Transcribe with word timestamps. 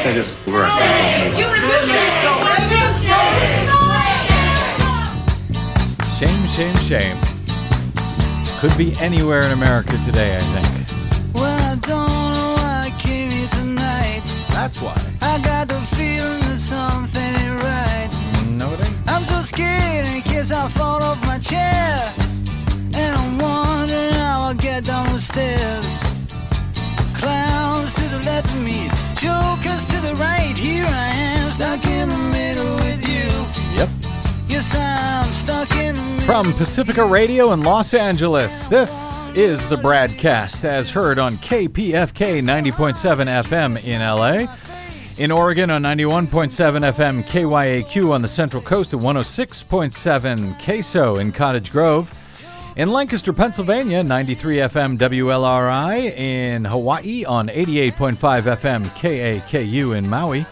I 0.00 0.12
just 0.14 0.34
we're 0.46 0.64
Shame, 6.18 6.46
shame, 6.48 6.76
shame. 6.86 7.16
Could 8.60 8.76
be 8.76 8.96
anywhere 9.00 9.42
in 9.42 9.52
America 9.52 9.98
today, 10.04 10.36
I 10.36 10.40
think. 10.40 11.34
Well, 11.34 11.44
I 11.44 11.74
don't 11.76 12.32
know 12.32 12.54
why 12.58 12.84
I 12.86 13.00
came 13.00 13.30
here 13.30 13.48
tonight. 13.48 14.22
That's 14.50 14.80
why. 14.80 15.00
I 15.20 15.40
got 15.40 15.68
the 15.68 15.80
feeling 15.94 16.40
that 16.40 16.58
something 16.58 17.22
ain't 17.22 17.62
right. 17.62 18.08
Mm, 18.10 18.56
no, 18.56 18.72
it 18.72 18.80
ain't. 18.80 18.96
I'm 19.06 19.24
so 19.24 19.42
scared 19.42 20.06
in 20.08 20.22
case 20.22 20.50
I 20.50 20.68
fall 20.68 21.02
off 21.02 21.20
my 21.26 21.38
chair. 21.38 22.12
And 22.94 23.16
I'm 23.16 23.38
wondering 23.38 24.14
how 24.14 24.42
I'll 24.42 24.54
get 24.54 24.84
down 24.84 25.12
the 25.12 25.20
stairs. 25.20 26.02
Clowns 27.14 27.94
to 27.96 28.02
the 28.08 28.20
left 28.24 28.46
of 28.46 28.62
me, 28.62 28.88
jokers 29.18 29.84
to 29.86 30.00
the 30.00 30.14
right. 30.14 30.56
Here 30.56 30.86
I 30.86 31.08
am, 31.08 31.48
stuck 31.48 31.84
in 31.86 32.08
the 32.08 32.16
middle 32.16 32.74
with 32.76 33.06
you. 33.08 33.76
Yep. 33.76 33.88
Yes, 34.46 34.74
I'm 34.76 35.32
stuck 35.32 35.72
in 35.76 35.96
the 35.96 36.02
middle. 36.02 36.26
From 36.26 36.52
Pacifica 36.52 37.04
Radio 37.04 37.52
in 37.52 37.62
Los 37.62 37.94
Angeles, 37.94 38.64
this 38.66 38.92
is 39.30 39.66
the 39.68 39.76
BradCast 39.76 40.64
as 40.64 40.90
heard 40.90 41.18
on 41.18 41.36
KPFK 41.38 42.42
90.7 42.42 43.42
FM 43.44 43.86
in 43.86 44.00
LA. 44.00 44.46
In 45.18 45.32
Oregon 45.32 45.70
on 45.70 45.82
91.7 45.82 46.92
FM 46.92 47.24
KYAQ 47.24 48.12
on 48.12 48.22
the 48.22 48.28
Central 48.28 48.62
Coast 48.62 48.94
at 48.94 49.00
106.7 49.00 50.60
KSO 50.60 51.20
in 51.20 51.32
Cottage 51.32 51.72
Grove. 51.72 52.17
In 52.78 52.92
Lancaster, 52.92 53.32
Pennsylvania, 53.32 54.04
93 54.04 54.56
FM 54.58 54.98
WLRI. 54.98 56.16
In 56.16 56.64
Hawaii 56.64 57.24
on 57.24 57.48
88.5 57.48 58.14
FM 58.14 58.84
KAKU 58.90 59.98
in 59.98 60.08
Maui. 60.08 60.46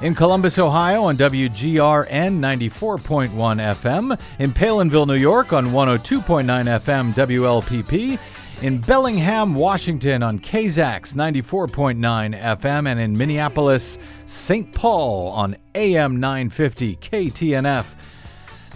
In 0.00 0.14
Columbus, 0.14 0.60
Ohio 0.60 1.02
on 1.02 1.16
WGRN 1.16 2.38
94.1 2.38 3.30
FM. 3.32 4.20
In 4.38 4.52
Palenville, 4.52 5.06
New 5.06 5.16
York 5.16 5.52
on 5.52 5.70
102.9 5.70 6.44
FM 6.44 7.12
WLPP. 7.14 8.16
In 8.62 8.78
Bellingham, 8.78 9.56
Washington 9.56 10.22
on 10.22 10.38
KZAX 10.38 11.14
94.9 11.14 12.40
FM. 12.40 12.86
And 12.86 13.00
in 13.00 13.18
Minneapolis, 13.18 13.98
St. 14.26 14.72
Paul 14.72 15.30
on 15.30 15.56
AM 15.74 16.20
950 16.20 16.94
KTNF, 16.98 17.86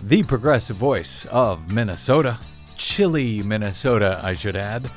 the 0.02 0.24
progressive 0.24 0.74
voice 0.74 1.24
of 1.26 1.70
Minnesota. 1.70 2.40
Chilly, 2.76 3.42
Minnesota, 3.42 4.20
I 4.22 4.34
should 4.34 4.56
add. 4.56 4.90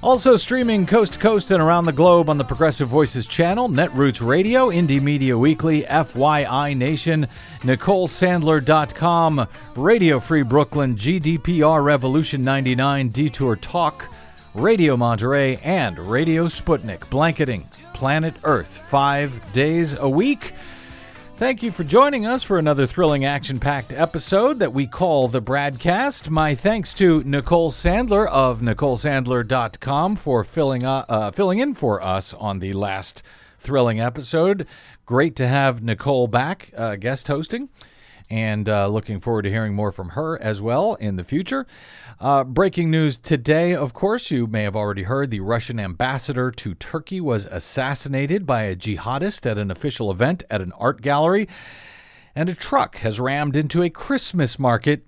Also 0.00 0.36
streaming 0.36 0.86
coast 0.86 1.14
to 1.14 1.18
coast 1.18 1.50
and 1.50 1.60
around 1.60 1.86
the 1.86 1.92
globe 1.92 2.28
on 2.30 2.38
the 2.38 2.44
Progressive 2.44 2.88
Voices 2.88 3.26
channel, 3.26 3.68
Netroots 3.68 4.24
Radio, 4.24 4.70
Indie 4.70 5.02
Media 5.02 5.36
Weekly, 5.36 5.82
FYI 5.82 6.76
Nation, 6.76 7.26
NicoleSandler.com, 7.62 9.48
Radio 9.74 10.20
Free 10.20 10.42
Brooklyn, 10.42 10.94
GDPR 10.94 11.82
Revolution 11.82 12.44
99, 12.44 13.08
Detour 13.08 13.56
Talk, 13.56 14.08
Radio 14.54 14.96
Monterey, 14.96 15.56
and 15.64 15.98
Radio 15.98 16.44
Sputnik, 16.44 17.10
blanketing 17.10 17.68
planet 17.92 18.34
Earth 18.44 18.78
five 18.78 19.52
days 19.52 19.94
a 19.94 20.08
week. 20.08 20.52
Thank 21.38 21.62
you 21.62 21.70
for 21.70 21.84
joining 21.84 22.26
us 22.26 22.42
for 22.42 22.58
another 22.58 22.84
thrilling 22.84 23.24
action 23.24 23.60
packed 23.60 23.92
episode 23.92 24.58
that 24.58 24.72
we 24.72 24.88
call 24.88 25.28
the 25.28 25.40
Bradcast. 25.40 26.28
My 26.28 26.56
thanks 26.56 26.92
to 26.94 27.22
Nicole 27.22 27.70
Sandler 27.70 28.26
of 28.26 28.58
NicoleSandler.com 28.58 30.16
for 30.16 30.42
filling, 30.42 30.82
uh, 30.82 31.04
uh, 31.08 31.30
filling 31.30 31.60
in 31.60 31.74
for 31.74 32.02
us 32.02 32.34
on 32.34 32.58
the 32.58 32.72
last 32.72 33.22
thrilling 33.60 34.00
episode. 34.00 34.66
Great 35.06 35.36
to 35.36 35.46
have 35.46 35.80
Nicole 35.80 36.26
back 36.26 36.72
uh, 36.76 36.96
guest 36.96 37.28
hosting, 37.28 37.68
and 38.30 38.68
uh, 38.68 38.86
looking 38.88 39.20
forward 39.20 39.42
to 39.42 39.50
hearing 39.50 39.74
more 39.74 39.92
from 39.92 40.10
her 40.10 40.40
as 40.42 40.60
well 40.60 40.94
in 40.94 41.16
the 41.16 41.24
future. 41.24 41.66
Uh, 42.20 42.44
breaking 42.44 42.90
news 42.90 43.16
today, 43.16 43.74
of 43.74 43.92
course, 43.92 44.30
you 44.30 44.46
may 44.46 44.64
have 44.64 44.76
already 44.76 45.04
heard 45.04 45.30
the 45.30 45.40
Russian 45.40 45.78
ambassador 45.78 46.50
to 46.50 46.74
Turkey 46.74 47.20
was 47.20 47.44
assassinated 47.44 48.44
by 48.44 48.62
a 48.62 48.76
jihadist 48.76 49.46
at 49.46 49.56
an 49.56 49.70
official 49.70 50.10
event 50.10 50.42
at 50.50 50.60
an 50.60 50.72
art 50.72 51.00
gallery, 51.00 51.48
and 52.34 52.48
a 52.48 52.54
truck 52.54 52.96
has 52.98 53.20
rammed 53.20 53.56
into 53.56 53.82
a 53.82 53.90
Christmas 53.90 54.58
market 54.58 55.04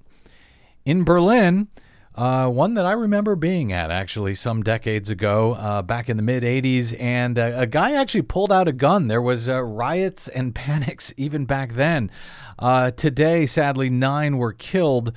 in 0.84 1.04
Berlin. 1.04 1.68
Uh, 2.14 2.48
one 2.48 2.74
that 2.74 2.84
I 2.84 2.92
remember 2.92 3.36
being 3.36 3.72
at 3.72 3.90
actually 3.90 4.34
some 4.34 4.64
decades 4.64 5.10
ago, 5.10 5.54
uh, 5.54 5.80
back 5.82 6.08
in 6.08 6.16
the 6.16 6.22
mid 6.24 6.42
80s, 6.42 6.98
and 7.00 7.38
uh, 7.38 7.52
a 7.54 7.66
guy 7.66 7.92
actually 7.92 8.22
pulled 8.22 8.50
out 8.50 8.66
a 8.66 8.72
gun. 8.72 9.06
There 9.06 9.22
was 9.22 9.48
uh, 9.48 9.62
riots 9.62 10.26
and 10.26 10.54
panics 10.54 11.14
even 11.16 11.44
back 11.44 11.74
then. 11.74 12.10
Uh, 12.58 12.90
today, 12.90 13.46
sadly, 13.46 13.90
nine 13.90 14.38
were 14.38 14.52
killed. 14.52 15.12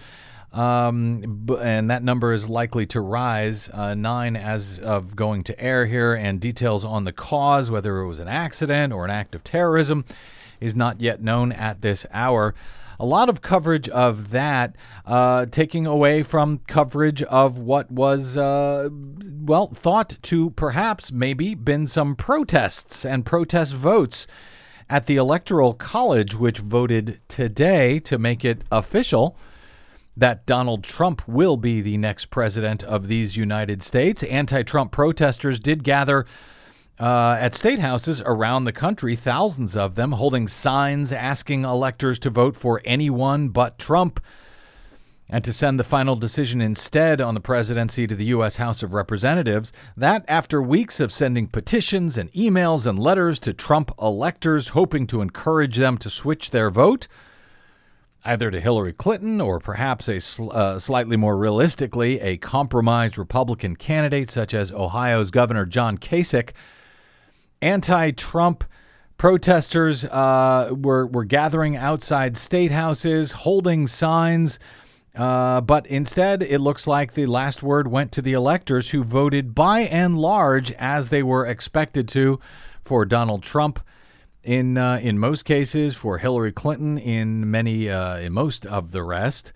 Um, 0.51 1.47
and 1.59 1.89
that 1.89 2.03
number 2.03 2.31
is 2.31 2.47
likely 2.47 2.85
to 2.87 3.01
rise. 3.01 3.69
Uh, 3.69 3.95
nine 3.95 4.35
as 4.35 4.77
of 4.77 5.15
going 5.15 5.43
to 5.45 5.59
air 5.59 5.87
here, 5.87 6.13
and 6.13 6.39
details 6.39 6.85
on 6.85 7.05
the 7.05 7.11
cause, 7.11 7.71
whether 7.71 8.01
it 8.01 8.07
was 8.07 8.19
an 8.19 8.27
accident 8.27 8.93
or 8.93 9.03
an 9.03 9.09
act 9.09 9.33
of 9.33 9.43
terrorism, 9.43 10.05
is 10.61 10.75
not 10.75 11.01
yet 11.01 11.23
known 11.23 11.51
at 11.51 11.81
this 11.81 12.05
hour. 12.13 12.53
A 13.03 13.05
lot 13.05 13.27
of 13.27 13.41
coverage 13.41 13.89
of 13.89 14.31
that, 14.31 14.77
uh, 15.05 15.45
taking 15.47 15.85
away 15.85 16.23
from 16.23 16.61
coverage 16.67 17.21
of 17.23 17.57
what 17.57 17.91
was, 17.91 18.37
uh, 18.37 18.87
well, 19.41 19.67
thought 19.73 20.17
to 20.21 20.51
perhaps 20.51 21.11
maybe 21.11 21.53
been 21.53 21.85
some 21.85 22.15
protests 22.15 23.03
and 23.03 23.25
protest 23.25 23.73
votes 23.73 24.25
at 24.89 25.05
the 25.07 25.17
Electoral 25.17 25.73
College, 25.73 26.35
which 26.35 26.59
voted 26.59 27.19
today 27.27 27.99
to 27.99 28.17
make 28.17 28.45
it 28.45 28.61
official 28.71 29.35
that 30.15 30.45
Donald 30.45 30.85
Trump 30.85 31.27
will 31.27 31.57
be 31.57 31.81
the 31.81 31.97
next 31.97 32.27
president 32.27 32.85
of 32.85 33.09
these 33.09 33.35
United 33.35 33.83
States. 33.83 34.23
Anti 34.23 34.63
Trump 34.63 34.93
protesters 34.93 35.59
did 35.59 35.83
gather 35.83 36.25
uh, 37.03 37.35
at 37.37 37.53
state 37.53 37.79
houses 37.79 38.21
around 38.25 38.63
the 38.63 38.71
country, 38.71 39.13
thousands 39.13 39.75
of 39.75 39.95
them, 39.95 40.13
holding 40.13 40.47
signs 40.47 41.11
asking 41.11 41.65
electors 41.65 42.17
to 42.17 42.29
vote 42.29 42.55
for 42.55 42.81
anyone 42.85 43.49
but 43.49 43.77
Trump 43.77 44.21
and 45.27 45.43
to 45.43 45.51
send 45.51 45.77
the 45.77 45.83
final 45.83 46.15
decision 46.15 46.61
instead 46.61 47.19
on 47.19 47.33
the 47.33 47.41
presidency 47.41 48.07
to 48.07 48.15
the 48.15 48.27
U.S. 48.27 48.55
House 48.55 48.81
of 48.81 48.93
Representatives. 48.93 49.73
That 49.97 50.23
after 50.29 50.61
weeks 50.61 51.01
of 51.01 51.11
sending 51.11 51.47
petitions 51.47 52.17
and 52.17 52.31
emails 52.31 52.87
and 52.87 52.97
letters 52.97 53.37
to 53.39 53.51
Trump 53.51 53.91
electors, 54.01 54.69
hoping 54.69 55.05
to 55.07 55.19
encourage 55.19 55.75
them 55.75 55.97
to 55.97 56.09
switch 56.09 56.51
their 56.51 56.69
vote 56.69 57.09
either 58.23 58.49
to 58.49 58.61
Hillary 58.61 58.93
Clinton 58.93 59.41
or 59.41 59.59
perhaps 59.59 60.07
a 60.07 60.21
sl- 60.21 60.53
uh, 60.53 60.79
slightly 60.79 61.17
more 61.17 61.35
realistically 61.35 62.21
a 62.21 62.37
compromised 62.37 63.17
Republican 63.17 63.75
candidate 63.75 64.29
such 64.29 64.53
as 64.53 64.71
Ohio's 64.71 65.31
Governor 65.31 65.65
John 65.65 65.97
Kasich. 65.97 66.51
Anti-Trump 67.63 68.63
protesters 69.17 70.03
uh, 70.05 70.73
were 70.75 71.07
were 71.07 71.23
gathering 71.23 71.77
outside 71.77 72.35
state 72.35 72.71
houses, 72.71 73.31
holding 73.31 73.87
signs. 73.87 74.59
Uh, 75.15 75.61
but 75.61 75.85
instead, 75.87 76.41
it 76.43 76.59
looks 76.59 76.87
like 76.87 77.13
the 77.13 77.27
last 77.27 77.61
word 77.61 77.87
went 77.87 78.11
to 78.11 78.21
the 78.21 78.33
electors 78.33 78.89
who 78.89 79.03
voted 79.03 79.53
by 79.53 79.81
and 79.81 80.17
large 80.17 80.71
as 80.73 81.09
they 81.09 81.21
were 81.21 81.45
expected 81.45 82.07
to 82.07 82.39
for 82.83 83.05
Donald 83.05 83.43
Trump 83.43 83.79
in 84.43 84.77
uh, 84.77 84.97
in 85.01 85.17
most 85.17 85.45
cases 85.45 85.95
for 85.95 86.17
Hillary 86.17 86.51
Clinton, 86.51 86.97
in 86.97 87.49
many 87.49 87.89
uh, 87.89 88.17
in 88.17 88.33
most 88.33 88.65
of 88.65 88.91
the 88.91 89.03
rest. 89.03 89.53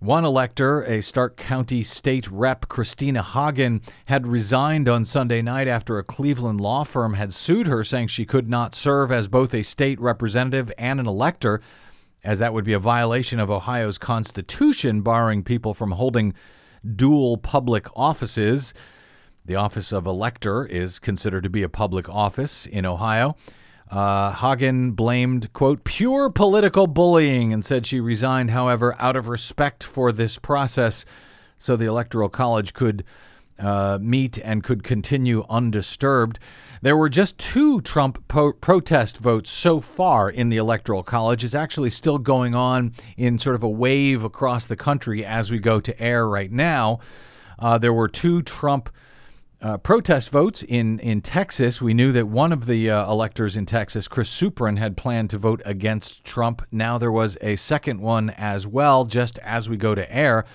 One 0.00 0.24
elector, 0.24 0.82
a 0.84 1.02
Stark 1.02 1.36
County 1.36 1.82
state 1.82 2.26
rep, 2.30 2.70
Christina 2.70 3.22
Hagan, 3.22 3.82
had 4.06 4.26
resigned 4.26 4.88
on 4.88 5.04
Sunday 5.04 5.42
night 5.42 5.68
after 5.68 5.98
a 5.98 6.02
Cleveland 6.02 6.58
law 6.58 6.84
firm 6.84 7.12
had 7.12 7.34
sued 7.34 7.66
her, 7.66 7.84
saying 7.84 8.06
she 8.06 8.24
could 8.24 8.48
not 8.48 8.74
serve 8.74 9.12
as 9.12 9.28
both 9.28 9.52
a 9.52 9.62
state 9.62 10.00
representative 10.00 10.72
and 10.78 11.00
an 11.00 11.06
elector, 11.06 11.60
as 12.24 12.38
that 12.38 12.54
would 12.54 12.64
be 12.64 12.72
a 12.72 12.78
violation 12.78 13.38
of 13.38 13.50
Ohio's 13.50 13.98
constitution, 13.98 15.02
barring 15.02 15.44
people 15.44 15.74
from 15.74 15.90
holding 15.90 16.32
dual 16.96 17.36
public 17.36 17.86
offices. 17.94 18.72
The 19.44 19.56
office 19.56 19.92
of 19.92 20.06
elector 20.06 20.64
is 20.64 20.98
considered 20.98 21.42
to 21.42 21.50
be 21.50 21.62
a 21.62 21.68
public 21.68 22.08
office 22.08 22.64
in 22.64 22.86
Ohio. 22.86 23.36
Uh, 23.90 24.32
Hagan 24.32 24.92
blamed, 24.92 25.52
quote, 25.52 25.82
pure 25.82 26.30
political 26.30 26.86
bullying 26.86 27.52
and 27.52 27.64
said 27.64 27.86
she 27.86 27.98
resigned, 27.98 28.52
however, 28.52 28.94
out 29.00 29.16
of 29.16 29.28
respect 29.28 29.82
for 29.82 30.12
this 30.12 30.38
process 30.38 31.04
so 31.58 31.76
the 31.76 31.86
Electoral 31.86 32.28
College 32.28 32.72
could 32.72 33.04
uh, 33.58 33.98
meet 34.00 34.38
and 34.38 34.62
could 34.62 34.84
continue 34.84 35.44
undisturbed. 35.50 36.38
There 36.82 36.96
were 36.96 37.10
just 37.10 37.36
two 37.36 37.80
Trump 37.82 38.26
po- 38.28 38.54
protest 38.54 39.18
votes 39.18 39.50
so 39.50 39.80
far 39.80 40.30
in 40.30 40.48
the 40.48 40.56
Electoral 40.56 41.02
College. 41.02 41.44
It's 41.44 41.54
actually 41.54 41.90
still 41.90 42.16
going 42.18 42.54
on 42.54 42.94
in 43.16 43.38
sort 43.38 43.56
of 43.56 43.62
a 43.62 43.68
wave 43.68 44.24
across 44.24 44.66
the 44.66 44.76
country 44.76 45.24
as 45.26 45.50
we 45.50 45.58
go 45.58 45.80
to 45.80 46.00
air 46.00 46.26
right 46.26 46.50
now. 46.50 47.00
Uh, 47.58 47.76
there 47.76 47.92
were 47.92 48.08
two 48.08 48.40
Trump 48.40 48.88
uh, 49.62 49.76
protest 49.76 50.30
votes 50.30 50.62
in, 50.62 50.98
in 51.00 51.20
Texas. 51.20 51.82
We 51.82 51.92
knew 51.92 52.12
that 52.12 52.28
one 52.28 52.52
of 52.52 52.66
the 52.66 52.90
uh, 52.90 53.10
electors 53.10 53.56
in 53.56 53.66
Texas, 53.66 54.08
Chris 54.08 54.30
Suprun, 54.30 54.78
had 54.78 54.96
planned 54.96 55.30
to 55.30 55.38
vote 55.38 55.60
against 55.64 56.24
Trump. 56.24 56.62
Now 56.72 56.96
there 56.96 57.12
was 57.12 57.36
a 57.42 57.56
second 57.56 58.00
one 58.00 58.30
as 58.30 58.66
well, 58.66 59.04
just 59.04 59.38
as 59.40 59.68
we 59.68 59.76
go 59.76 59.94
to 59.94 60.10
air. 60.12 60.46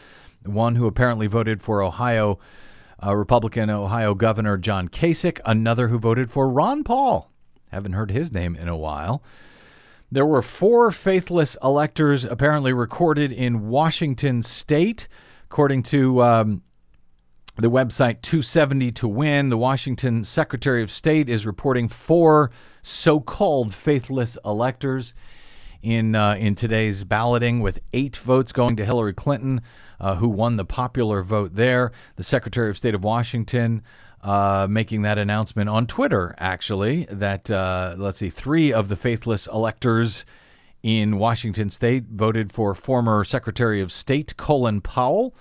One 0.43 0.75
who 0.75 0.87
apparently 0.87 1.27
voted 1.27 1.61
for 1.61 1.83
Ohio, 1.83 2.39
uh, 3.03 3.15
Republican 3.15 3.69
Ohio 3.69 4.15
Governor 4.15 4.57
John 4.57 4.87
Kasich, 4.87 5.39
another 5.45 5.89
who 5.89 5.99
voted 5.99 6.31
for 6.31 6.49
Ron 6.49 6.83
Paul. 6.83 7.31
Haven't 7.71 7.93
heard 7.93 8.11
his 8.11 8.31
name 8.31 8.55
in 8.55 8.67
a 8.67 8.77
while. 8.77 9.21
There 10.11 10.25
were 10.25 10.41
four 10.41 10.91
faithless 10.91 11.57
electors 11.63 12.25
apparently 12.25 12.73
recorded 12.73 13.31
in 13.31 13.67
Washington 13.67 14.41
state, 14.41 15.07
according 15.45 15.83
to. 15.83 16.23
Um, 16.23 16.63
the 17.57 17.71
website 17.71 18.21
270 18.21 18.91
to 18.93 19.07
win. 19.07 19.49
The 19.49 19.57
Washington 19.57 20.23
Secretary 20.23 20.83
of 20.83 20.91
State 20.91 21.29
is 21.29 21.45
reporting 21.45 21.87
four 21.87 22.51
so 22.81 23.19
called 23.19 23.73
faithless 23.73 24.37
electors 24.43 25.13
in, 25.81 26.15
uh, 26.15 26.35
in 26.35 26.55
today's 26.55 27.03
balloting, 27.03 27.61
with 27.61 27.79
eight 27.93 28.17
votes 28.17 28.51
going 28.51 28.75
to 28.75 28.85
Hillary 28.85 29.13
Clinton, 29.13 29.61
uh, 29.99 30.15
who 30.15 30.27
won 30.27 30.57
the 30.57 30.65
popular 30.65 31.21
vote 31.21 31.55
there. 31.55 31.91
The 32.15 32.23
Secretary 32.23 32.69
of 32.69 32.77
State 32.77 32.95
of 32.95 33.03
Washington. 33.03 33.81
Uh, 34.21 34.65
making 34.67 35.03
that 35.03 35.19
announcement 35.19 35.69
on 35.69 35.85
Twitter, 35.85 36.33
actually, 36.39 37.05
that, 37.11 37.51
uh, 37.51 37.93
let's 37.95 38.17
see, 38.17 38.31
three 38.31 38.73
of 38.73 38.87
the 38.87 38.95
faithless 38.95 39.45
electors 39.45 40.25
in 40.81 41.19
Washington 41.19 41.69
state 41.69 42.05
voted 42.11 42.51
for 42.51 42.73
former 42.73 43.23
Secretary 43.23 43.81
of 43.81 43.91
State 43.91 44.35
Colin 44.35 44.81
Powell 44.81 45.35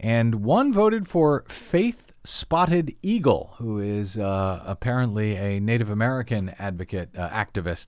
and 0.00 0.36
one 0.36 0.72
voted 0.72 1.06
for 1.08 1.44
Faith 1.48 2.10
Spotted 2.24 2.94
Eagle, 3.02 3.54
who 3.58 3.78
is 3.78 4.18
uh, 4.18 4.62
apparently 4.66 5.36
a 5.36 5.60
Native 5.60 5.90
American 5.90 6.50
advocate 6.58 7.10
uh, 7.16 7.28
activist. 7.28 7.86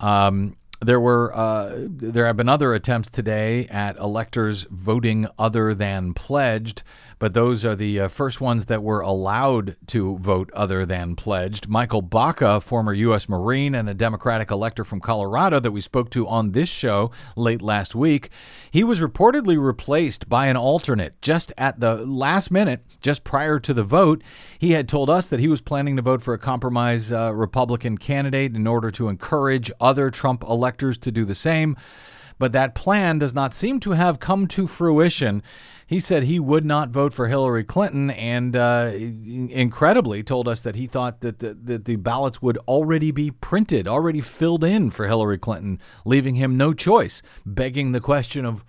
Um, 0.00 0.56
there 0.80 1.00
were 1.00 1.34
uh, 1.34 1.74
there 1.76 2.26
have 2.26 2.36
been 2.36 2.48
other 2.48 2.74
attempts 2.74 3.10
today 3.10 3.66
at 3.68 3.96
electors 3.96 4.66
voting 4.70 5.26
other 5.38 5.74
than 5.74 6.14
pledged 6.14 6.82
but 7.18 7.34
those 7.34 7.64
are 7.64 7.74
the 7.74 8.00
uh, 8.00 8.08
first 8.08 8.40
ones 8.40 8.66
that 8.66 8.82
were 8.82 9.00
allowed 9.00 9.76
to 9.88 10.18
vote 10.18 10.50
other 10.52 10.84
than 10.84 11.16
pledged. 11.16 11.68
Michael 11.68 12.02
Baca, 12.02 12.60
former 12.60 12.92
U.S. 12.92 13.28
Marine 13.28 13.74
and 13.74 13.88
a 13.88 13.94
Democratic 13.94 14.50
elector 14.50 14.84
from 14.84 15.00
Colorado 15.00 15.60
that 15.60 15.72
we 15.72 15.80
spoke 15.80 16.10
to 16.10 16.26
on 16.26 16.52
this 16.52 16.68
show 16.68 17.10
late 17.36 17.62
last 17.62 17.94
week, 17.94 18.30
he 18.70 18.84
was 18.84 19.00
reportedly 19.00 19.62
replaced 19.62 20.28
by 20.28 20.46
an 20.46 20.56
alternate 20.56 21.20
just 21.22 21.52
at 21.56 21.80
the 21.80 21.96
last 21.96 22.50
minute, 22.50 22.84
just 23.00 23.24
prior 23.24 23.58
to 23.60 23.74
the 23.74 23.84
vote. 23.84 24.22
He 24.58 24.72
had 24.72 24.88
told 24.88 25.10
us 25.10 25.28
that 25.28 25.40
he 25.40 25.48
was 25.48 25.60
planning 25.60 25.96
to 25.96 26.02
vote 26.02 26.22
for 26.22 26.34
a 26.34 26.38
compromise 26.38 27.12
uh, 27.12 27.32
Republican 27.32 27.98
candidate 27.98 28.54
in 28.54 28.66
order 28.66 28.90
to 28.92 29.08
encourage 29.08 29.70
other 29.80 30.10
Trump 30.10 30.42
electors 30.42 30.98
to 30.98 31.12
do 31.12 31.24
the 31.24 31.34
same. 31.34 31.76
But 32.38 32.52
that 32.52 32.74
plan 32.74 33.18
does 33.18 33.34
not 33.34 33.54
seem 33.54 33.80
to 33.80 33.92
have 33.92 34.18
come 34.18 34.46
to 34.48 34.66
fruition 34.66 35.42
he 35.86 36.00
said 36.00 36.22
he 36.22 36.40
would 36.40 36.64
not 36.64 36.90
vote 36.90 37.12
for 37.12 37.28
Hillary 37.28 37.64
Clinton, 37.64 38.10
and 38.10 38.56
uh, 38.56 38.92
incredibly 38.94 40.22
told 40.22 40.48
us 40.48 40.60
that 40.62 40.76
he 40.76 40.86
thought 40.86 41.20
that 41.20 41.40
the, 41.40 41.54
that 41.54 41.84
the 41.84 41.96
ballots 41.96 42.40
would 42.40 42.58
already 42.68 43.10
be 43.10 43.30
printed, 43.30 43.86
already 43.86 44.20
filled 44.20 44.64
in 44.64 44.90
for 44.90 45.06
Hillary 45.06 45.38
Clinton, 45.38 45.78
leaving 46.04 46.36
him 46.36 46.56
no 46.56 46.72
choice, 46.72 47.22
begging 47.44 47.92
the 47.92 48.00
question 48.00 48.44
of 48.44 48.64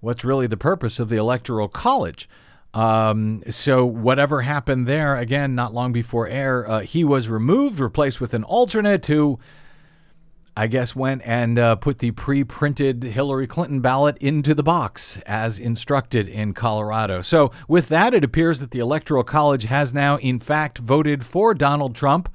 what's 0.00 0.24
really 0.24 0.46
the 0.46 0.56
purpose 0.56 0.98
of 0.98 1.08
the 1.08 1.16
Electoral 1.16 1.68
College. 1.68 2.28
Um, 2.74 3.42
so 3.48 3.86
whatever 3.86 4.42
happened 4.42 4.86
there, 4.86 5.16
again, 5.16 5.54
not 5.54 5.72
long 5.72 5.92
before 5.92 6.28
air, 6.28 6.68
uh, 6.68 6.80
he 6.80 7.02
was 7.04 7.28
removed, 7.28 7.80
replaced 7.80 8.20
with 8.20 8.34
an 8.34 8.44
alternate 8.44 9.06
who 9.06 9.38
I 10.58 10.66
guess, 10.66 10.96
went 10.96 11.22
and 11.24 11.56
uh, 11.56 11.76
put 11.76 12.00
the 12.00 12.10
pre 12.10 12.42
printed 12.42 13.04
Hillary 13.04 13.46
Clinton 13.46 13.80
ballot 13.80 14.18
into 14.18 14.56
the 14.56 14.64
box 14.64 15.20
as 15.24 15.60
instructed 15.60 16.28
in 16.28 16.52
Colorado. 16.52 17.22
So, 17.22 17.52
with 17.68 17.86
that, 17.90 18.12
it 18.12 18.24
appears 18.24 18.58
that 18.58 18.72
the 18.72 18.80
Electoral 18.80 19.22
College 19.22 19.62
has 19.66 19.94
now, 19.94 20.18
in 20.18 20.40
fact, 20.40 20.78
voted 20.78 21.24
for 21.24 21.54
Donald 21.54 21.94
Trump 21.94 22.28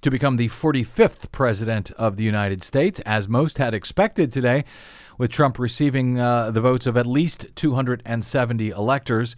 to 0.00 0.10
become 0.10 0.38
the 0.38 0.48
45th 0.48 1.30
president 1.30 1.90
of 1.98 2.16
the 2.16 2.24
United 2.24 2.64
States, 2.64 3.00
as 3.00 3.28
most 3.28 3.58
had 3.58 3.74
expected 3.74 4.32
today, 4.32 4.64
with 5.18 5.30
Trump 5.30 5.58
receiving 5.58 6.18
uh, 6.18 6.50
the 6.50 6.62
votes 6.62 6.86
of 6.86 6.96
at 6.96 7.06
least 7.06 7.48
270 7.54 8.70
electors. 8.70 9.36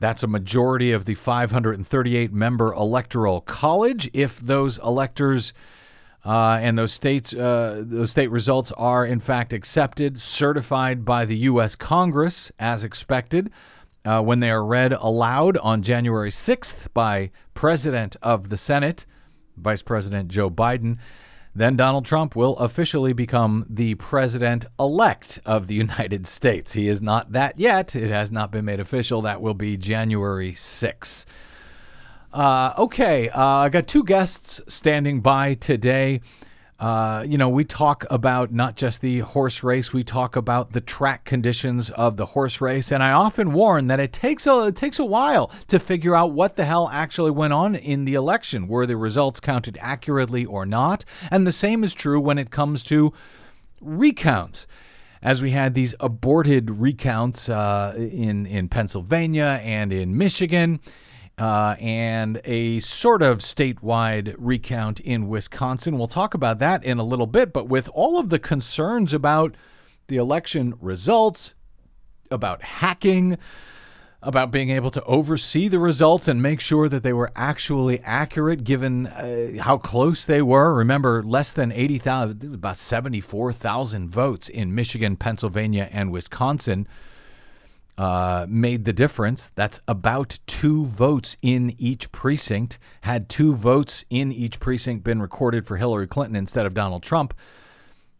That's 0.00 0.22
a 0.22 0.26
majority 0.26 0.90
of 0.90 1.04
the 1.04 1.16
538 1.16 2.32
member 2.32 2.72
Electoral 2.72 3.42
College. 3.42 4.08
If 4.14 4.40
those 4.40 4.78
electors 4.78 5.52
uh, 6.24 6.58
and 6.60 6.78
those 6.78 6.92
states, 6.92 7.34
uh, 7.34 7.82
those 7.84 8.10
state 8.10 8.30
results 8.30 8.72
are 8.72 9.04
in 9.04 9.20
fact 9.20 9.52
accepted, 9.52 10.20
certified 10.20 11.04
by 11.04 11.24
the 11.24 11.36
U.S. 11.38 11.74
Congress 11.74 12.52
as 12.58 12.84
expected. 12.84 13.50
Uh, 14.04 14.20
when 14.20 14.40
they 14.40 14.50
are 14.50 14.64
read 14.64 14.92
aloud 14.92 15.56
on 15.58 15.82
January 15.82 16.30
6th 16.30 16.92
by 16.92 17.30
President 17.54 18.16
of 18.20 18.48
the 18.48 18.56
Senate, 18.56 19.06
Vice 19.56 19.82
President 19.82 20.28
Joe 20.28 20.50
Biden, 20.50 20.98
then 21.54 21.76
Donald 21.76 22.04
Trump 22.04 22.34
will 22.34 22.56
officially 22.56 23.12
become 23.12 23.66
the 23.68 23.94
president 23.96 24.64
elect 24.80 25.38
of 25.44 25.66
the 25.66 25.74
United 25.86 26.26
States. 26.26 26.72
He 26.72 26.88
is 26.88 27.02
not 27.02 27.32
that 27.32 27.58
yet. 27.58 27.94
It 27.94 28.10
has 28.10 28.32
not 28.32 28.50
been 28.50 28.64
made 28.64 28.80
official. 28.80 29.22
That 29.22 29.42
will 29.42 29.54
be 29.54 29.76
January 29.76 30.52
6th. 30.52 31.26
Uh, 32.32 32.72
okay, 32.78 33.28
uh, 33.28 33.42
I 33.42 33.68
got 33.68 33.86
two 33.86 34.04
guests 34.04 34.62
standing 34.66 35.20
by 35.20 35.52
today. 35.54 36.22
Uh, 36.80 37.24
you 37.28 37.36
know, 37.36 37.50
we 37.50 37.62
talk 37.62 38.06
about 38.10 38.52
not 38.52 38.74
just 38.74 39.02
the 39.02 39.20
horse 39.20 39.62
race, 39.62 39.92
we 39.92 40.02
talk 40.02 40.34
about 40.34 40.72
the 40.72 40.80
track 40.80 41.26
conditions 41.26 41.90
of 41.90 42.16
the 42.16 42.24
horse 42.26 42.60
race, 42.60 42.90
and 42.90 43.02
I 43.02 43.12
often 43.12 43.52
warn 43.52 43.86
that 43.88 44.00
it 44.00 44.14
takes 44.14 44.46
a 44.46 44.64
it 44.68 44.76
takes 44.76 44.98
a 44.98 45.04
while 45.04 45.52
to 45.68 45.78
figure 45.78 46.16
out 46.16 46.32
what 46.32 46.56
the 46.56 46.64
hell 46.64 46.88
actually 46.90 47.30
went 47.30 47.52
on 47.52 47.76
in 47.76 48.06
the 48.06 48.14
election, 48.14 48.66
were 48.66 48.86
the 48.86 48.96
results 48.96 49.38
counted 49.38 49.78
accurately 49.80 50.44
or 50.46 50.64
not, 50.64 51.04
and 51.30 51.46
the 51.46 51.52
same 51.52 51.84
is 51.84 51.92
true 51.92 52.18
when 52.18 52.38
it 52.38 52.50
comes 52.50 52.82
to 52.84 53.12
recounts. 53.80 54.66
As 55.22 55.40
we 55.40 55.52
had 55.52 55.74
these 55.74 55.94
aborted 56.00 56.70
recounts 56.80 57.48
uh, 57.48 57.94
in 57.96 58.46
in 58.46 58.68
Pennsylvania 58.68 59.60
and 59.62 59.92
in 59.92 60.16
Michigan 60.16 60.80
uh, 61.38 61.76
and 61.78 62.40
a 62.44 62.80
sort 62.80 63.22
of 63.22 63.38
statewide 63.38 64.34
recount 64.38 65.00
in 65.00 65.28
Wisconsin. 65.28 65.98
We'll 65.98 66.08
talk 66.08 66.34
about 66.34 66.58
that 66.58 66.84
in 66.84 66.98
a 66.98 67.04
little 67.04 67.26
bit, 67.26 67.52
but 67.52 67.68
with 67.68 67.88
all 67.94 68.18
of 68.18 68.30
the 68.30 68.38
concerns 68.38 69.12
about 69.14 69.56
the 70.08 70.16
election 70.16 70.74
results, 70.80 71.54
about 72.30 72.62
hacking, 72.62 73.38
about 74.22 74.52
being 74.52 74.70
able 74.70 74.90
to 74.90 75.02
oversee 75.04 75.68
the 75.68 75.78
results 75.78 76.28
and 76.28 76.40
make 76.40 76.60
sure 76.60 76.88
that 76.88 77.02
they 77.02 77.12
were 77.12 77.32
actually 77.34 78.00
accurate 78.00 78.62
given 78.62 79.06
uh, 79.08 79.60
how 79.62 79.76
close 79.76 80.24
they 80.24 80.40
were. 80.40 80.72
Remember, 80.74 81.22
less 81.22 81.52
than 81.52 81.72
80,000, 81.72 82.54
about 82.54 82.76
74,000 82.76 84.08
votes 84.08 84.48
in 84.48 84.74
Michigan, 84.74 85.16
Pennsylvania, 85.16 85.88
and 85.90 86.12
Wisconsin 86.12 86.86
uh, 87.98 88.46
made 88.48 88.84
the 88.84 88.92
difference. 88.92 89.50
That's 89.54 89.80
about 89.86 90.38
two 90.46 90.86
votes 90.86 91.36
in 91.42 91.74
each 91.78 92.10
precinct. 92.12 92.78
Had 93.02 93.28
two 93.28 93.54
votes 93.54 94.04
in 94.10 94.32
each 94.32 94.60
precinct 94.60 95.04
been 95.04 95.20
recorded 95.20 95.66
for 95.66 95.76
Hillary 95.76 96.06
Clinton 96.06 96.36
instead 96.36 96.66
of 96.66 96.74
Donald 96.74 97.02
Trump, 97.02 97.34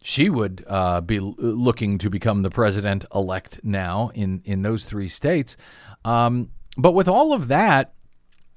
she 0.01 0.29
would 0.29 0.65
uh, 0.67 1.01
be 1.01 1.19
looking 1.19 1.97
to 1.97 2.09
become 2.09 2.41
the 2.41 2.49
president 2.49 3.05
elect 3.15 3.61
now 3.63 4.11
in, 4.13 4.41
in 4.45 4.61
those 4.61 4.85
three 4.85 5.07
states. 5.07 5.55
Um, 6.03 6.49
but 6.77 6.91
with 6.91 7.07
all 7.07 7.33
of 7.33 7.47
that, 7.47 7.93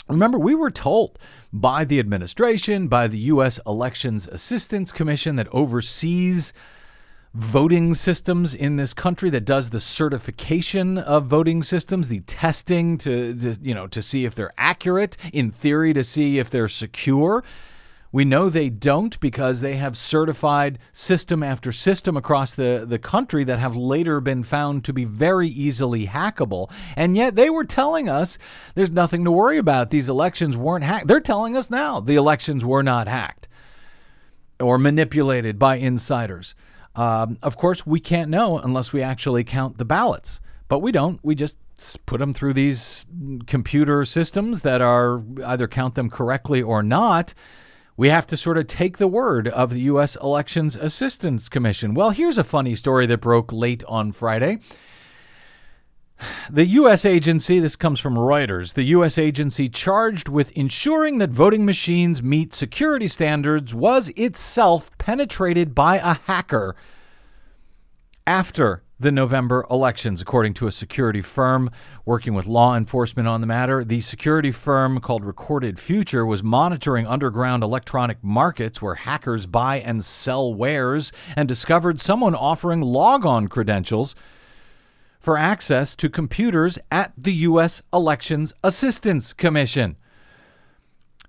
remember, 0.08 0.38
we 0.38 0.54
were 0.54 0.70
told 0.70 1.18
by 1.52 1.85
the 1.85 2.00
administration, 2.00 2.88
by 2.88 3.06
the 3.08 3.18
U.S. 3.18 3.61
Elections 3.64 4.26
Assistance 4.28 4.92
Commission 4.92 5.37
that 5.37 5.49
oversees 5.52 6.52
voting 7.37 7.93
systems 7.93 8.55
in 8.55 8.76
this 8.76 8.95
country 8.95 9.28
that 9.28 9.45
does 9.45 9.69
the 9.69 9.78
certification 9.81 10.97
of 10.97 11.26
voting 11.26 11.62
systems, 11.62 12.09
the 12.09 12.21
testing 12.21 12.97
to, 12.97 13.35
to, 13.35 13.59
you 13.61 13.75
know 13.75 13.87
to 13.87 14.00
see 14.00 14.25
if 14.25 14.35
they're 14.35 14.55
accurate, 14.57 15.19
in 15.35 15.50
theory 15.50 15.93
to 15.93 16.02
see 16.02 16.38
if 16.38 16.49
they're 16.49 16.69
secure. 16.69 17.45
We 18.11 18.25
know 18.25 18.49
they 18.49 18.71
don't 18.71 19.21
because 19.21 19.61
they 19.61 19.76
have 19.76 19.99
certified 19.99 20.78
system 20.93 21.43
after 21.43 21.73
system 21.73 22.16
across 22.16 22.55
the, 22.55 22.87
the 22.88 22.99
country 22.99 23.45
that 23.45 23.59
have 23.59 23.76
later 23.76 24.23
been 24.23 24.43
found 24.43 24.85
to 24.85 24.95
be 24.95 25.05
very 25.05 25.49
easily 25.49 26.07
hackable. 26.07 26.71
And 26.95 27.14
yet 27.14 27.35
they 27.35 27.50
were 27.50 27.64
telling 27.64 28.09
us 28.09 28.38
there's 28.75 28.90
nothing 28.90 29.25
to 29.25 29.31
worry 29.31 29.59
about. 29.59 29.90
These 29.90 30.09
elections 30.09 30.57
weren't 30.57 30.85
hacked. 30.85 31.09
They're 31.09 31.21
telling 31.21 31.55
us 31.59 31.69
now 31.69 32.00
the 32.00 32.14
elections 32.14 32.64
were 32.64 32.83
not 32.83 33.07
hacked 33.07 33.49
or 34.59 34.78
manipulated 34.78 35.59
by 35.59 35.76
insiders. 35.76 36.55
Um, 36.97 37.38
of 37.43 37.57
course, 37.57 37.87
we 37.87 38.00
can't 38.00 38.31
know 38.31 38.59
unless 38.59 38.93
we 38.93 39.03
actually 39.03 39.45
count 39.45 39.79
the 39.79 39.85
ballots, 39.85 40.41
but 40.69 40.81
we 40.81 40.91
don't. 40.93 41.21
We 41.23 41.35
just 41.35 41.59
put 42.07 42.19
them 42.19 42.33
through 42.33 42.55
these 42.55 43.05
computer 43.47 44.05
systems 44.05 44.62
that 44.62 44.81
are 44.81 45.23
either 45.45 45.69
count 45.69 45.95
them 45.95 46.09
correctly 46.09 46.62
or 46.62 46.83
not. 46.83 47.35
We 47.99 48.09
have 48.09 48.26
to 48.29 48.37
sort 48.37 48.59
of 48.59 48.67
take 48.67 48.99
the 48.99 49.07
word 49.07 49.49
of 49.49 49.71
the 49.71 49.81
U.S. 49.81 50.17
Elections 50.17 50.76
Assistance 50.76 51.49
Commission. 51.49 51.95
Well, 51.95 52.11
here's 52.11 52.38
a 52.38 52.45
funny 52.45 52.75
story 52.75 53.07
that 53.07 53.19
broke 53.19 53.53
late 53.53 53.85
on 53.85 54.12
Friday. 54.12 54.59
The 56.50 56.64
U.S. 56.64 57.04
agency, 57.04 57.61
this 57.61 57.76
comes 57.76 58.00
from 58.00 58.14
Reuters, 58.14 58.75
the 58.75 58.85
U.S. 58.85 59.18
agency 59.18 59.68
charged 59.68 60.28
with 60.28 60.50
ensuring 60.52 61.18
that 61.18 61.30
voting 61.30 61.64
machines 61.64 62.23
meet 62.23 62.54
security 62.54 63.08
standards 63.08 63.75
was 63.75 64.08
itself 64.11 64.90
penetrated 64.99 65.75
by 65.75 65.96
a 65.96 66.14
hacker 66.14 66.76
after 68.26 68.82
the 68.99 69.12
November 69.12 69.66
elections, 69.70 70.23
according 70.23 70.54
to 70.54 70.66
a 70.66 70.73
security 70.73 71.20
firm 71.20 71.70
working 72.06 72.32
with 72.32 72.46
law 72.46 72.75
enforcement 72.75 73.28
on 73.28 73.42
the 73.42 73.46
matter. 73.46 73.85
The 73.85 74.00
security 74.00 74.50
firm 74.50 75.00
called 75.00 75.23
Recorded 75.23 75.78
Future 75.78 76.25
was 76.25 76.42
monitoring 76.42 77.06
underground 77.06 77.62
electronic 77.62 78.25
markets 78.25 78.80
where 78.80 78.94
hackers 78.94 79.44
buy 79.44 79.80
and 79.80 80.02
sell 80.02 80.54
wares 80.54 81.12
and 81.37 81.46
discovered 81.46 82.00
someone 82.00 82.35
offering 82.35 82.80
logon 82.80 83.49
credentials 83.49 84.16
for 85.26 85.37
access 85.37 85.97
to 85.97 86.09
computers 86.09 86.78
at 86.88 87.12
the 87.18 87.33
U.S. 87.33 87.83
Elections 87.92 88.54
Assistance 88.62 89.33
Commission. 89.33 89.97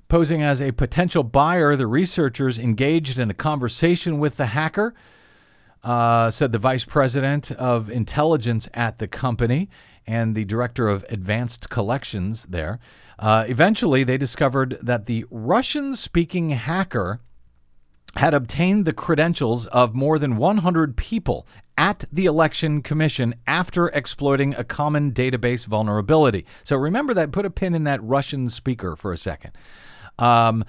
Posing 0.07 0.43
as 0.43 0.61
a 0.61 0.71
potential 0.71 1.23
buyer, 1.23 1.75
the 1.75 1.87
researchers 1.87 2.59
engaged 2.59 3.17
in 3.17 3.31
a 3.31 3.33
conversation 3.33 4.19
with 4.19 4.37
the 4.37 4.45
hacker, 4.45 4.93
uh, 5.83 6.29
said 6.29 6.51
the 6.51 6.59
vice 6.59 6.85
president 6.85 7.51
of 7.53 7.89
intelligence 7.89 8.69
at 8.75 8.99
the 8.99 9.07
company 9.07 9.67
and 10.05 10.35
the 10.35 10.45
director 10.45 10.87
of 10.87 11.03
advanced 11.09 11.71
collections 11.71 12.45
there. 12.45 12.79
Uh, 13.17 13.45
eventually, 13.47 14.03
they 14.03 14.19
discovered 14.19 14.77
that 14.79 15.07
the 15.07 15.25
Russian 15.31 15.95
speaking 15.95 16.51
hacker 16.51 17.19
had 18.15 18.35
obtained 18.35 18.85
the 18.85 18.93
credentials 18.93 19.65
of 19.67 19.95
more 19.95 20.19
than 20.19 20.37
100 20.37 20.95
people 20.97 21.47
at 21.77 22.05
the 22.11 22.25
Election 22.25 22.81
Commission 22.81 23.35
after 23.45 23.87
exploiting 23.89 24.55
a 24.55 24.63
common 24.63 25.11
database 25.11 25.65
vulnerability. 25.65 26.45
So 26.63 26.75
remember 26.75 27.13
that, 27.13 27.31
put 27.31 27.45
a 27.45 27.49
pin 27.49 27.75
in 27.75 27.83
that 27.85 28.03
Russian 28.03 28.49
speaker 28.49 28.95
for 28.95 29.13
a 29.13 29.17
second. 29.17 29.51
Um, 30.17 30.65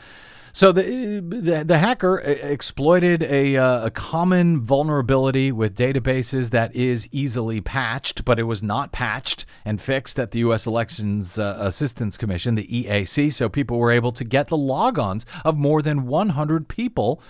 so 0.53 0.73
the, 0.73 1.21
the, 1.21 1.65
the 1.65 1.79
hacker 1.79 2.19
exploited 2.19 3.23
a, 3.23 3.57
uh, 3.57 3.87
a 3.87 3.91
common 3.91 4.61
vulnerability 4.61 5.53
with 5.53 5.77
databases 5.77 6.51
that 6.51 6.75
is 6.75 7.09
easily 7.13 7.61
patched, 7.61 8.25
but 8.25 8.39
it 8.39 8.45
was 8.45 8.63
not 8.63 8.91
patched 8.91 9.47
and 9.65 9.81
fixed 9.81 10.19
at 10.19 10.33
the 10.33 10.41
U.S. 10.41 10.67
Elections 10.67 11.39
uh, 11.39 11.57
Assistance 11.61 12.17
Commission, 12.17 12.55
the 12.55 12.67
EAC. 12.67 13.33
So 13.33 13.49
people 13.49 13.79
were 13.79 13.91
able 13.91 14.13
to 14.13 14.25
get 14.25 14.49
the 14.49 14.57
logons 14.57 15.25
of 15.45 15.57
more 15.57 15.83
than 15.83 16.07
100 16.07 16.69
people 16.69 17.23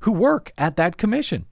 who 0.00 0.12
work 0.12 0.52
at 0.58 0.76
that 0.76 0.96
commission. 0.96 1.46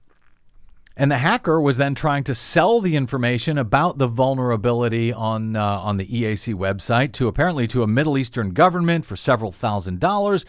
And 0.99 1.09
the 1.09 1.17
hacker 1.17 1.61
was 1.61 1.77
then 1.77 1.95
trying 1.95 2.25
to 2.25 2.35
sell 2.35 2.81
the 2.81 2.97
information 2.97 3.57
about 3.57 3.99
the 3.99 4.07
vulnerability 4.07 5.13
on 5.13 5.55
uh, 5.55 5.63
on 5.63 5.95
the 5.95 6.05
EAC 6.05 6.53
website 6.53 7.13
to 7.13 7.29
apparently 7.29 7.67
to 7.69 7.83
a 7.83 7.87
Middle 7.87 8.17
Eastern 8.17 8.49
government 8.49 9.05
for 9.05 9.15
several 9.15 9.53
thousand 9.53 10.01
dollars. 10.01 10.45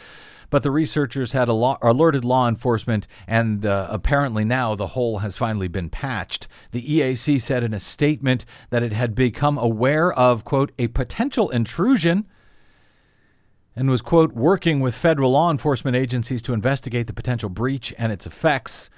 But 0.50 0.64
the 0.64 0.72
researchers 0.72 1.30
had 1.30 1.48
alerted 1.48 2.24
law 2.24 2.48
enforcement, 2.48 3.06
and 3.28 3.64
uh, 3.64 3.86
apparently 3.90 4.44
now 4.44 4.74
the 4.74 4.88
hole 4.88 5.18
has 5.18 5.36
finally 5.36 5.68
been 5.68 5.88
patched. 5.88 6.48
The 6.72 6.82
EAC 6.82 7.40
said 7.40 7.62
in 7.62 7.72
a 7.72 7.78
statement 7.78 8.44
that 8.70 8.82
it 8.82 8.92
had 8.92 9.14
become 9.14 9.56
aware 9.56 10.12
of, 10.12 10.44
quote, 10.44 10.72
a 10.80 10.88
potential 10.88 11.50
intrusion 11.50 12.26
and 13.76 13.88
was, 13.88 14.02
quote, 14.02 14.32
working 14.32 14.80
with 14.80 14.96
federal 14.96 15.30
law 15.30 15.52
enforcement 15.52 15.96
agencies 15.96 16.42
to 16.42 16.52
investigate 16.52 17.06
the 17.06 17.12
potential 17.12 17.48
breach 17.48 17.94
and 17.96 18.10
its 18.10 18.26
effects. 18.26 18.90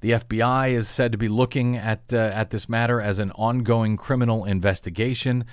The 0.00 0.12
FBI 0.12 0.72
is 0.72 0.88
said 0.88 1.12
to 1.12 1.18
be 1.18 1.28
looking 1.28 1.76
at 1.76 2.12
uh, 2.12 2.16
at 2.16 2.50
this 2.50 2.68
matter 2.68 3.00
as 3.00 3.18
an 3.18 3.32
ongoing 3.32 3.96
criminal 3.96 4.44
investigation. 4.44 5.44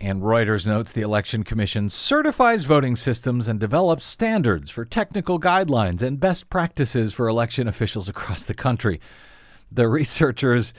And 0.00 0.22
Reuters 0.22 0.66
notes 0.66 0.92
the 0.92 1.02
Election 1.02 1.42
Commission 1.42 1.90
certifies 1.90 2.64
voting 2.64 2.96
systems 2.96 3.48
and 3.48 3.60
develops 3.60 4.04
standards 4.04 4.70
for 4.70 4.86
technical 4.86 5.38
guidelines 5.38 6.00
and 6.00 6.18
best 6.18 6.48
practices 6.48 7.12
for 7.12 7.28
election 7.28 7.68
officials 7.68 8.08
across 8.08 8.44
the 8.44 8.54
country. 8.54 9.00
The 9.70 9.88
researchers 9.88 10.72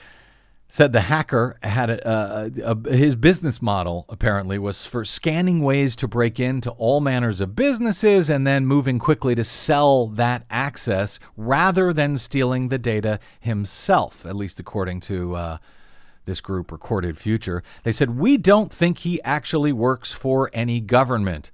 said 0.72 0.90
the 0.90 1.02
hacker 1.02 1.58
had 1.62 1.90
a, 1.90 2.50
a, 2.64 2.72
a, 2.72 2.96
his 2.96 3.14
business 3.14 3.60
model 3.60 4.06
apparently 4.08 4.58
was 4.58 4.86
for 4.86 5.04
scanning 5.04 5.60
ways 5.60 5.94
to 5.94 6.08
break 6.08 6.40
into 6.40 6.70
all 6.70 6.98
manners 6.98 7.42
of 7.42 7.54
businesses 7.54 8.30
and 8.30 8.46
then 8.46 8.64
moving 8.64 8.98
quickly 8.98 9.34
to 9.34 9.44
sell 9.44 10.06
that 10.06 10.46
access 10.48 11.20
rather 11.36 11.92
than 11.92 12.16
stealing 12.16 12.70
the 12.70 12.78
data 12.78 13.20
himself, 13.38 14.24
at 14.24 14.34
least 14.34 14.58
according 14.58 14.98
to 14.98 15.36
uh, 15.36 15.58
this 16.24 16.40
group, 16.40 16.72
Recorded 16.72 17.18
Future. 17.18 17.62
They 17.82 17.92
said, 17.92 18.18
We 18.18 18.38
don't 18.38 18.72
think 18.72 19.00
he 19.00 19.22
actually 19.24 19.74
works 19.74 20.14
for 20.14 20.48
any 20.54 20.80
government. 20.80 21.50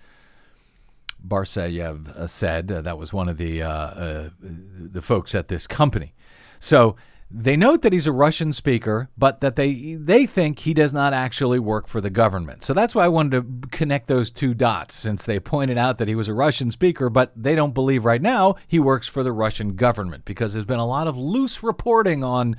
Barysevich 1.27 2.17
uh, 2.17 2.29
said 2.29 2.71
uh, 2.71 2.83
that 2.83 2.97
was 2.97 3.13
one 3.13 3.29
of 3.29 3.37
the 3.37 3.65
uh, 3.65 3.69
uh, 3.69 4.31
the 4.41 5.03
folks 5.03 5.35
at 5.35 5.49
this 5.49 5.67
company. 5.67 6.15
So 6.61 6.95
they 7.31 7.57
note 7.57 7.83
that 7.83 7.93
he's 7.93 8.07
a 8.07 8.13
Russian 8.13 8.53
speaker, 8.53 9.11
but 9.19 9.41
that 9.41 9.57
they 9.57 9.95
they 9.95 10.25
think 10.25 10.61
he 10.61 10.73
does 10.73 10.93
not 10.93 11.13
actually 11.13 11.59
work 11.59 11.87
for 11.87 12.01
the 12.01 12.11
government. 12.11 12.65
So 12.65 12.73
that's 12.73 12.95
why 12.95 13.05
I 13.05 13.09
wanted 13.09 13.63
to 13.63 13.69
connect 13.69 14.09
those 14.09 14.31
two 14.31 14.55
dots, 14.55 14.95
since 14.95 15.27
they 15.27 15.39
pointed 15.39 15.77
out 15.77 15.99
that 15.99 16.09
he 16.09 16.15
was 16.15 16.29
a 16.29 16.35
Russian 16.35 16.71
speaker, 16.71 17.11
but 17.11 17.33
they 17.37 17.55
don't 17.55 17.75
believe 17.75 18.07
right 18.07 18.23
now 18.23 18.57
he 18.67 18.79
works 18.79 19.07
for 19.07 19.23
the 19.23 19.33
Russian 19.33 19.77
government 19.77 20.25
because 20.25 20.53
there's 20.53 20.65
been 20.65 20.79
a 20.79 20.87
lot 20.87 21.07
of 21.07 21.19
loose 21.19 21.63
reporting 21.63 22.25
on 22.25 22.57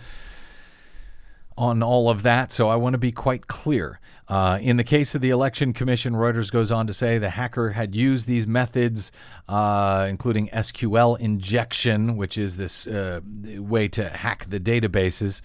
on 1.60 1.84
all 1.84 2.10
of 2.10 2.24
that. 2.24 2.54
So 2.54 2.70
I 2.70 2.78
want 2.78 2.94
to 2.94 2.98
be 2.98 3.12
quite 3.12 3.48
clear. 3.48 4.00
Uh, 4.30 4.60
in 4.62 4.78
the 4.78 4.84
case 4.84 5.14
of 5.14 5.20
the 5.22 5.30
Election 5.30 5.74
Commission, 5.74 6.14
Reuters 6.14 6.50
goes 6.50 6.72
on 6.72 6.88
to 6.88 6.94
say 6.94 7.18
the 7.18 7.30
hacker 7.30 7.72
had 7.72 7.94
used 7.94 8.26
these 8.28 8.48
methods, 8.48 9.12
uh, 9.50 10.08
including 10.10 10.48
SQL 10.50 11.20
injection, 11.20 12.16
which 12.16 12.38
is 12.38 12.56
this 12.56 12.88
uh, 12.88 13.20
way 13.58 13.90
to 13.90 14.08
hack 14.08 14.46
the 14.50 14.60
databases, 14.60 15.42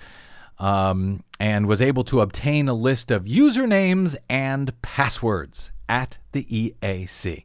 um, 0.60 1.24
and 1.40 1.66
was 1.66 1.82
able 1.82 2.04
to 2.04 2.20
obtain 2.20 2.68
a 2.68 2.74
list 2.74 3.10
of 3.10 3.24
usernames 3.24 4.14
and 4.30 4.80
passwords 4.82 5.72
at 5.88 6.18
the 6.30 6.44
EAC. 6.44 7.44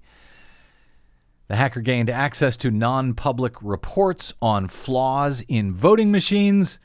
The 1.47 1.55
hacker 1.55 1.81
gained 1.81 2.11
access 2.11 2.55
to 2.57 2.69
non 2.69 3.15
public 3.15 3.55
reports 3.63 4.35
on 4.43 4.67
flaws 4.67 5.41
in 5.47 5.73
voting 5.73 6.11
machines 6.11 6.77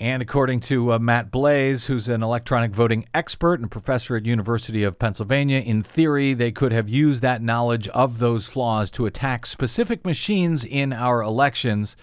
and 0.00 0.22
according 0.22 0.60
to 0.60 0.92
uh, 0.92 0.98
Matt 1.00 1.32
Blaze, 1.32 1.86
who's 1.86 2.08
an 2.08 2.22
electronic 2.22 2.70
voting 2.70 3.04
expert 3.12 3.58
and 3.58 3.68
professor 3.68 4.16
at 4.16 4.26
University 4.26 4.84
of 4.84 4.98
Pennsylvania, 4.98 5.58
in 5.58 5.82
theory, 5.82 6.34
they 6.34 6.52
could 6.52 6.70
have 6.70 6.88
used 6.88 7.20
that 7.22 7.42
knowledge 7.42 7.88
of 7.88 8.20
those 8.20 8.46
flaws 8.46 8.92
to 8.92 9.06
attack 9.06 9.44
specific 9.44 10.04
machines 10.04 10.64
in 10.64 10.92
our 10.92 11.20
elections. 11.20 11.96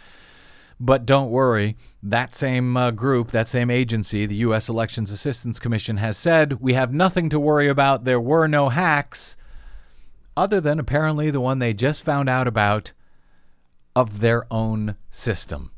But 0.78 1.06
don't 1.06 1.30
worry, 1.30 1.78
that 2.04 2.36
same 2.36 2.76
uh, 2.76 2.92
group, 2.92 3.32
that 3.32 3.48
same 3.48 3.72
agency, 3.72 4.26
the 4.26 4.36
U.S. 4.36 4.68
Elections 4.68 5.10
Assistance 5.10 5.58
Commission, 5.58 5.96
has 5.96 6.18
said 6.18 6.60
we 6.60 6.74
have 6.74 6.94
nothing 6.94 7.30
to 7.30 7.40
worry 7.40 7.70
about. 7.70 8.04
There 8.04 8.20
were 8.20 8.50
no 8.50 8.68
hacks, 8.68 9.38
other 10.36 10.60
than 10.60 10.80
apparently 10.80 11.32
the 11.32 11.40
one 11.40 11.60
they 11.60 11.74
just 11.74 12.04
found 12.04 12.28
out 12.28 12.46
about 12.46 12.92
of 13.96 14.20
their 14.20 14.46
own 14.52 14.98
system. 15.10 15.72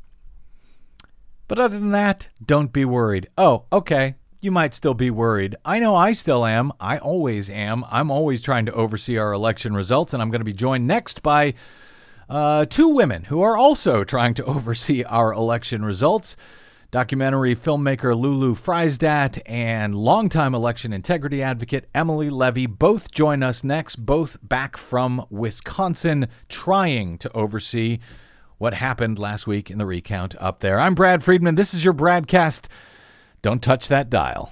But 1.47 1.59
other 1.59 1.79
than 1.79 1.91
that, 1.91 2.27
don't 2.45 2.73
be 2.73 2.85
worried. 2.85 3.29
Oh, 3.37 3.63
okay. 3.71 4.15
You 4.39 4.51
might 4.51 4.73
still 4.73 4.93
be 4.93 5.09
worried. 5.09 5.55
I 5.65 5.79
know 5.79 5.95
I 5.95 6.11
still 6.11 6.45
am. 6.45 6.71
I 6.79 6.97
always 6.97 7.49
am. 7.49 7.83
I'm 7.89 8.11
always 8.11 8.41
trying 8.41 8.65
to 8.67 8.73
oversee 8.73 9.17
our 9.17 9.33
election 9.33 9.73
results, 9.73 10.13
and 10.13 10.21
I'm 10.21 10.29
going 10.29 10.41
to 10.41 10.45
be 10.45 10.53
joined 10.53 10.85
next 10.85 11.23
by 11.23 11.53
uh, 12.29 12.65
two 12.65 12.89
women 12.89 13.23
who 13.25 13.41
are 13.41 13.57
also 13.57 14.03
trying 14.03 14.33
to 14.35 14.45
oversee 14.45 15.03
our 15.03 15.33
election 15.33 15.83
results. 15.83 16.35
Documentary 16.89 17.53
filmmaker 17.53 18.17
Lulu 18.17 18.55
Friesdat 18.55 19.41
and 19.45 19.93
longtime 19.93 20.55
election 20.55 20.93
integrity 20.93 21.43
advocate 21.43 21.89
Emily 21.93 22.29
Levy 22.29 22.65
both 22.65 23.11
join 23.11 23.43
us 23.43 23.61
next, 23.61 23.97
both 23.97 24.37
back 24.41 24.77
from 24.77 25.25
Wisconsin, 25.29 26.27
trying 26.47 27.17
to 27.17 27.31
oversee 27.33 27.99
what 28.57 28.73
happened 28.73 29.19
last 29.19 29.47
week 29.47 29.69
in 29.69 29.77
the 29.77 29.85
recount 29.85 30.35
up 30.39 30.59
there. 30.59 30.79
I'm 30.79 30.95
Brad 30.95 31.23
Friedman. 31.23 31.55
This 31.55 31.73
is 31.73 31.83
your 31.83 31.93
BradCast. 31.93 32.67
Don't 33.41 33.61
touch 33.61 33.87
that 33.87 34.09
dial. 34.09 34.51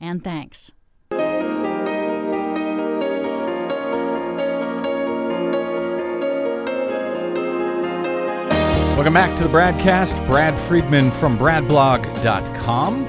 And 0.00 0.22
thanks. 0.22 0.72
Welcome 8.96 9.14
back 9.14 9.36
to 9.38 9.44
the 9.44 9.48
BradCast. 9.48 10.26
Brad 10.26 10.58
Friedman 10.66 11.12
from 11.12 11.38
bradblog.com. 11.38 13.06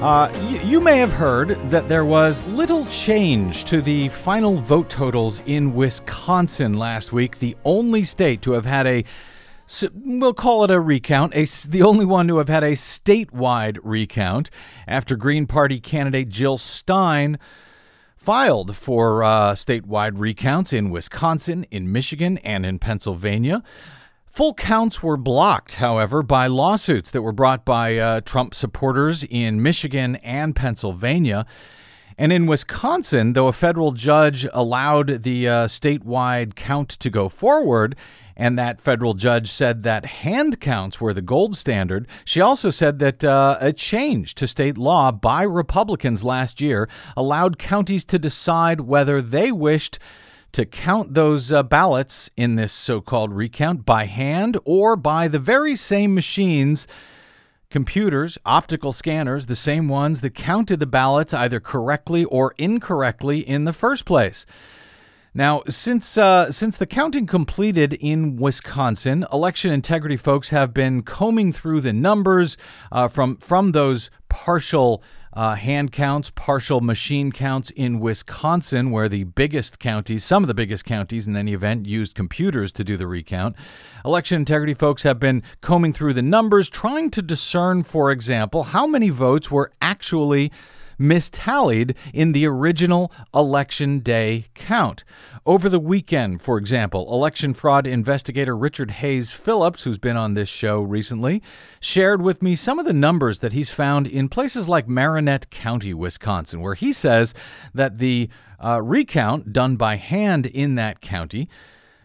Uh, 0.00 0.28
y- 0.32 0.60
you 0.62 0.80
may 0.80 0.98
have 0.98 1.12
heard 1.12 1.58
that 1.70 1.88
there 1.88 2.04
was 2.04 2.46
little 2.48 2.86
change 2.86 3.64
to 3.64 3.82
the 3.82 4.08
final 4.10 4.56
vote 4.58 4.88
totals 4.88 5.40
in 5.46 5.74
Wisconsin 5.74 6.74
last 6.74 7.12
week, 7.12 7.40
the 7.40 7.56
only 7.64 8.04
state 8.04 8.42
to 8.42 8.52
have 8.52 8.64
had 8.64 8.86
a 8.86 9.04
so 9.66 9.88
we'll 9.94 10.34
call 10.34 10.64
it 10.64 10.70
a 10.70 10.80
recount, 10.80 11.34
a, 11.34 11.46
the 11.68 11.82
only 11.82 12.04
one 12.04 12.28
to 12.28 12.38
have 12.38 12.48
had 12.48 12.64
a 12.64 12.72
statewide 12.72 13.78
recount 13.82 14.50
after 14.86 15.16
Green 15.16 15.46
Party 15.46 15.80
candidate 15.80 16.28
Jill 16.28 16.58
Stein 16.58 17.38
filed 18.16 18.76
for 18.76 19.22
uh, 19.22 19.52
statewide 19.52 20.12
recounts 20.16 20.72
in 20.72 20.90
Wisconsin, 20.90 21.64
in 21.70 21.92
Michigan, 21.92 22.38
and 22.38 22.64
in 22.64 22.78
Pennsylvania. 22.78 23.62
Full 24.26 24.54
counts 24.54 25.02
were 25.02 25.16
blocked, 25.16 25.74
however, 25.74 26.22
by 26.22 26.46
lawsuits 26.46 27.10
that 27.12 27.22
were 27.22 27.32
brought 27.32 27.64
by 27.64 27.96
uh, 27.98 28.20
Trump 28.22 28.54
supporters 28.54 29.24
in 29.30 29.62
Michigan 29.62 30.16
and 30.16 30.56
Pennsylvania. 30.56 31.46
And 32.18 32.32
in 32.32 32.46
Wisconsin, 32.46 33.32
though 33.32 33.48
a 33.48 33.52
federal 33.52 33.92
judge 33.92 34.46
allowed 34.52 35.22
the 35.22 35.48
uh, 35.48 35.66
statewide 35.66 36.54
count 36.54 36.88
to 36.90 37.10
go 37.10 37.28
forward, 37.28 37.94
and 38.36 38.58
that 38.58 38.80
federal 38.80 39.14
judge 39.14 39.50
said 39.50 39.82
that 39.82 40.04
hand 40.06 40.60
counts 40.60 41.00
were 41.00 41.14
the 41.14 41.22
gold 41.22 41.56
standard. 41.56 42.06
She 42.24 42.40
also 42.40 42.70
said 42.70 42.98
that 42.98 43.24
uh, 43.24 43.58
a 43.60 43.72
change 43.72 44.34
to 44.36 44.48
state 44.48 44.76
law 44.76 45.12
by 45.12 45.42
Republicans 45.42 46.24
last 46.24 46.60
year 46.60 46.88
allowed 47.16 47.58
counties 47.58 48.04
to 48.06 48.18
decide 48.18 48.80
whether 48.80 49.22
they 49.22 49.52
wished 49.52 49.98
to 50.52 50.64
count 50.64 51.14
those 51.14 51.50
uh, 51.50 51.62
ballots 51.64 52.30
in 52.36 52.54
this 52.54 52.72
so 52.72 53.00
called 53.00 53.32
recount 53.32 53.84
by 53.84 54.04
hand 54.04 54.56
or 54.64 54.94
by 54.94 55.26
the 55.26 55.38
very 55.38 55.74
same 55.74 56.14
machines. 56.14 56.86
Computers, 57.70 58.38
optical 58.46 58.92
scanners, 58.92 59.46
the 59.46 59.56
same 59.56 59.88
ones 59.88 60.20
that 60.20 60.34
counted 60.34 60.78
the 60.78 60.86
ballots 60.86 61.34
either 61.34 61.58
correctly 61.58 62.24
or 62.26 62.54
incorrectly 62.56 63.40
in 63.40 63.64
the 63.64 63.72
first 63.72 64.04
place. 64.04 64.46
Now, 65.36 65.64
since 65.68 66.16
uh, 66.16 66.52
since 66.52 66.76
the 66.76 66.86
counting 66.86 67.26
completed 67.26 67.94
in 67.94 68.36
Wisconsin, 68.36 69.26
election 69.32 69.72
integrity 69.72 70.16
folks 70.16 70.50
have 70.50 70.72
been 70.72 71.02
combing 71.02 71.52
through 71.52 71.80
the 71.80 71.92
numbers 71.92 72.56
uh, 72.92 73.08
from 73.08 73.38
from 73.38 73.72
those 73.72 74.10
partial 74.28 75.02
uh, 75.32 75.56
hand 75.56 75.90
counts, 75.90 76.30
partial 76.30 76.80
machine 76.80 77.32
counts 77.32 77.70
in 77.70 77.98
Wisconsin, 77.98 78.92
where 78.92 79.08
the 79.08 79.24
biggest 79.24 79.80
counties, 79.80 80.22
some 80.22 80.44
of 80.44 80.48
the 80.48 80.54
biggest 80.54 80.84
counties 80.84 81.26
in 81.26 81.36
any 81.36 81.52
event, 81.52 81.86
used 81.86 82.14
computers 82.14 82.70
to 82.70 82.84
do 82.84 82.96
the 82.96 83.08
recount. 83.08 83.56
Election 84.04 84.36
integrity 84.36 84.74
folks 84.74 85.02
have 85.02 85.18
been 85.18 85.42
combing 85.60 85.92
through 85.92 86.14
the 86.14 86.22
numbers, 86.22 86.68
trying 86.68 87.10
to 87.10 87.20
discern, 87.20 87.82
for 87.82 88.12
example, 88.12 88.62
how 88.62 88.86
many 88.86 89.10
votes 89.10 89.50
were 89.50 89.72
actually 89.82 90.52
mistallied 90.98 91.94
in 92.12 92.32
the 92.32 92.46
original 92.46 93.12
election 93.34 94.00
day 94.00 94.46
count. 94.54 95.04
Over 95.46 95.68
the 95.68 95.78
weekend, 95.78 96.40
for 96.40 96.58
example, 96.58 97.12
election 97.12 97.54
fraud 97.54 97.86
investigator 97.86 98.56
Richard 98.56 98.92
Hayes 98.92 99.30
Phillips, 99.30 99.82
who's 99.82 99.98
been 99.98 100.16
on 100.16 100.34
this 100.34 100.48
show 100.48 100.80
recently, 100.80 101.42
shared 101.80 102.22
with 102.22 102.42
me 102.42 102.56
some 102.56 102.78
of 102.78 102.86
the 102.86 102.92
numbers 102.92 103.40
that 103.40 103.52
he's 103.52 103.70
found 103.70 104.06
in 104.06 104.28
places 104.28 104.68
like 104.68 104.88
Marinette 104.88 105.50
County, 105.50 105.92
Wisconsin, 105.92 106.60
where 106.60 106.74
he 106.74 106.92
says 106.92 107.34
that 107.74 107.98
the 107.98 108.28
uh, 108.58 108.80
recount 108.82 109.52
done 109.52 109.76
by 109.76 109.96
hand 109.96 110.46
in 110.46 110.74
that 110.76 111.00
county 111.00 111.48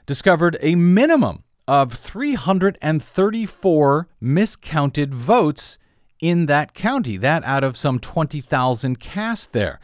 discovered 0.06 0.58
a 0.62 0.75
minimum 0.75 1.43
of 1.67 1.93
334 1.93 4.08
miscounted 4.19 5.13
votes 5.13 5.78
in 6.19 6.45
that 6.47 6.73
county, 6.73 7.17
that 7.17 7.43
out 7.43 7.63
of 7.63 7.77
some 7.77 7.99
20,000 7.99 8.99
cast 8.99 9.53
there. 9.53 9.79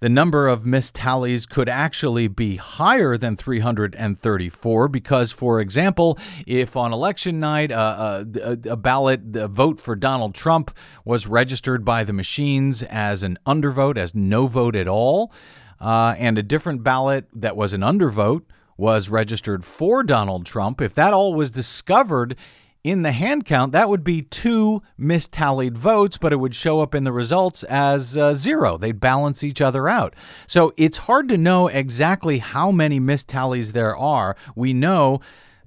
The 0.00 0.10
number 0.10 0.48
of 0.48 0.66
missed 0.66 0.94
tallies 0.94 1.46
could 1.46 1.66
actually 1.66 2.28
be 2.28 2.56
higher 2.56 3.16
than 3.16 3.36
334 3.36 4.88
because, 4.88 5.32
for 5.32 5.60
example, 5.60 6.18
if 6.46 6.76
on 6.76 6.92
election 6.92 7.40
night 7.40 7.72
uh, 7.72 8.24
a, 8.42 8.58
a, 8.68 8.76
ballot, 8.76 9.34
a 9.34 9.48
vote 9.48 9.80
for 9.80 9.96
Donald 9.96 10.34
Trump 10.34 10.76
was 11.06 11.26
registered 11.26 11.86
by 11.86 12.04
the 12.04 12.12
machines 12.12 12.82
as 12.82 13.22
an 13.22 13.38
undervote, 13.46 13.96
as 13.96 14.14
no 14.14 14.46
vote 14.46 14.76
at 14.76 14.88
all, 14.88 15.32
uh, 15.80 16.14
and 16.18 16.36
a 16.36 16.42
different 16.42 16.82
ballot 16.82 17.26
that 17.32 17.56
was 17.56 17.72
an 17.72 17.80
undervote 17.80 18.42
was 18.76 19.08
registered 19.08 19.64
for 19.64 20.02
Donald 20.02 20.44
Trump, 20.44 20.82
if 20.82 20.94
that 20.94 21.14
all 21.14 21.32
was 21.32 21.50
discovered 21.50 22.36
in 22.84 23.00
the 23.00 23.12
hand 23.12 23.46
count, 23.46 23.72
that 23.72 23.88
would 23.88 24.04
be 24.04 24.20
two 24.20 24.82
mistallied 25.00 25.76
votes, 25.76 26.18
but 26.18 26.34
it 26.34 26.36
would 26.36 26.54
show 26.54 26.80
up 26.80 26.94
in 26.94 27.04
the 27.04 27.12
results 27.12 27.62
as 27.64 28.16
uh, 28.16 28.34
zero. 28.34 28.76
They'd 28.76 29.00
balance 29.00 29.42
each 29.42 29.62
other 29.62 29.88
out. 29.88 30.14
So 30.46 30.74
it's 30.76 30.98
hard 30.98 31.28
to 31.30 31.38
know 31.38 31.68
exactly 31.68 32.38
how 32.38 32.70
many 32.70 33.00
mistallies 33.00 33.72
there 33.72 33.96
are. 33.96 34.36
We 34.54 34.74
know, 34.74 35.22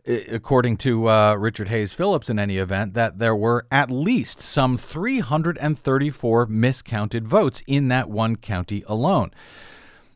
according 0.06 0.78
to 0.78 1.10
uh, 1.10 1.34
Richard 1.34 1.70
Hayes 1.70 1.92
Phillips, 1.92 2.30
in 2.30 2.38
any 2.38 2.58
event, 2.58 2.94
that 2.94 3.18
there 3.18 3.36
were 3.36 3.66
at 3.72 3.90
least 3.90 4.40
some 4.40 4.78
334 4.78 6.46
miscounted 6.46 7.28
votes 7.28 7.64
in 7.66 7.88
that 7.88 8.12
one 8.12 8.36
county 8.36 8.84
alone. 8.86 9.32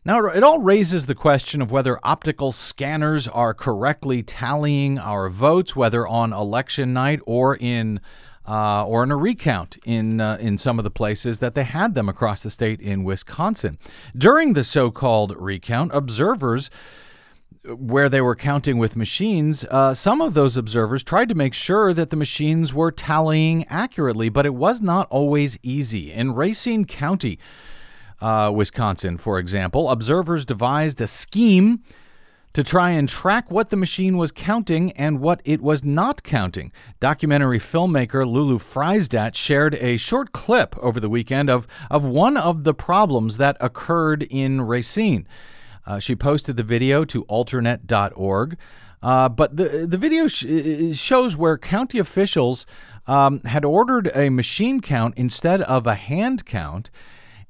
Now, 0.03 0.25
it 0.25 0.43
all 0.43 0.57
raises 0.57 1.05
the 1.05 1.13
question 1.13 1.61
of 1.61 1.69
whether 1.69 1.99
optical 2.03 2.51
scanners 2.51 3.27
are 3.27 3.53
correctly 3.53 4.23
tallying 4.23 4.97
our 4.97 5.29
votes, 5.29 5.75
whether 5.75 6.07
on 6.07 6.33
election 6.33 6.91
night 6.91 7.19
or 7.27 7.55
in 7.55 7.99
uh, 8.47 8.83
or 8.83 9.03
in 9.03 9.11
a 9.11 9.15
recount 9.15 9.77
in 9.85 10.19
uh, 10.19 10.37
in 10.41 10.57
some 10.57 10.79
of 10.79 10.83
the 10.83 10.89
places 10.89 11.37
that 11.37 11.53
they 11.53 11.63
had 11.63 11.93
them 11.93 12.09
across 12.09 12.41
the 12.41 12.49
state 12.49 12.81
in 12.81 13.03
Wisconsin. 13.03 13.77
During 14.17 14.53
the 14.53 14.63
so-called 14.63 15.35
recount, 15.37 15.93
observers 15.93 16.71
where 17.63 18.09
they 18.09 18.21
were 18.21 18.35
counting 18.35 18.79
with 18.79 18.95
machines, 18.95 19.65
uh, 19.65 19.93
some 19.93 20.19
of 20.19 20.33
those 20.33 20.57
observers 20.57 21.03
tried 21.03 21.29
to 21.29 21.35
make 21.35 21.53
sure 21.53 21.93
that 21.93 22.09
the 22.09 22.15
machines 22.15 22.73
were 22.73 22.91
tallying 22.91 23.67
accurately, 23.67 24.29
but 24.29 24.47
it 24.47 24.55
was 24.55 24.81
not 24.81 25.07
always 25.11 25.59
easy. 25.61 26.11
In 26.11 26.33
Racine 26.33 26.85
County, 26.85 27.37
uh, 28.21 28.51
Wisconsin, 28.53 29.17
for 29.17 29.39
example, 29.39 29.89
observers 29.89 30.45
devised 30.45 31.01
a 31.01 31.07
scheme 31.07 31.83
to 32.53 32.63
try 32.63 32.91
and 32.91 33.07
track 33.07 33.49
what 33.49 33.69
the 33.69 33.77
machine 33.77 34.17
was 34.17 34.31
counting 34.31 34.91
and 34.93 35.21
what 35.21 35.41
it 35.45 35.61
was 35.61 35.83
not 35.83 36.21
counting. 36.21 36.71
Documentary 36.99 37.59
filmmaker 37.59 38.27
Lulu 38.27 38.59
Friesdat 38.59 39.35
shared 39.35 39.75
a 39.75 39.97
short 39.97 40.33
clip 40.33 40.77
over 40.79 40.99
the 40.99 41.09
weekend 41.09 41.49
of, 41.49 41.65
of 41.89 42.03
one 42.03 42.35
of 42.35 42.63
the 42.65 42.73
problems 42.73 43.37
that 43.37 43.55
occurred 43.61 44.23
in 44.23 44.61
Racine. 44.61 45.27
Uh, 45.85 45.97
she 45.97 46.15
posted 46.15 46.57
the 46.57 46.63
video 46.63 47.05
to 47.05 47.23
alternet.org. 47.25 48.57
Uh, 49.01 49.27
but 49.27 49.57
the, 49.57 49.87
the 49.87 49.97
video 49.97 50.27
sh- 50.27 50.95
shows 50.95 51.35
where 51.35 51.57
county 51.57 51.97
officials 51.97 52.67
um, 53.07 53.39
had 53.41 53.65
ordered 53.65 54.11
a 54.13 54.29
machine 54.29 54.79
count 54.79 55.15
instead 55.17 55.61
of 55.63 55.87
a 55.87 55.95
hand 55.95 56.45
count. 56.45 56.91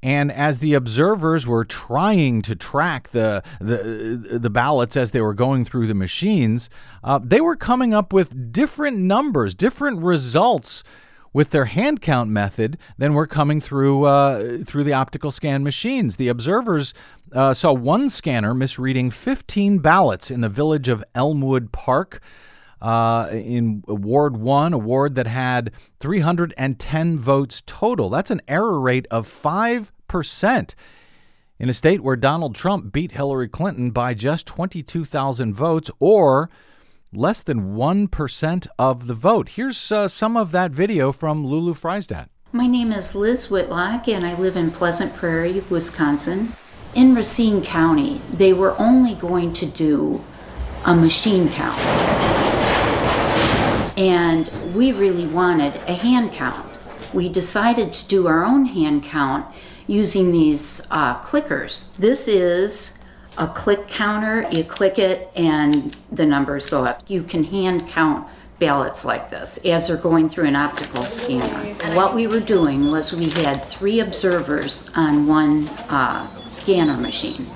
And 0.02 0.32
as 0.32 0.58
the 0.58 0.74
observers 0.74 1.46
were 1.46 1.64
trying 1.64 2.42
to 2.42 2.56
track 2.56 3.10
the 3.10 3.42
the, 3.60 4.38
the 4.38 4.50
ballots 4.50 4.96
as 4.96 5.12
they 5.12 5.20
were 5.20 5.34
going 5.34 5.64
through 5.64 5.86
the 5.86 5.94
machines, 5.94 6.68
uh, 7.04 7.20
they 7.22 7.40
were 7.40 7.56
coming 7.56 7.94
up 7.94 8.12
with 8.12 8.52
different 8.52 8.98
numbers, 8.98 9.54
different 9.54 10.02
results 10.02 10.82
with 11.32 11.50
their 11.50 11.66
hand 11.66 12.02
count 12.02 12.30
method 12.30 12.76
than 12.98 13.14
were 13.14 13.26
coming 13.26 13.60
through 13.60 14.04
uh, 14.04 14.64
through 14.64 14.84
the 14.84 14.92
optical 14.92 15.30
scan 15.30 15.62
machines. 15.62 16.16
The 16.16 16.28
observers 16.28 16.94
uh, 17.32 17.54
saw 17.54 17.72
one 17.72 18.10
scanner 18.10 18.54
misreading 18.54 19.10
15 19.10 19.78
ballots 19.78 20.30
in 20.30 20.40
the 20.40 20.48
village 20.48 20.88
of 20.88 21.04
Elmwood 21.14 21.72
Park. 21.72 22.20
Uh, 22.82 23.28
in 23.30 23.84
Ward 23.86 24.36
1, 24.36 24.72
a 24.72 24.78
ward 24.78 25.14
that 25.14 25.28
had 25.28 25.70
310 26.00 27.18
votes 27.18 27.62
total. 27.64 28.10
That's 28.10 28.32
an 28.32 28.42
error 28.48 28.78
rate 28.80 29.06
of 29.10 29.26
5%. 29.28 30.74
In 31.58 31.68
a 31.68 31.72
state 31.72 32.00
where 32.02 32.16
Donald 32.16 32.56
Trump 32.56 32.92
beat 32.92 33.12
Hillary 33.12 33.48
Clinton 33.48 33.92
by 33.92 34.14
just 34.14 34.46
22,000 34.46 35.54
votes, 35.54 35.92
or 36.00 36.50
less 37.12 37.42
than 37.42 37.76
1% 37.76 38.66
of 38.78 39.06
the 39.06 39.14
vote. 39.14 39.50
Here's 39.50 39.92
uh, 39.92 40.08
some 40.08 40.36
of 40.36 40.50
that 40.50 40.72
video 40.72 41.12
from 41.12 41.46
Lulu 41.46 41.74
Friesdat. 41.74 42.26
My 42.50 42.66
name 42.66 42.90
is 42.90 43.14
Liz 43.14 43.48
Whitlock, 43.48 44.08
and 44.08 44.26
I 44.26 44.34
live 44.34 44.56
in 44.56 44.72
Pleasant 44.72 45.14
Prairie, 45.14 45.60
Wisconsin. 45.70 46.56
In 46.94 47.14
Racine 47.14 47.62
County, 47.62 48.20
they 48.30 48.52
were 48.52 48.78
only 48.78 49.14
going 49.14 49.52
to 49.54 49.66
do 49.66 50.24
a 50.84 50.96
machine 50.96 51.48
count. 51.48 51.78
And 53.96 54.48
we 54.74 54.92
really 54.92 55.26
wanted 55.26 55.76
a 55.88 55.94
hand 55.94 56.32
count. 56.32 56.66
We 57.12 57.28
decided 57.28 57.92
to 57.92 58.08
do 58.08 58.26
our 58.26 58.44
own 58.44 58.66
hand 58.66 59.04
count 59.04 59.46
using 59.86 60.32
these 60.32 60.86
uh, 60.90 61.20
clickers. 61.20 61.94
This 61.98 62.28
is 62.28 62.98
a 63.38 63.46
click 63.48 63.88
counter. 63.88 64.48
You 64.50 64.64
click 64.64 64.98
it 64.98 65.30
and 65.36 65.96
the 66.10 66.24
numbers 66.24 66.66
go 66.66 66.84
up. 66.84 67.02
You 67.08 67.22
can 67.22 67.44
hand 67.44 67.88
count 67.88 68.28
ballots 68.58 69.04
like 69.04 69.28
this 69.28 69.58
as 69.66 69.88
they're 69.88 69.96
going 69.96 70.28
through 70.28 70.44
an 70.44 70.54
optical 70.54 71.04
scanner. 71.04 71.74
What 71.96 72.14
we 72.14 72.28
were 72.28 72.40
doing 72.40 72.92
was 72.92 73.12
we 73.12 73.28
had 73.30 73.64
three 73.64 73.98
observers 73.98 74.88
on 74.94 75.26
one 75.26 75.68
uh, 75.88 76.28
scanner 76.48 76.96
machine, 76.96 77.50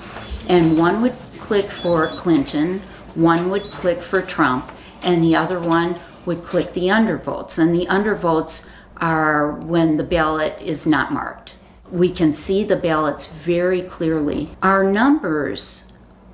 and 0.49 0.77
one 0.77 1.01
would 1.01 1.15
click 1.37 1.71
for 1.71 2.07
Clinton, 2.09 2.81
one 3.15 3.49
would 3.49 3.63
click 3.71 4.01
for 4.01 4.21
Trump, 4.21 4.69
and 5.01 5.23
the 5.23 5.33
other 5.33 5.61
one 5.61 5.97
would 6.27 6.43
click 6.43 6.73
the 6.73 6.87
undervotes. 6.87 7.57
And 7.57 7.73
the 7.73 7.87
undervotes 7.87 8.69
are 8.97 9.53
when 9.53 9.97
the 9.97 10.03
ballot 10.03 10.61
is 10.61 10.85
not 10.85 11.11
marked. 11.11 11.55
We 11.89 12.09
can 12.09 12.33
see 12.33 12.63
the 12.63 12.75
ballots 12.75 13.27
very 13.27 13.81
clearly. 13.81 14.49
Our 14.61 14.83
numbers 14.83 15.87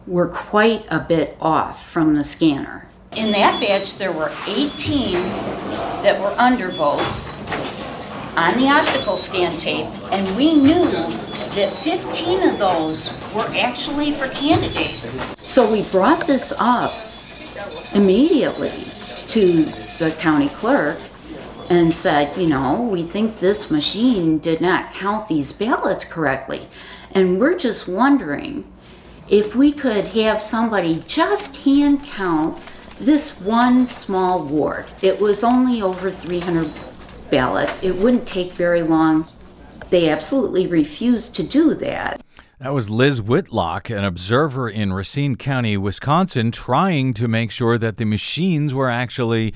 were 0.07 0.27
quite 0.27 0.85
a 0.89 0.99
bit 0.99 1.37
off 1.39 1.87
from 1.89 2.15
the 2.15 2.23
scanner. 2.23 2.89
In 3.15 3.31
that 3.33 3.61
batch, 3.61 3.97
there 3.99 4.11
were 4.11 4.33
18 4.47 5.13
that 5.13 6.19
were 6.19 6.35
undervotes 6.37 7.31
on 8.35 8.57
the 8.57 8.67
optical 8.67 9.15
scan 9.15 9.55
tape, 9.59 9.85
and 10.11 10.35
we 10.35 10.55
knew 10.55 10.89
that 10.89 11.71
15 11.83 12.49
of 12.49 12.57
those 12.57 13.11
were 13.35 13.47
actually 13.55 14.11
for 14.13 14.27
candidates. 14.29 15.21
So 15.43 15.71
we 15.71 15.83
brought 15.83 16.25
this 16.25 16.51
up 16.57 16.91
immediately 17.93 18.71
to 19.27 19.82
the 19.97 20.11
county 20.11 20.49
clerk 20.49 20.99
and 21.69 21.93
said, 21.93 22.35
you 22.37 22.47
know, 22.47 22.81
we 22.81 23.03
think 23.03 23.39
this 23.39 23.71
machine 23.71 24.37
did 24.37 24.61
not 24.61 24.91
count 24.91 25.27
these 25.27 25.51
ballots 25.53 26.03
correctly. 26.03 26.67
And 27.11 27.39
we're 27.39 27.57
just 27.57 27.87
wondering 27.87 28.71
if 29.29 29.55
we 29.55 29.71
could 29.71 30.09
have 30.09 30.41
somebody 30.41 31.03
just 31.07 31.63
hand 31.63 32.03
count 32.03 32.61
this 32.99 33.39
one 33.41 33.87
small 33.87 34.43
ward. 34.43 34.85
It 35.01 35.19
was 35.19 35.43
only 35.43 35.81
over 35.81 36.11
300 36.11 36.71
ballots. 37.29 37.83
It 37.83 37.95
wouldn't 37.95 38.27
take 38.27 38.51
very 38.53 38.83
long. 38.83 39.27
They 39.89 40.09
absolutely 40.09 40.67
refused 40.67 41.35
to 41.35 41.43
do 41.43 41.73
that. 41.75 42.21
That 42.59 42.73
was 42.73 42.89
Liz 42.89 43.21
Whitlock, 43.21 43.89
an 43.89 44.03
observer 44.03 44.69
in 44.69 44.93
Racine 44.93 45.35
County, 45.35 45.75
Wisconsin, 45.75 46.51
trying 46.51 47.13
to 47.15 47.27
make 47.27 47.51
sure 47.51 47.77
that 47.77 47.97
the 47.97 48.05
machines 48.05 48.73
were 48.73 48.89
actually 48.89 49.53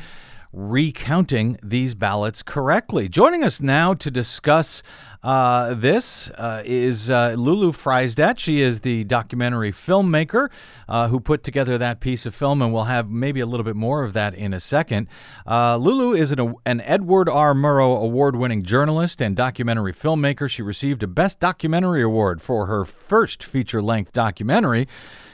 recounting 0.54 1.58
these 1.62 1.94
ballots 1.94 2.42
correctly. 2.42 3.10
Joining 3.10 3.44
us 3.44 3.62
now 3.62 3.94
to 3.94 4.10
discuss 4.10 4.82
uh, 5.24 5.74
this 5.74 6.30
uh, 6.32 6.62
is 6.66 7.10
uh, 7.10 7.36
Lulu 7.38 7.72
Friesdat. 7.72 8.40
She 8.40 8.62
is 8.62 8.82
the 8.82 9.04
documentary 9.04 9.72
filmmaker 9.72 10.50
uh, 10.88 11.10
who 11.10 11.20
put 11.20 11.44
together 11.44 11.78
that 11.78 12.00
piece 12.00 12.26
of 12.26 12.36
film, 12.36 12.62
and 12.62 12.72
we'll 12.74 12.86
have 12.86 13.10
maybe 13.10 13.40
a 13.40 13.46
little 13.46 13.64
bit 13.64 13.76
more 13.76 14.04
of 14.04 14.14
that 14.14 14.34
in 14.36 14.54
a 14.54 14.60
second. 14.60 15.08
Uh, 15.46 15.78
Lulu 15.78 16.14
is 16.14 16.32
an, 16.32 16.56
an 16.66 16.82
Edward 16.82 17.28
R. 17.28 17.54
Murrow 17.54 18.02
award 18.02 18.36
winning 18.36 18.64
journalist 18.64 19.22
and 19.22 19.36
documentary 19.36 19.94
filmmaker. 19.94 20.50
She 20.50 20.62
received 20.62 21.04
a 21.04 21.08
Best 21.08 21.40
Documentary 21.40 22.02
Award 22.04 22.42
for 22.42 22.68
her 22.68 22.86
first 22.86 23.44
feature 23.44 23.82
length 23.82 24.14
documentary 24.14 24.88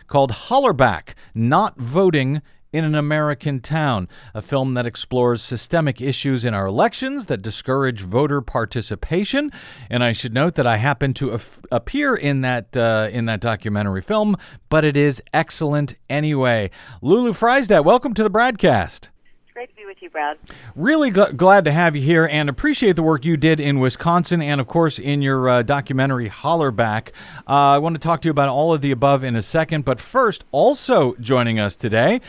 called 0.08 0.32
Hollerback 0.32 1.10
Not 1.36 1.78
Voting 1.78 2.42
in 2.74 2.84
an 2.84 2.96
American 2.96 3.62
Town, 3.62 4.10
a 4.34 4.42
film 4.42 4.74
that 4.74 4.86
explores 4.86 5.42
systemic 5.42 6.02
issues 6.02 6.44
in 6.44 6.54
our 6.54 6.66
elections 6.66 7.28
that 7.28 7.42
discourage 7.42 8.02
voter 8.02 8.42
participation. 8.42 9.52
And 9.90 10.04
I 10.04 10.12
should 10.12 10.34
note 10.34 10.56
that 10.56 10.68
I 10.68 10.78
happen 10.78 11.14
to 11.16 11.30
af- 11.30 11.62
appear 11.72 12.16
in 12.16 12.42
that 12.42 12.76
uh, 12.76 13.10
in 13.12 13.26
that 13.26 13.40
documentary 13.40 14.02
film, 14.02 14.36
but 14.70 14.84
it 14.84 14.98
is 14.98 15.22
excellent 15.34 15.96
anyway. 16.10 16.72
Lulu 17.02 17.32
Friesdat, 17.32 17.86
welcome 17.86 18.14
to 18.16 18.24
the 18.24 18.32
BradCast. 18.32 19.10
Great 19.54 19.70
to 19.70 19.76
be 19.76 19.86
with 19.86 20.02
you, 20.02 20.10
Brad. 20.10 20.40
Really 20.76 21.12
gl- 21.12 21.38
glad 21.38 21.64
to 21.66 21.72
have 21.72 21.96
you 21.96 22.02
here 22.02 22.26
and 22.26 22.50
appreciate 22.50 22.96
the 22.96 23.04
work 23.04 23.24
you 23.24 23.38
did 23.38 23.60
in 23.60 23.80
Wisconsin 23.80 24.42
and, 24.42 24.60
of 24.60 24.66
course, 24.66 24.98
in 24.98 25.22
your 25.22 25.48
uh, 25.48 25.62
documentary 25.62 26.28
Hollerback. 26.28 27.10
Uh, 27.48 27.76
I 27.76 27.78
want 27.78 27.94
to 27.94 28.00
talk 28.00 28.24
to 28.24 28.28
you 28.28 28.32
about 28.32 28.50
all 28.50 28.74
of 28.74 28.82
the 28.82 28.90
above 28.90 29.24
in 29.24 29.36
a 29.36 29.44
second, 29.44 29.86
but 29.86 30.00
first, 30.00 30.44
also 30.52 31.14
joining 31.20 31.60
us 31.60 31.76
today 31.76 32.20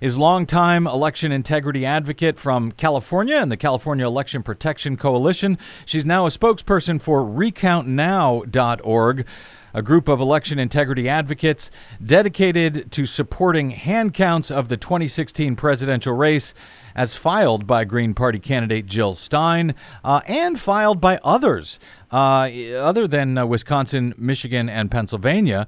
is 0.00 0.16
longtime 0.16 0.86
election 0.86 1.32
integrity 1.32 1.84
advocate 1.84 2.38
from 2.38 2.72
California 2.72 3.36
and 3.36 3.52
the 3.52 3.56
California 3.56 4.06
Election 4.06 4.42
Protection 4.42 4.96
Coalition. 4.96 5.58
She's 5.84 6.06
now 6.06 6.26
a 6.26 6.30
spokesperson 6.30 7.00
for 7.00 7.22
RecountNow.org 7.22 9.26
a 9.72 9.82
group 9.82 10.08
of 10.08 10.20
election 10.20 10.58
integrity 10.58 11.08
advocates 11.08 11.70
dedicated 12.04 12.90
to 12.92 13.06
supporting 13.06 13.70
hand 13.70 14.14
counts 14.14 14.50
of 14.50 14.68
the 14.68 14.76
2016 14.76 15.56
presidential 15.56 16.14
race 16.14 16.54
as 16.94 17.14
filed 17.14 17.66
by 17.66 17.84
Green 17.84 18.14
Party 18.14 18.38
candidate 18.38 18.86
Jill 18.86 19.14
Stein 19.14 19.74
uh, 20.04 20.20
and 20.26 20.60
filed 20.60 21.00
by 21.00 21.18
others 21.22 21.78
uh, 22.10 22.50
other 22.76 23.06
than 23.06 23.38
uh, 23.38 23.46
Wisconsin, 23.46 24.14
Michigan, 24.16 24.68
and 24.68 24.90
Pennsylvania. 24.90 25.66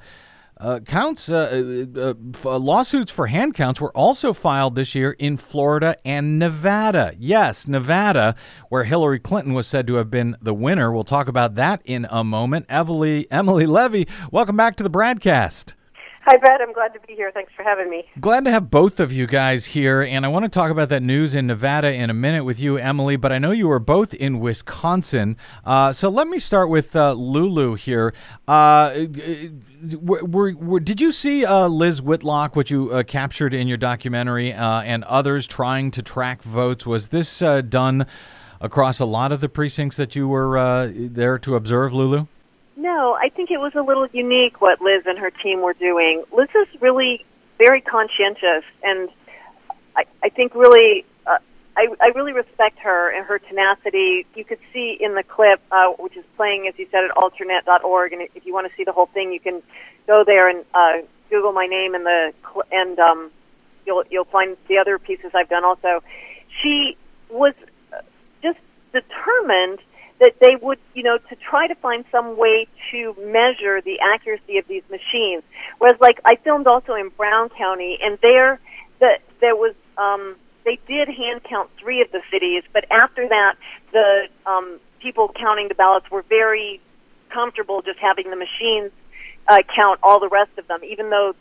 Uh, 0.63 0.79
counts, 0.79 1.29
uh, 1.29 1.87
uh, 1.97 2.01
uh, 2.01 2.15
uh, 2.45 2.57
lawsuits 2.57 3.11
for 3.11 3.27
hand 3.27 3.53
counts 3.53 3.81
were 3.81 3.91
also 3.97 4.33
filed 4.33 4.77
this 4.77 4.95
year 4.95 5.11
in 5.19 5.37
Florida 5.37 5.97
and 6.05 6.39
Nevada. 6.39 7.17
Yes, 7.19 7.67
Nevada, 7.67 8.37
where 8.69 8.85
Hillary 8.85 9.19
Clinton 9.19 9.55
was 9.55 9.67
said 9.67 9.89
to 9.89 9.95
have 9.95 10.09
been 10.09 10.37
the 10.41 10.55
winner. 10.55 10.93
We'll 10.93 11.03
talk 11.03 11.27
about 11.27 11.57
that 11.57 11.83
in 11.85 12.07
a 12.09 12.23
moment. 12.23 12.67
Emily, 12.69 13.27
Emily 13.29 13.67
Levy, 13.67 14.07
welcome 14.31 14.57
back 14.57 14.77
to 14.77 14.85
the 14.85 14.91
BradCast. 14.91 15.75
Hi, 16.25 16.37
Brad. 16.37 16.61
I'm 16.61 16.73
glad 16.73 16.95
to 16.95 17.01
be 17.01 17.15
here. 17.15 17.33
Thanks 17.33 17.53
for 17.57 17.65
having 17.65 17.91
me. 17.91 18.05
Glad 18.21 18.45
to 18.45 18.53
have 18.53 18.71
both 18.71 19.01
of 19.01 19.13
you 19.13 19.27
guys 19.27 19.67
here, 19.67 20.03
and 20.03 20.25
I 20.25 20.29
want 20.29 20.45
to 20.45 20.49
talk 20.49 20.71
about 20.71 20.89
that 20.91 21.03
news 21.03 21.35
in 21.35 21.49
Nevada 21.49 21.93
in 21.93 22.11
a 22.11 22.15
minute 22.15 22.45
with 22.45 22.61
you, 22.61 22.77
Emily. 22.77 23.17
But 23.17 23.33
I 23.33 23.41
know 23.41 23.51
you 23.51 23.67
were 23.67 23.81
both 23.81 24.15
in 24.15 24.39
Wisconsin, 24.39 25.37
uh, 25.65 25.93
so 25.93 26.09
let 26.09 26.29
me 26.29 26.39
start 26.39 26.69
with 26.69 26.95
uh, 26.95 27.15
Lulu 27.15 27.75
here. 27.75 28.15
Uh, 28.47 29.07
were, 30.01 30.25
were, 30.25 30.55
were, 30.55 30.79
did 30.79 31.01
you 31.01 31.11
see 31.11 31.45
uh, 31.45 31.67
Liz 31.67 32.01
Whitlock, 32.01 32.55
what 32.55 32.71
you 32.71 32.93
uh, 32.93 33.03
captured 33.03 33.53
in 33.53 33.67
your 33.67 33.77
documentary, 33.77 34.53
uh, 34.53 34.83
and 34.83 35.03
others 35.03 35.49
trying 35.49 35.91
to 35.91 36.03
track 36.03 36.45
votes? 36.45 36.87
Was 36.87 37.09
this 37.09 37.41
done 37.41 38.07
across 38.61 39.01
a 39.01 39.05
lot 39.05 39.33
of 39.33 39.41
the 39.41 39.49
precincts 39.49 39.97
that 39.97 40.15
you 40.15 40.29
were 40.29 40.89
there 40.95 41.37
to 41.41 41.57
observe, 41.57 41.93
Lulu? 41.93 42.29
No, 42.77 43.15
I 43.21 43.29
think 43.29 43.51
it 43.51 43.59
was 43.59 43.73
a 43.75 43.83
little 43.83 44.07
unique 44.13 44.61
what 44.61 44.81
Liz 44.81 45.03
and 45.07 45.19
her 45.19 45.31
team 45.31 45.61
were 45.61 45.75
doing. 45.75 46.25
Liz 46.33 46.49
is 46.55 46.81
really 46.81 47.25
very 47.59 47.81
conscientious, 47.81 48.65
and 48.83 49.09
I, 49.95 50.05
I 50.23 50.29
think 50.31 50.55
really, 50.55 51.05
uh, 51.27 51.39
I, 51.77 51.89
I 52.01 52.07
really 52.15 52.33
respect 52.33 52.79
her 52.79 53.11
and 53.15 53.27
her 53.27 53.39
tenacity. 53.39 54.27
You 54.35 54.45
could 54.45 54.59
see 54.73 54.97
in 54.99 55.15
the 55.15 55.23
clip, 55.23 55.61
uh, 55.71 55.93
which 55.99 56.17
is 56.17 56.25
playing, 56.37 56.67
as 56.67 56.75
you 56.79 56.87
said, 56.91 57.05
at 57.05 57.11
alternet.org, 57.15 58.13
and 58.13 58.23
if 58.35 58.47
you 58.47 58.55
want 58.55 58.71
to 58.71 58.77
see 58.77 58.85
the 58.85 58.93
whole 58.93 59.07
thing, 59.07 59.33
you 59.33 59.41
can 59.41 59.63
go 60.07 60.25
there 60.27 60.49
and 60.49 60.65
uh, 60.75 61.07
Google 61.31 61.53
my 61.53 61.67
name 61.67 61.95
and 61.95 62.07
the 62.07 62.33
cl- 62.43 62.67
and 62.73 62.99
um, 62.99 63.31
you'll 63.87 64.05
you'll 64.11 64.25
find 64.25 64.57
the 64.69 64.79
other 64.79 64.99
pieces 64.99 65.33
I've 65.35 65.49
done. 65.49 65.65
Also, 65.65 66.03
she 66.63 66.97
was 67.31 67.55
just 68.43 68.59
determined 68.93 69.79
that 70.23 70.39
they 70.41 70.55
would, 70.55 70.79
you 70.95 71.03
know, 71.03 71.19
to 71.19 71.37
try 71.37 71.67
to 71.67 71.75
find 71.75 72.05
some 72.13 72.37
way 72.37 72.69
to 72.93 73.13
measure 73.27 73.83
the 73.83 73.99
accuracy 74.15 74.57
of 74.57 74.69
these 74.69 74.85
machines. 74.89 75.43
Whereas, 75.79 75.99
like, 76.01 76.21
I 76.25 76.37
filmed 76.37 76.69
also 76.69 76.95
in 76.95 77.09
Brown 77.09 77.49
County, 77.49 77.99
and 78.01 78.17
there, 78.23 78.61
that 79.01 79.21
there 79.41 79.57
was, 79.57 79.75
um, 79.99 80.37
they 80.65 80.79
did 80.87 81.09
hand 81.09 81.43
count 81.43 81.71
three 81.81 82.01
of 82.03 82.13
the 82.13 82.23
cities, 82.31 82.63
but 82.73 82.85
after 82.89 83.27
that, 83.27 83.57
the 83.93 84.29
um, 84.47 84.79
people 85.01 85.29
counting 85.35 85.67
the 85.67 85.75
ballots 85.75 86.09
were 86.09 86.23
very 86.23 86.81
comfortable 87.31 87.83
just 87.83 87.99
having 87.99 88.31
the 88.31 88.37
machines 88.37 88.93
uh, 89.49 89.59
count 89.75 89.99
all 90.05 90.21
the 90.21 90.29
rest 90.29 90.53
of 90.57 90.69
them, 90.69 90.85
even 90.85 91.11
though 91.11 91.35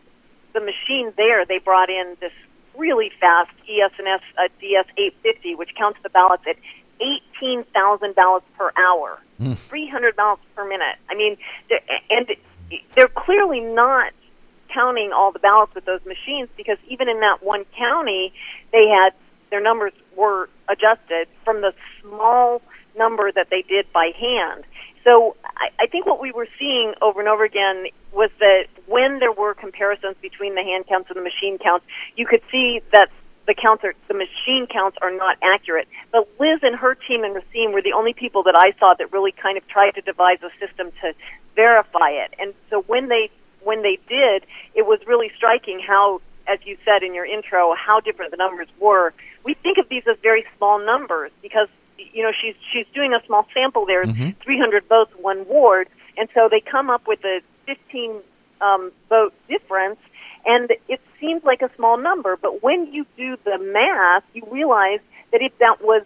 the 0.53 0.59
machine 0.59 1.13
there 1.17 1.45
they 1.45 1.59
brought 1.59 1.91
in 1.91 2.17
this 2.19 2.33
really 2.75 3.11
fast 3.19 3.51
ES&S 3.69 4.21
uh, 4.39 4.47
DS850, 4.59 5.55
which 5.55 5.69
counts 5.77 5.99
the 6.01 6.09
ballots 6.09 6.43
at 6.49 6.55
18,000 7.01 8.15
ballots 8.15 8.45
per 8.57 8.71
hour, 8.77 9.19
hmm. 9.37 9.53
300 9.53 10.15
ballots 10.15 10.43
per 10.55 10.67
minute. 10.67 10.97
I 11.09 11.15
mean, 11.15 11.37
they're- 11.69 11.81
and 12.09 12.27
they're 12.95 13.07
clearly 13.07 13.59
not 13.59 14.13
counting 14.73 15.11
all 15.11 15.31
the 15.31 15.39
ballots 15.39 15.73
with 15.75 15.85
those 15.85 16.03
machines 16.05 16.49
because 16.55 16.77
even 16.87 17.09
in 17.09 17.19
that 17.19 17.43
one 17.43 17.65
county, 17.77 18.33
they 18.71 18.87
had 18.87 19.13
their 19.49 19.61
numbers 19.61 19.91
were 20.15 20.49
adjusted 20.69 21.27
from 21.43 21.61
the 21.61 21.73
small 22.01 22.61
number 22.97 23.31
that 23.31 23.49
they 23.49 23.61
did 23.63 23.91
by 23.91 24.11
hand. 24.17 24.63
So 25.03 25.35
I, 25.57 25.69
I 25.79 25.87
think 25.87 26.05
what 26.05 26.21
we 26.21 26.31
were 26.31 26.47
seeing 26.59 26.93
over 27.01 27.19
and 27.19 27.27
over 27.27 27.43
again 27.43 27.87
was 28.13 28.29
that 28.39 28.67
when 28.87 29.19
there 29.19 29.31
were 29.31 29.53
comparisons 29.53 30.15
between 30.21 30.55
the 30.55 30.61
hand 30.61 30.85
counts 30.87 31.09
and 31.09 31.17
the 31.17 31.23
machine 31.23 31.57
counts, 31.57 31.85
you 32.15 32.25
could 32.25 32.41
see 32.51 32.81
that 32.93 33.09
the 33.47 33.55
counts 33.55 33.83
are, 33.83 33.93
the 34.07 34.13
machine 34.13 34.67
counts 34.71 34.97
are 35.01 35.11
not 35.11 35.37
accurate. 35.41 35.87
But 36.11 36.29
Liz 36.39 36.59
and 36.61 36.75
her 36.75 36.95
team 36.95 37.23
and 37.23 37.35
Racine 37.35 37.71
were 37.73 37.81
the 37.81 37.93
only 37.93 38.13
people 38.13 38.43
that 38.43 38.55
I 38.55 38.77
saw 38.79 38.93
that 38.97 39.11
really 39.11 39.31
kind 39.31 39.57
of 39.57 39.67
tried 39.67 39.91
to 39.91 40.01
devise 40.01 40.39
a 40.43 40.49
system 40.65 40.91
to 41.01 41.13
verify 41.55 42.09
it. 42.11 42.33
And 42.39 42.53
so 42.69 42.81
when 42.83 43.09
they 43.09 43.29
when 43.63 43.83
they 43.83 43.99
did, 44.09 44.45
it 44.73 44.87
was 44.87 44.99
really 45.05 45.31
striking 45.37 45.79
how, 45.79 46.19
as 46.47 46.59
you 46.65 46.77
said 46.83 47.03
in 47.03 47.13
your 47.13 47.25
intro, 47.25 47.75
how 47.75 47.99
different 47.99 48.31
the 48.31 48.37
numbers 48.37 48.67
were. 48.79 49.13
We 49.43 49.53
think 49.53 49.77
of 49.77 49.87
these 49.87 50.03
as 50.09 50.17
very 50.23 50.45
small 50.57 50.83
numbers 50.83 51.31
because 51.41 51.67
you 51.97 52.23
know 52.23 52.31
she's 52.31 52.55
she's 52.71 52.87
doing 52.93 53.13
a 53.13 53.25
small 53.25 53.47
sample. 53.53 53.85
There's 53.85 54.09
300 54.43 54.85
votes, 54.87 55.11
one 55.19 55.47
ward, 55.47 55.89
and 56.17 56.29
so 56.33 56.47
they 56.49 56.61
come 56.61 56.89
up 56.89 57.07
with 57.07 57.23
a 57.25 57.41
15 57.65 58.21
um, 58.61 58.91
vote 59.09 59.33
difference, 59.47 59.99
and 60.45 60.71
it 60.87 61.01
seems 61.19 61.43
like 61.43 61.61
a 61.61 61.69
small 61.75 61.97
number. 61.97 62.37
But 62.41 62.63
when 62.63 62.91
you 62.93 63.05
do 63.17 63.37
the 63.43 63.57
math, 63.59 64.23
you 64.33 64.43
realize 64.51 64.99
that 65.31 65.41
if 65.41 65.57
that 65.59 65.81
was 65.81 66.03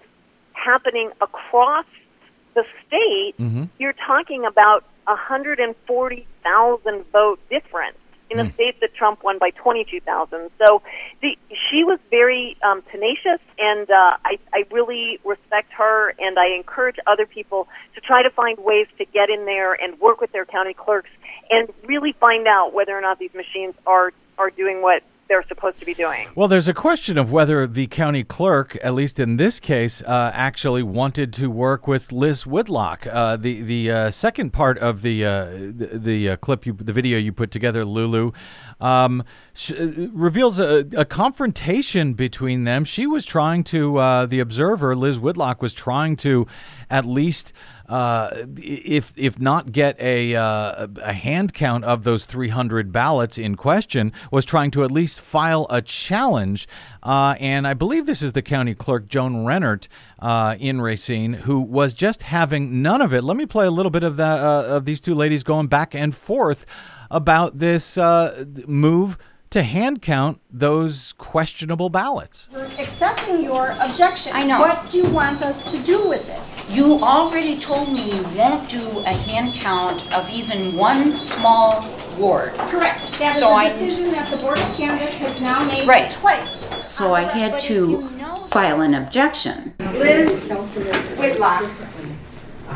happening 0.54 1.12
across 1.22 1.86
the 2.54 2.64
state, 2.88 3.36
you're 3.80 3.94
talking 3.94 4.46
about 4.46 4.84
140,000 5.06 7.06
vote 7.12 7.40
difference 7.50 7.98
in 8.32 8.40
a 8.40 8.52
state 8.54 8.80
that 8.82 8.94
Trump 8.96 9.24
won 9.24 9.38
by 9.38 9.52
22,000. 9.52 10.50
So 10.58 10.82
the, 11.22 11.38
she 11.70 11.84
was 11.84 12.00
very 12.10 12.58
um, 12.64 12.82
tenacious, 12.92 13.40
and 13.60 13.90
uh, 13.90 14.18
I, 14.26 14.40
I 14.54 14.64
really 14.72 15.20
respect 15.24 15.72
her, 15.74 16.14
and 16.18 16.40
I 16.40 16.56
encourage 16.56 16.98
other 17.06 17.26
people 17.26 17.68
to 17.94 18.02
try 18.02 18.24
to 18.24 18.30
find 18.32 18.58
ways 18.58 18.88
to 18.98 19.06
get 19.06 19.30
in 19.30 19.46
there 19.46 19.74
and 19.74 20.00
work 20.00 20.22
with 20.22 20.32
their 20.32 20.46
county 20.46 20.74
clerks 20.74 21.10
and 21.50 21.70
really 21.86 22.14
find 22.14 22.48
out 22.48 22.74
whether 22.74 22.98
or 22.98 23.02
not 23.02 23.20
these 23.20 23.34
machines 23.34 23.76
are 23.86 24.12
are 24.38 24.50
doing 24.50 24.82
what 24.82 25.04
they're 25.28 25.46
supposed 25.48 25.80
to 25.80 25.86
be 25.86 25.94
doing. 25.96 26.28
Well, 26.36 26.48
there's 26.48 26.68
a 26.68 26.74
question 26.74 27.18
of 27.18 27.32
whether 27.32 27.66
the 27.66 27.88
county 27.88 28.24
clerk, 28.24 28.78
at 28.84 28.94
least 28.94 29.20
in 29.20 29.38
this 29.38 29.60
case, 29.60 30.04
uh, 30.04 30.32
actually 30.34 30.84
wanted 30.84 31.34
to 31.34 31.50
work 31.50 31.88
with 31.88 32.12
Liz 32.12 32.46
Whitlock. 32.46 33.08
Uh, 33.08 33.36
the 33.36 33.62
the 33.62 33.92
uh, 33.92 34.12
second 34.12 34.52
part 34.54 34.78
of 34.78 35.02
the 35.02 35.26
uh, 35.26 35.46
the, 35.46 35.90
the 35.94 36.30
uh, 36.30 36.36
clip, 36.38 36.66
you, 36.68 36.74
the 36.74 36.94
video 36.94 37.18
you 37.18 37.32
put 37.32 37.50
together, 37.50 37.86
Lulu, 37.86 38.34
um, 38.80 39.24
sh- 39.54 39.72
reveals 40.14 40.60
a, 40.60 40.86
a 40.96 41.06
confrontation 41.06 42.14
between 42.14 42.66
them. 42.66 42.86
She 42.86 43.08
was 43.08 43.26
trying 43.26 43.64
to, 43.66 43.98
uh, 43.98 44.26
the 44.28 44.40
observer, 44.40 44.96
Liz 44.96 45.20
Whitlock, 45.20 45.60
was 45.60 45.74
trying 45.74 46.18
to 46.18 46.46
at 46.90 47.06
least. 47.06 47.52
Uh, 47.88 48.46
if 48.58 49.14
if 49.16 49.40
not 49.40 49.72
get 49.72 50.00
a 50.00 50.36
uh, 50.36 50.88
a 51.02 51.14
hand 51.14 51.54
count 51.54 51.84
of 51.84 52.04
those 52.04 52.26
300 52.26 52.92
ballots 52.92 53.38
in 53.38 53.56
question, 53.56 54.12
was 54.32 54.46
trying 54.46 54.72
to 54.72 54.84
at 54.84 54.92
least 54.92 55.20
file 55.20 55.68
a 55.70 55.82
challenge. 55.82 56.68
Uh, 57.04 57.36
and 57.40 57.68
I 57.68 57.74
believe 57.74 58.06
this 58.06 58.22
is 58.22 58.34
the 58.34 58.42
county 58.42 58.74
clerk, 58.74 59.08
Joan 59.08 59.46
Rennert, 59.46 59.88
uh, 60.20 60.56
in 60.60 60.82
Racine, 60.82 61.34
who 61.34 61.60
was 61.60 61.94
just 61.94 62.24
having 62.24 62.82
none 62.82 63.02
of 63.02 63.14
it. 63.14 63.24
Let 63.24 63.38
me 63.38 63.46
play 63.46 63.68
a 63.68 63.72
little 63.72 63.92
bit 63.92 64.04
of 64.04 64.18
that 64.18 64.40
uh, 64.40 64.64
of 64.64 64.86
these 64.86 65.00
two 65.00 65.14
ladies 65.14 65.44
going 65.44 65.68
back 65.68 65.94
and 65.94 66.16
forth 66.16 66.66
about 67.12 67.60
this 67.60 67.98
move 68.68 69.18
to 69.56 69.64
hand 69.64 70.02
count 70.02 70.38
those 70.52 71.14
questionable 71.18 71.88
ballots. 71.88 72.50
We're 72.52 72.66
accepting 72.78 73.42
your 73.42 73.70
objection. 73.82 74.34
I 74.36 74.44
know. 74.44 74.60
What 74.60 74.92
do 74.92 74.98
you 74.98 75.06
want 75.10 75.42
us 75.42 75.64
to 75.72 75.78
do 75.82 76.10
with 76.10 76.28
it? 76.28 76.42
You 76.70 77.02
already 77.02 77.58
told 77.58 77.88
me 77.94 78.18
you 78.18 78.24
won't 78.36 78.70
do 78.70 78.86
a 79.06 79.14
hand 79.14 79.54
count 79.54 80.12
of 80.12 80.30
even 80.30 80.76
one 80.76 81.16
small 81.16 81.88
ward. 82.18 82.52
Correct. 82.68 83.10
That 83.18 83.38
is 83.38 83.42
So 83.44 83.48
a 83.52 83.54
I- 83.56 83.70
decision 83.70 84.12
that 84.12 84.30
the 84.30 84.36
Board 84.36 84.58
of 84.60 84.76
Canvass 84.76 85.16
has 85.20 85.40
now 85.40 85.64
made 85.64 85.88
Right. 85.88 86.12
twice. 86.12 86.68
So 86.86 87.16
I 87.16 87.22
had 87.22 87.52
But 87.54 87.62
to 87.62 87.74
you 87.74 88.10
know- 88.20 88.48
file 88.48 88.82
an 88.82 88.94
objection. 88.94 89.72
Liz 89.94 90.52
Whitlock. 91.18 91.64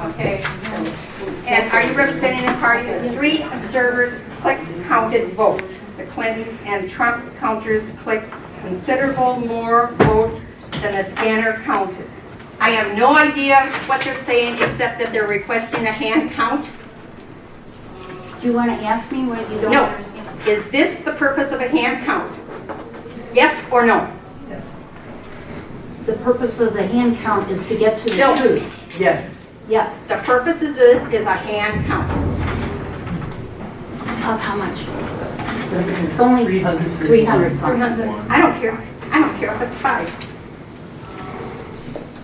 Okay. 0.05 0.45
And 1.45 1.73
are 1.73 1.81
you 1.81 1.91
representing 1.91 2.47
a 2.47 2.53
party? 2.53 3.09
Three 3.09 3.41
observers 3.41 4.21
click 4.41 4.59
counted 4.87 5.33
votes. 5.33 5.73
The 5.99 6.05
Clintons 6.05 6.57
and 6.65 6.89
Trump 6.89 7.35
counters 7.39 7.83
clicked 8.03 8.33
considerable 8.61 9.37
more 9.41 9.87
votes 9.97 10.39
than 10.81 10.95
the 10.95 11.03
scanner 11.03 11.61
counted. 11.63 12.09
I 12.61 12.69
have 12.69 12.97
no 12.97 13.17
idea 13.17 13.65
what 13.85 13.99
they're 14.01 14.17
saying 14.21 14.61
except 14.63 14.97
that 14.99 15.11
they're 15.11 15.27
requesting 15.27 15.85
a 15.87 15.91
hand 15.91 16.31
count. 16.31 16.69
Do 18.39 18.47
you 18.47 18.53
want 18.53 18.69
to 18.71 18.85
ask 18.85 19.11
me 19.11 19.25
what 19.25 19.41
you 19.51 19.59
don't 19.59 19.71
No. 19.73 19.83
understand? 19.83 20.47
Is 20.47 20.69
this 20.69 20.99
the 21.03 21.11
purpose 21.11 21.51
of 21.51 21.59
a 21.59 21.67
hand 21.67 22.05
count? 22.05 22.33
Yes 23.33 23.61
or 23.69 23.85
no? 23.85 24.09
Yes. 24.49 24.73
The 26.05 26.13
purpose 26.13 26.61
of 26.61 26.71
the 26.75 26.83
hand 26.87 27.17
count 27.17 27.51
is 27.51 27.65
to 27.67 27.75
get 27.77 27.97
to 27.97 28.09
the 28.09 28.17
No. 28.17 28.37
truth. 28.37 28.97
Yes. 29.01 29.35
Yes. 29.67 30.07
The 30.07 30.15
purpose 30.15 30.61
of 30.61 30.75
this 30.75 31.03
is 31.13 31.25
a 31.25 31.33
hand 31.33 31.85
count. 31.85 32.09
Of 34.29 34.39
how 34.39 34.55
much? 34.55 35.18
It's 35.71 36.19
only 36.19 36.61
300 36.61 37.55
something. 37.55 38.09
I 38.29 38.41
don't 38.41 38.59
care. 38.59 38.83
I 39.11 39.19
don't 39.19 39.37
care 39.39 39.53
if 39.55 39.61
it's 39.61 39.77
five. 39.77 40.09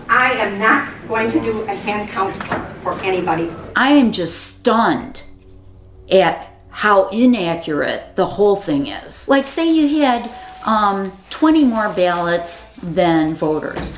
I 0.08 0.32
am 0.32 0.58
not 0.58 0.88
going 1.08 1.30
to 1.30 1.40
do 1.40 1.62
a 1.62 1.74
hand 1.74 2.08
count 2.10 2.34
for 2.82 2.98
anybody. 3.00 3.52
I 3.74 3.92
am 3.92 4.12
just 4.12 4.58
stunned 4.58 5.24
at 6.10 6.48
how 6.70 7.08
inaccurate 7.08 8.16
the 8.16 8.26
whole 8.26 8.56
thing 8.56 8.86
is. 8.86 9.28
Like, 9.28 9.48
say 9.48 9.72
you 9.72 10.00
had 10.00 10.30
um, 10.64 11.16
20 11.30 11.64
more 11.64 11.88
ballots 11.92 12.72
than 12.82 13.34
voters. 13.34 13.92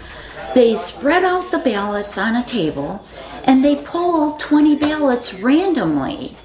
They 0.54 0.76
spread 0.76 1.24
out 1.24 1.50
the 1.50 1.58
ballots 1.58 2.18
on 2.18 2.36
a 2.36 2.44
table 2.44 3.04
and 3.44 3.64
they 3.64 3.76
pull 3.76 4.32
20 4.32 4.76
ballots 4.76 5.34
randomly 5.34 6.36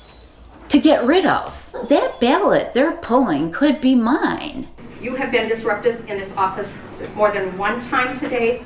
to 0.70 0.80
get 0.80 1.04
rid 1.06 1.26
of. 1.26 1.63
That 1.74 2.20
ballot 2.20 2.74
they're 2.74 2.98
pulling 2.98 3.52
could 3.52 3.82
be 3.82 3.96
mine. 3.96 4.68
You 5.02 5.16
have 5.16 5.32
been 5.32 5.50
disruptive 5.50 6.10
in 6.10 6.18
this 6.20 6.32
office 6.38 6.74
more 7.16 7.32
than 7.32 7.58
one 7.58 7.82
time 7.82 8.18
today. 8.20 8.66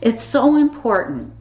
It's 0.00 0.22
so 0.22 0.56
important 0.56 1.32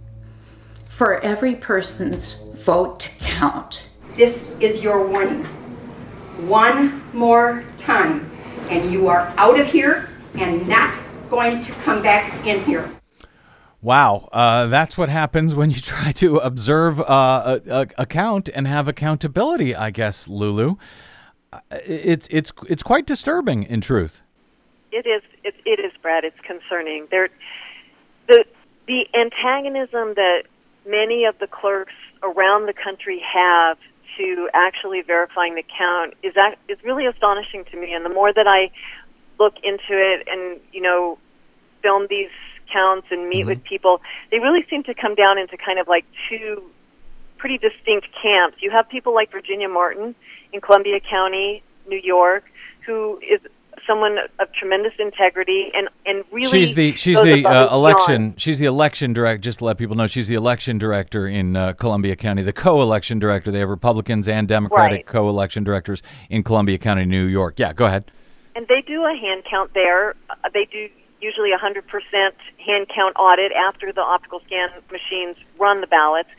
for 0.86 1.20
every 1.22 1.56
person's 1.56 2.44
vote 2.56 3.02
to 3.02 3.10
count. 3.20 3.90
This 4.16 4.50
is 4.60 4.82
your 4.82 5.06
warning. 5.06 5.44
One 6.48 7.04
more 7.14 7.64
time, 7.78 8.32
and 8.70 8.92
you 8.92 9.08
are 9.08 9.34
out 9.38 9.60
of 9.60 9.68
here 9.68 10.10
and 10.36 10.68
not 10.68 10.98
going 11.30 11.64
to 11.64 11.72
come 11.72 12.02
back 12.02 12.46
in 12.46 12.64
here. 12.64 12.97
Wow, 13.82 14.28
uh, 14.34 14.68
that's 14.68 14.98
what 14.98 15.10
happens 15.10 15.54
when 15.54 15.70
you 15.72 15.80
try 15.82 16.12
to 16.14 16.38
observe 16.38 17.00
uh, 17.02 17.60
a, 17.68 17.72
a, 17.72 17.88
a 18.00 18.06
count 18.06 18.50
and 18.54 18.68
have 18.68 18.88
accountability. 18.88 19.76
I 19.76 19.92
guess, 19.92 20.28
Lulu, 20.28 20.76
Uh, 21.54 21.60
it's 21.86 22.28
it's 22.32 22.52
it's 22.68 22.84
quite 22.84 23.06
disturbing. 23.06 23.64
In 23.64 23.80
truth, 23.82 24.22
It 24.92 25.06
is. 25.06 25.22
It, 25.44 25.56
it 25.66 25.80
is, 25.80 25.94
Brad. 26.02 26.24
It's 26.26 26.40
concerning. 26.42 27.08
There, 27.12 27.30
the 28.28 28.44
the 28.88 29.06
antagonism 29.14 30.16
that 30.16 30.44
many 30.86 31.26
of 31.26 31.38
the 31.40 31.48
clerks 31.48 31.94
around 32.24 32.66
the 32.68 32.74
country 32.74 33.22
have 33.34 33.78
to 34.18 34.50
actually 34.54 35.02
verifying 35.02 35.56
the 35.56 35.64
count 35.78 36.16
is 36.24 36.34
ac- 36.36 36.58
is 36.68 36.78
really 36.84 37.06
astonishing 37.06 37.64
to 37.72 37.78
me. 37.80 37.94
And 37.94 38.04
the 38.04 38.10
more 38.10 38.34
that 38.34 38.48
I 38.48 38.72
look 39.40 39.54
into 39.64 39.94
it, 39.94 40.28
and 40.28 40.60
you 40.74 40.82
know, 40.82 41.18
film 41.84 42.08
these 42.10 42.34
counts 42.72 43.08
and 43.12 43.30
meet 43.30 43.46
with 43.46 43.64
people, 43.64 44.02
they 44.32 44.40
really 44.40 44.66
seem 44.70 44.84
to 44.84 44.94
come 44.94 45.16
down 45.16 45.38
into 45.38 45.58
kind 45.58 45.80
of 45.80 45.88
like 45.88 46.06
two 46.30 46.64
pretty 47.38 47.58
distinct 47.58 48.08
camps. 48.22 48.58
You 48.62 48.72
have 48.72 48.90
people 48.90 49.14
like 49.14 49.32
Virginia 49.32 49.70
Martin 49.70 50.16
in 50.54 50.62
Columbia 50.62 51.00
County, 51.00 51.62
New 51.88 52.00
York, 52.04 52.44
who 52.86 53.20
is 53.20 53.40
someone 53.86 54.18
of 54.40 54.52
tremendous 54.54 54.92
integrity 55.00 55.72
and 55.74 55.88
and 56.06 56.26
really 56.32 56.50
she's 56.50 56.74
the 56.76 56.94
she's 56.96 57.16
the 57.22 57.46
uh, 57.48 57.74
election 57.74 58.30
beyond. 58.32 58.42
she's 58.42 58.60
the 58.60 58.66
election 58.66 59.14
director. 59.14 59.38
Just 59.38 59.60
to 59.60 59.66
let 59.66 59.78
people 59.78 59.96
know, 59.96 60.08
she's 60.08 60.28
the 60.28 60.36
election 60.36 60.78
director 60.78 61.28
in 61.28 61.56
uh, 61.56 61.74
Columbia 61.74 62.16
County, 62.16 62.42
the 62.44 62.52
co-election 62.52 63.20
director. 63.20 63.52
They 63.52 63.60
have 63.60 63.70
Republicans 63.70 64.28
and 64.28 64.48
Democratic 64.48 64.98
Right. 64.98 65.06
co-election 65.06 65.64
directors 65.64 66.02
in 66.30 66.44
Columbia 66.44 66.78
County, 66.80 67.06
New 67.06 67.26
York. 67.26 67.60
Yeah, 67.60 67.72
go 67.72 67.86
ahead. 67.86 68.12
and 68.56 68.68
they 68.68 68.82
do 68.82 69.06
a 69.06 69.16
hand 69.16 69.44
count 69.50 69.74
there. 69.74 70.16
Uh, 70.30 70.36
they 70.54 70.66
do 70.66 70.90
usually 71.22 71.52
a 71.52 71.58
100% 71.58 71.84
hand 72.66 72.88
count 72.94 73.16
audit 73.18 73.52
after 73.52 73.92
the 73.92 74.02
optical 74.02 74.42
scan 74.46 74.70
machines 74.92 75.38
run 75.60 75.82
the 75.82 75.88
ballots. 75.88 76.30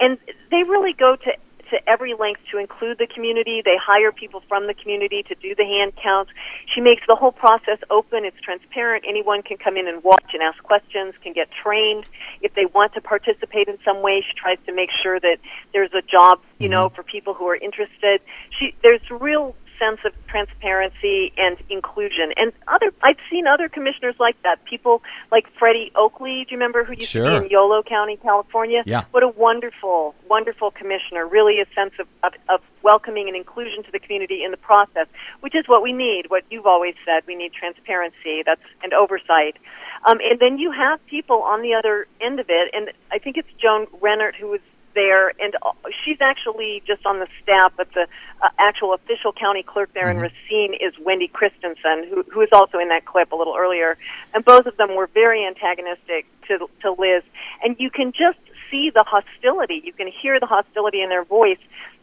And 0.00 0.18
they 0.50 0.62
really 0.62 0.92
go 0.92 1.16
to 1.16 1.32
to 1.70 1.76
every 1.88 2.14
length 2.14 2.40
to 2.50 2.58
include 2.58 2.98
the 2.98 3.06
community. 3.06 3.62
They 3.64 3.76
hire 3.80 4.12
people 4.12 4.42
from 4.48 4.66
the 4.66 4.74
community 4.74 5.22
to 5.24 5.34
do 5.34 5.54
the 5.54 5.64
hand 5.64 5.92
counts. 6.02 6.32
She 6.74 6.80
makes 6.80 7.02
the 7.06 7.14
whole 7.14 7.32
process 7.32 7.78
open. 7.90 8.24
It's 8.24 8.40
transparent. 8.40 9.04
Anyone 9.08 9.42
can 9.42 9.56
come 9.56 9.76
in 9.76 9.86
and 9.86 10.02
watch 10.02 10.24
and 10.32 10.42
ask 10.42 10.62
questions, 10.62 11.14
can 11.22 11.32
get 11.32 11.48
trained. 11.50 12.06
If 12.40 12.54
they 12.54 12.66
want 12.66 12.94
to 12.94 13.00
participate 13.00 13.68
in 13.68 13.78
some 13.84 14.02
way, 14.02 14.24
she 14.26 14.34
tries 14.34 14.58
to 14.66 14.72
make 14.72 14.90
sure 15.02 15.20
that 15.20 15.38
there's 15.72 15.92
a 15.92 16.02
job, 16.02 16.40
you 16.58 16.66
mm-hmm. 16.66 16.72
know, 16.72 16.88
for 16.88 17.02
people 17.02 17.34
who 17.34 17.46
are 17.48 17.56
interested. 17.56 18.20
She 18.58 18.74
there's 18.82 19.02
real 19.10 19.54
sense 19.78 20.00
of 20.04 20.12
transparency 20.26 21.32
and 21.36 21.56
inclusion. 21.70 22.32
And 22.36 22.52
other, 22.66 22.92
I've 23.02 23.16
seen 23.30 23.46
other 23.46 23.68
commissioners 23.68 24.14
like 24.18 24.40
that. 24.42 24.64
People 24.64 25.02
like 25.30 25.46
Freddie 25.58 25.92
Oakley. 25.94 26.44
Do 26.48 26.52
you 26.52 26.56
remember 26.58 26.84
who 26.84 26.92
used 26.92 27.10
Sure. 27.10 27.24
to 27.30 27.40
be 27.40 27.46
in 27.46 27.50
Yolo 27.50 27.82
County, 27.82 28.16
California? 28.16 28.82
Yeah. 28.86 29.04
What 29.10 29.22
a 29.22 29.28
wonderful, 29.28 30.14
wonderful 30.28 30.70
commissioner. 30.70 31.26
Really, 31.26 31.60
a 31.60 31.66
sense 31.74 31.94
of, 31.98 32.06
of, 32.22 32.32
of 32.48 32.60
welcoming 32.82 33.28
and 33.28 33.36
inclusion 33.36 33.82
to 33.84 33.92
the 33.92 33.98
community 33.98 34.42
in 34.44 34.50
the 34.50 34.56
process, 34.56 35.06
which 35.40 35.54
is 35.54 35.64
what 35.66 35.82
we 35.82 35.92
need. 35.92 36.24
What 36.28 36.44
you've 36.50 36.66
always 36.66 36.94
said, 37.04 37.22
we 37.26 37.34
need 37.34 37.52
transparency. 37.52 38.42
That's 38.44 38.60
and 38.82 38.92
oversight. 38.92 39.56
Um, 40.06 40.18
and 40.22 40.38
then 40.40 40.58
you 40.58 40.70
have 40.72 41.04
people 41.06 41.42
on 41.42 41.62
the 41.62 41.74
other 41.74 42.06
end 42.20 42.38
of 42.40 42.46
it, 42.48 42.70
and 42.72 42.90
I 43.10 43.18
think 43.18 43.36
it's 43.36 43.48
Joan 43.60 43.86
Rennert 44.00 44.36
who 44.36 44.46
was 44.48 44.60
there, 44.94 45.28
and 45.40 45.54
uh, 45.62 45.72
she's 46.04 46.18
actually 46.20 46.82
just 46.86 47.04
on 47.06 47.18
the 47.18 47.26
staff, 47.42 47.72
but 47.76 47.88
the 47.94 48.06
uh, 48.42 48.48
actual 48.58 48.94
official 48.94 49.32
county 49.32 49.62
clerk 49.62 49.92
there 49.94 50.10
in 50.10 50.18
Racine 50.18 50.74
is 50.74 50.92
Wendy 51.00 51.28
Christensen, 51.28 52.06
who, 52.08 52.24
who 52.32 52.40
is 52.40 52.48
also 52.52 52.78
in 52.78 52.88
that 52.88 53.04
clip 53.04 53.32
a 53.32 53.36
little 53.36 53.56
earlier. 53.56 53.96
And 54.34 54.44
both 54.44 54.66
of 54.66 54.76
them 54.76 54.94
were 54.94 55.06
very 55.06 55.46
antagonistic 55.46 56.26
to, 56.48 56.68
to 56.82 56.92
Liz. 56.92 57.22
And 57.62 57.76
you 57.78 57.90
can 57.90 58.12
just 58.12 58.38
see 58.70 58.90
the 58.92 59.04
hostility. 59.06 59.80
You 59.84 59.92
can 59.92 60.08
hear 60.08 60.38
the 60.40 60.46
hostility 60.46 61.02
in 61.02 61.08
their 61.08 61.24
voice, 61.24 61.58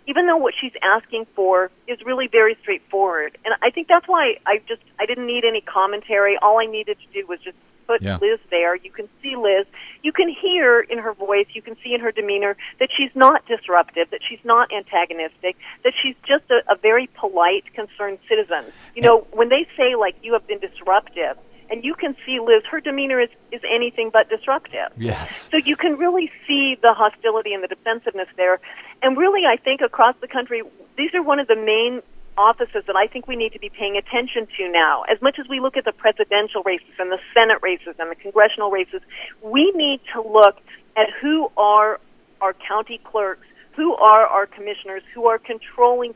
even 0.07 0.27
though 0.27 0.37
what 0.37 0.53
she's 0.59 0.73
asking 0.81 1.25
for 1.35 1.71
is 1.87 1.99
really 2.05 2.27
very 2.27 2.57
straightforward. 2.61 3.37
And 3.45 3.55
I 3.61 3.69
think 3.71 3.87
that's 3.87 4.07
why 4.07 4.35
I 4.45 4.59
just 4.67 4.81
I 4.99 5.05
didn't 5.05 5.27
need 5.27 5.45
any 5.45 5.61
commentary. 5.61 6.37
All 6.41 6.59
I 6.59 6.65
needed 6.65 6.97
to 6.99 7.21
do 7.21 7.27
was 7.27 7.39
just 7.39 7.57
put 7.87 8.01
Yeah. 8.01 8.17
Liz 8.21 8.39
there. 8.49 8.75
You 8.75 8.91
can 8.91 9.07
see 9.21 9.35
Liz. 9.35 9.65
You 10.03 10.11
can 10.11 10.29
hear 10.29 10.81
in 10.81 10.97
her 10.99 11.13
voice, 11.13 11.47
you 11.53 11.61
can 11.61 11.75
see 11.83 11.93
in 11.93 12.01
her 12.01 12.11
demeanor 12.11 12.55
that 12.79 12.89
she's 12.95 13.11
not 13.15 13.45
disruptive, 13.47 14.09
that 14.11 14.21
she's 14.27 14.43
not 14.43 14.71
antagonistic, 14.73 15.55
that 15.83 15.93
she's 16.01 16.15
just 16.27 16.43
a, 16.51 16.61
a 16.71 16.75
very 16.75 17.07
polite, 17.19 17.65
concerned 17.73 18.19
citizen. 18.27 18.71
You 18.95 19.01
know, 19.01 19.27
when 19.31 19.49
they 19.49 19.67
say 19.77 19.95
like 19.95 20.15
you 20.21 20.33
have 20.33 20.47
been 20.47 20.59
disruptive, 20.59 21.37
and 21.69 21.83
you 21.83 21.95
can 21.95 22.15
see 22.25 22.39
Liz, 22.39 22.63
her 22.69 22.79
demeanor 22.79 23.19
is, 23.19 23.29
is 23.51 23.61
anything 23.73 24.09
but 24.11 24.29
disruptive. 24.29 24.91
Yes. 24.97 25.49
So 25.51 25.57
you 25.57 25.75
can 25.75 25.97
really 25.97 26.31
see 26.47 26.77
the 26.81 26.93
hostility 26.93 27.53
and 27.53 27.63
the 27.63 27.67
defensiveness 27.67 28.27
there. 28.37 28.59
And 29.01 29.17
really, 29.17 29.41
I 29.47 29.57
think 29.57 29.81
across 29.81 30.15
the 30.21 30.27
country, 30.27 30.61
these 30.97 31.13
are 31.13 31.23
one 31.23 31.39
of 31.39 31.47
the 31.47 31.55
main 31.55 32.01
offices 32.37 32.83
that 32.87 32.95
I 32.95 33.07
think 33.07 33.27
we 33.27 33.35
need 33.35 33.53
to 33.53 33.59
be 33.59 33.69
paying 33.69 33.97
attention 33.97 34.47
to 34.57 34.69
now. 34.71 35.03
As 35.03 35.21
much 35.21 35.37
as 35.39 35.47
we 35.47 35.59
look 35.59 35.77
at 35.77 35.85
the 35.85 35.91
presidential 35.91 36.63
races 36.63 36.93
and 36.99 37.11
the 37.11 37.19
Senate 37.33 37.59
races 37.61 37.95
and 37.99 38.11
the 38.11 38.15
congressional 38.15 38.71
races, 38.71 39.01
we 39.41 39.71
need 39.75 40.01
to 40.13 40.21
look 40.21 40.57
at 40.97 41.07
who 41.21 41.49
are 41.57 41.99
our 42.41 42.53
county 42.53 42.99
clerks, 43.03 43.47
who 43.75 43.95
are 43.95 44.25
our 44.27 44.45
commissioners, 44.45 45.03
who 45.13 45.27
are 45.27 45.37
controlling 45.37 46.13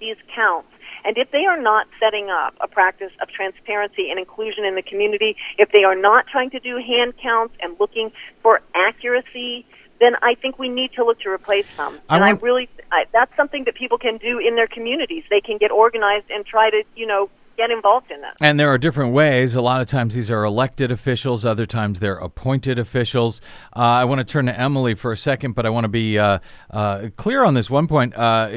these 0.00 0.16
counts. 0.34 0.68
And 1.04 1.18
if 1.18 1.30
they 1.30 1.44
are 1.44 1.60
not 1.60 1.86
setting 2.00 2.30
up 2.30 2.54
a 2.60 2.68
practice 2.68 3.12
of 3.20 3.28
transparency 3.28 4.10
and 4.10 4.18
inclusion 4.18 4.64
in 4.64 4.74
the 4.74 4.82
community, 4.82 5.36
if 5.58 5.70
they 5.70 5.84
are 5.84 5.94
not 5.94 6.26
trying 6.26 6.50
to 6.50 6.60
do 6.60 6.76
hand 6.76 7.14
counts 7.22 7.54
and 7.60 7.76
looking 7.78 8.10
for 8.42 8.60
accuracy, 8.74 9.66
then 10.00 10.14
I 10.22 10.34
think 10.34 10.58
we 10.58 10.68
need 10.68 10.92
to 10.94 11.04
look 11.04 11.20
to 11.20 11.30
replace 11.30 11.66
them. 11.76 12.00
I 12.08 12.16
and 12.16 12.24
I 12.24 12.32
want- 12.32 12.42
really, 12.42 12.68
I, 12.90 13.04
that's 13.12 13.34
something 13.36 13.64
that 13.64 13.74
people 13.74 13.98
can 13.98 14.18
do 14.18 14.38
in 14.38 14.56
their 14.56 14.66
communities. 14.66 15.24
They 15.30 15.40
can 15.40 15.58
get 15.58 15.70
organized 15.70 16.26
and 16.30 16.44
try 16.44 16.70
to, 16.70 16.82
you 16.94 17.06
know, 17.06 17.30
get 17.56 17.70
involved 17.70 18.10
in 18.10 18.20
that. 18.20 18.34
And 18.40 18.58
there 18.58 18.68
are 18.68 18.78
different 18.78 19.12
ways. 19.12 19.54
A 19.54 19.60
lot 19.60 19.80
of 19.80 19.86
times 19.86 20.14
these 20.14 20.30
are 20.30 20.44
elected 20.44 20.90
officials, 20.90 21.44
other 21.44 21.66
times 21.66 22.00
they're 22.00 22.16
appointed 22.16 22.78
officials. 22.78 23.40
Uh, 23.74 23.80
I 23.80 24.04
want 24.04 24.20
to 24.20 24.24
turn 24.24 24.46
to 24.46 24.58
Emily 24.58 24.94
for 24.94 25.12
a 25.12 25.16
second, 25.16 25.52
but 25.52 25.66
I 25.66 25.70
want 25.70 25.84
to 25.84 25.88
be 25.88 26.18
uh, 26.18 26.38
uh, 26.70 27.08
clear 27.16 27.44
on 27.44 27.54
this 27.54 27.70
one 27.70 27.86
point. 27.86 28.14
Uh, 28.16 28.48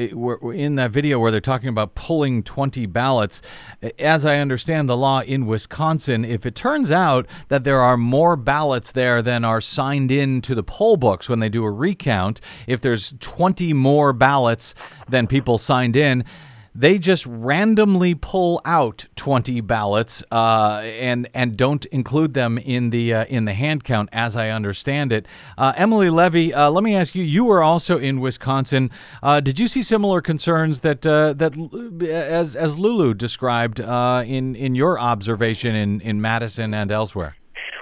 in 0.52 0.76
that 0.76 0.90
video 0.90 1.18
where 1.18 1.30
they're 1.30 1.40
talking 1.40 1.68
about 1.68 1.94
pulling 1.94 2.42
20 2.42 2.86
ballots, 2.86 3.42
as 3.98 4.24
I 4.24 4.38
understand 4.38 4.88
the 4.88 4.96
law 4.96 5.20
in 5.20 5.46
Wisconsin, 5.46 6.24
if 6.24 6.44
it 6.46 6.54
turns 6.54 6.90
out 6.90 7.26
that 7.48 7.64
there 7.64 7.80
are 7.80 7.96
more 7.96 8.36
ballots 8.36 8.92
there 8.92 9.22
than 9.22 9.44
are 9.44 9.60
signed 9.60 10.10
in 10.10 10.40
to 10.42 10.54
the 10.54 10.62
poll 10.62 10.96
books 10.96 11.28
when 11.28 11.40
they 11.40 11.48
do 11.48 11.64
a 11.64 11.70
recount, 11.70 12.40
if 12.66 12.80
there's 12.80 13.14
20 13.20 13.72
more 13.72 14.12
ballots 14.12 14.74
than 15.08 15.26
people 15.26 15.58
signed 15.58 15.96
in, 15.96 16.24
they 16.78 16.96
just 16.96 17.26
randomly 17.26 18.14
pull 18.14 18.60
out 18.64 19.06
20 19.16 19.60
ballots 19.62 20.22
uh, 20.30 20.80
and 20.84 21.28
and 21.34 21.56
don't 21.56 21.84
include 21.86 22.34
them 22.34 22.56
in 22.56 22.90
the 22.90 23.12
uh, 23.12 23.24
in 23.24 23.46
the 23.46 23.52
hand 23.52 23.82
count 23.82 24.08
as 24.12 24.36
I 24.36 24.50
understand 24.50 25.12
it. 25.12 25.26
Uh, 25.56 25.72
Emily 25.76 26.08
Levy, 26.08 26.54
uh, 26.54 26.70
let 26.70 26.84
me 26.84 26.94
ask 26.94 27.16
you. 27.16 27.24
You 27.24 27.44
were 27.44 27.64
also 27.64 27.98
in 27.98 28.20
Wisconsin. 28.20 28.92
Uh, 29.24 29.40
did 29.40 29.58
you 29.58 29.66
see 29.66 29.82
similar 29.82 30.20
concerns 30.20 30.80
that 30.80 31.04
uh, 31.04 31.32
that 31.32 31.56
as 32.08 32.54
as 32.54 32.78
Lulu 32.78 33.12
described 33.12 33.80
in 33.80 34.54
in 34.54 34.76
your 34.76 35.00
observation 35.00 35.74
in 35.74 36.00
in 36.00 36.20
Madison 36.20 36.72
and 36.74 36.92
elsewhere? 36.92 37.34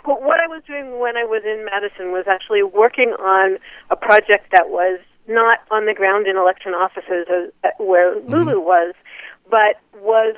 Well, 0.07 0.21
what 0.23 0.41
I 0.41 0.47
was 0.47 0.63
doing 0.67 1.01
when 1.01 1.19
I 1.19 1.25
was 1.25 1.43
in 1.45 1.67
Madison 1.67 2.13
was 2.13 2.25
actually 2.27 2.63
working 2.63 3.11
on 3.19 3.59
a 3.91 3.97
project 3.97 4.53
that 4.53 4.71
was 4.71 5.01
not 5.29 5.61
on 5.71 5.87
the 5.87 5.95
ground 5.95 6.27
in 6.27 6.37
election 6.37 6.73
offices 6.73 7.27
uh, 7.65 7.69
where 7.79 8.19
Lulu 8.21 8.61
was, 8.61 8.95
but 9.51 9.81
was 10.01 10.37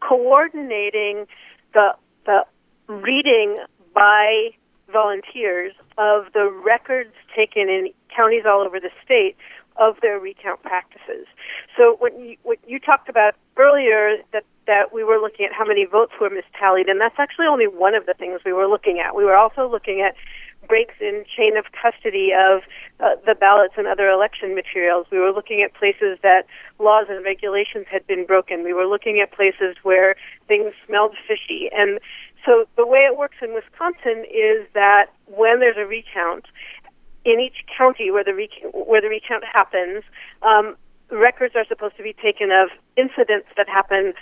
coordinating 0.00 1.26
the 1.74 1.94
the 2.24 2.44
reading 2.86 3.58
by 3.94 4.50
volunteers 4.92 5.72
of 5.98 6.26
the 6.32 6.50
records 6.64 7.12
taken 7.36 7.68
in 7.68 7.90
counties 8.14 8.44
all 8.46 8.60
over 8.60 8.80
the 8.80 8.90
state 9.04 9.36
of 9.76 9.96
their 10.02 10.18
recount 10.18 10.62
practices. 10.62 11.26
So 11.76 11.96
when 12.00 12.18
you, 12.20 12.36
what 12.42 12.58
you 12.66 12.78
talked 12.78 13.08
about 13.08 13.34
earlier 13.56 14.16
that 14.32 14.44
that 14.66 14.92
we 14.92 15.02
were 15.02 15.18
looking 15.18 15.46
at 15.46 15.52
how 15.52 15.64
many 15.64 15.86
votes 15.86 16.12
were 16.20 16.28
mistallied, 16.28 16.90
and 16.90 17.00
that's 17.00 17.18
actually 17.18 17.46
only 17.46 17.66
one 17.66 17.94
of 17.94 18.04
the 18.04 18.14
things 18.14 18.40
we 18.44 18.52
were 18.52 18.68
looking 18.68 18.98
at. 18.98 19.16
We 19.16 19.24
were 19.24 19.36
also 19.36 19.68
looking 19.68 20.02
at 20.02 20.14
breaks 20.68 20.94
in 21.00 21.24
chain 21.36 21.56
of 21.56 21.64
custody 21.72 22.30
of 22.32 22.62
uh, 23.00 23.16
the 23.26 23.34
ballots 23.34 23.74
and 23.76 23.86
other 23.86 24.08
election 24.08 24.54
materials. 24.54 25.06
We 25.10 25.18
were 25.18 25.32
looking 25.32 25.62
at 25.62 25.74
places 25.74 26.18
that 26.22 26.44
laws 26.78 27.06
and 27.08 27.24
regulations 27.24 27.86
had 27.90 28.06
been 28.06 28.26
broken. 28.26 28.62
We 28.62 28.72
were 28.72 28.86
looking 28.86 29.20
at 29.20 29.32
places 29.32 29.76
where 29.82 30.14
things 30.46 30.72
smelled 30.86 31.16
fishy. 31.26 31.70
And 31.72 31.98
so 32.44 32.66
the 32.76 32.86
way 32.86 33.00
it 33.00 33.16
works 33.16 33.36
in 33.42 33.54
Wisconsin 33.54 34.24
is 34.28 34.66
that 34.74 35.06
when 35.26 35.60
there's 35.60 35.76
a 35.76 35.86
recount, 35.86 36.46
in 37.24 37.40
each 37.40 37.64
county 37.76 38.10
where 38.10 38.24
the 38.24 38.34
rec- 38.34 38.72
where 38.72 39.00
the 39.00 39.08
recount 39.08 39.44
happens, 39.44 40.04
um, 40.42 40.76
records 41.10 41.54
are 41.56 41.64
supposed 41.66 41.96
to 41.96 42.02
be 42.02 42.12
taken 42.12 42.50
of 42.50 42.70
incidents 42.96 43.48
that 43.56 43.68
happen 43.68 44.14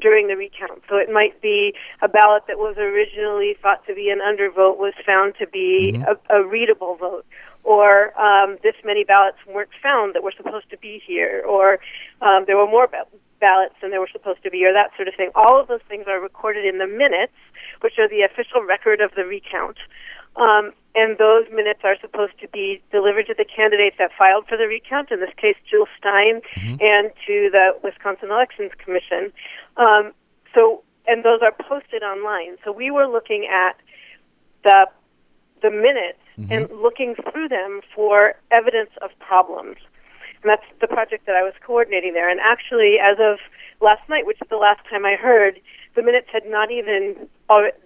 during 0.00 0.28
the 0.28 0.36
recount. 0.36 0.82
So 0.88 0.96
it 0.96 1.10
might 1.10 1.40
be 1.40 1.74
a 2.02 2.08
ballot 2.08 2.44
that 2.48 2.58
was 2.58 2.76
originally 2.78 3.56
thought 3.60 3.86
to 3.86 3.94
be 3.94 4.10
an 4.10 4.18
undervote 4.18 4.78
was 4.78 4.94
found 5.06 5.34
to 5.38 5.46
be 5.46 6.02
a, 6.06 6.38
a 6.40 6.46
readable 6.46 6.96
vote, 6.96 7.24
or 7.62 8.18
um, 8.20 8.58
this 8.62 8.74
many 8.84 9.04
ballots 9.04 9.38
weren't 9.46 9.70
found 9.82 10.14
that 10.14 10.22
were 10.22 10.34
supposed 10.36 10.68
to 10.70 10.78
be 10.78 11.02
here, 11.06 11.42
or 11.46 11.78
um, 12.20 12.44
there 12.46 12.56
were 12.56 12.66
more 12.66 12.86
ba- 12.86 13.06
ballots 13.40 13.74
than 13.80 13.90
there 13.90 14.00
were 14.00 14.10
supposed 14.12 14.42
to 14.42 14.50
be, 14.50 14.64
or 14.64 14.72
that 14.72 14.90
sort 14.96 15.08
of 15.08 15.14
thing. 15.14 15.30
All 15.34 15.60
of 15.60 15.68
those 15.68 15.84
things 15.88 16.04
are 16.08 16.20
recorded 16.20 16.64
in 16.64 16.78
the 16.78 16.86
minutes, 16.86 17.34
which 17.80 17.94
are 17.98 18.08
the 18.08 18.22
official 18.22 18.62
record 18.62 19.00
of 19.00 19.12
the 19.16 19.24
recount. 19.24 19.76
Um, 20.36 20.72
and 20.96 21.18
those 21.18 21.46
minutes 21.52 21.80
are 21.84 21.96
supposed 22.00 22.38
to 22.40 22.48
be 22.48 22.82
delivered 22.90 23.26
to 23.26 23.34
the 23.34 23.44
candidates 23.44 23.96
that 23.98 24.10
filed 24.18 24.46
for 24.46 24.56
the 24.56 24.66
recount, 24.66 25.10
in 25.10 25.20
this 25.20 25.34
case, 25.36 25.56
Jill 25.68 25.86
Stein, 25.98 26.40
and 26.80 27.10
to 27.26 27.50
the 27.50 27.76
Wisconsin 27.82 28.30
Elections 28.30 28.72
Commission. 28.78 29.32
Um, 29.76 30.12
so, 30.54 30.82
and 31.06 31.24
those 31.24 31.40
are 31.42 31.52
posted 31.52 32.02
online. 32.02 32.56
So 32.64 32.72
we 32.72 32.90
were 32.90 33.06
looking 33.06 33.46
at 33.50 33.76
the 34.62 34.86
the 35.62 35.70
minutes 35.70 36.18
and 36.50 36.68
looking 36.82 37.14
through 37.30 37.48
them 37.48 37.80
for 37.94 38.34
evidence 38.50 38.90
of 39.00 39.10
problems. 39.18 39.76
And 40.42 40.50
that's 40.50 40.66
the 40.80 40.88
project 40.88 41.26
that 41.26 41.36
I 41.36 41.42
was 41.42 41.54
coordinating 41.64 42.12
there. 42.12 42.28
And 42.28 42.38
actually, 42.38 42.96
as 43.00 43.16
of 43.18 43.38
last 43.80 44.06
night, 44.10 44.26
which 44.26 44.38
is 44.42 44.48
the 44.50 44.56
last 44.56 44.80
time 44.90 45.06
I 45.06 45.14
heard, 45.14 45.58
the 45.94 46.02
minutes 46.02 46.28
had 46.30 46.44
not 46.44 46.70
even 46.70 47.28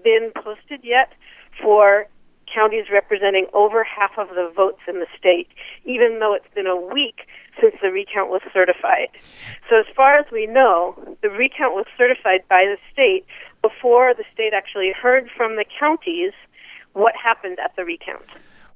been 0.03 0.33
posted 0.35 0.81
yet 0.83 1.13
for 1.63 2.09
counties 2.53 2.87
representing 2.93 3.47
over 3.53 3.85
half 3.85 4.19
of 4.19 4.29
the 4.31 4.51
votes 4.55 4.81
in 4.89 5.01
the 5.01 5.07
state, 5.19 5.49
even 5.85 6.19
though 6.19 6.35
it's 6.35 6.53
been 6.55 6.67
a 6.67 6.77
week 6.77 7.27
since 7.61 7.75
the 7.83 7.91
recount 7.91 8.31
was 8.31 8.43
certified. 8.53 9.09
So, 9.69 9.79
as 9.79 9.87
far 9.95 10.17
as 10.17 10.27
we 10.33 10.47
know, 10.47 10.95
the 11.23 11.31
recount 11.31 11.75
was 11.75 11.87
certified 11.97 12.43
by 12.49 12.65
the 12.65 12.79
state 12.93 13.25
before 13.63 14.15
the 14.15 14.25
state 14.33 14.53
actually 14.55 14.93
heard 14.93 15.29
from 15.37 15.57
the 15.57 15.65
counties 15.79 16.33
what 16.93 17.15
happened 17.17 17.59
at 17.59 17.75
the 17.77 17.85
recount 17.85 18.25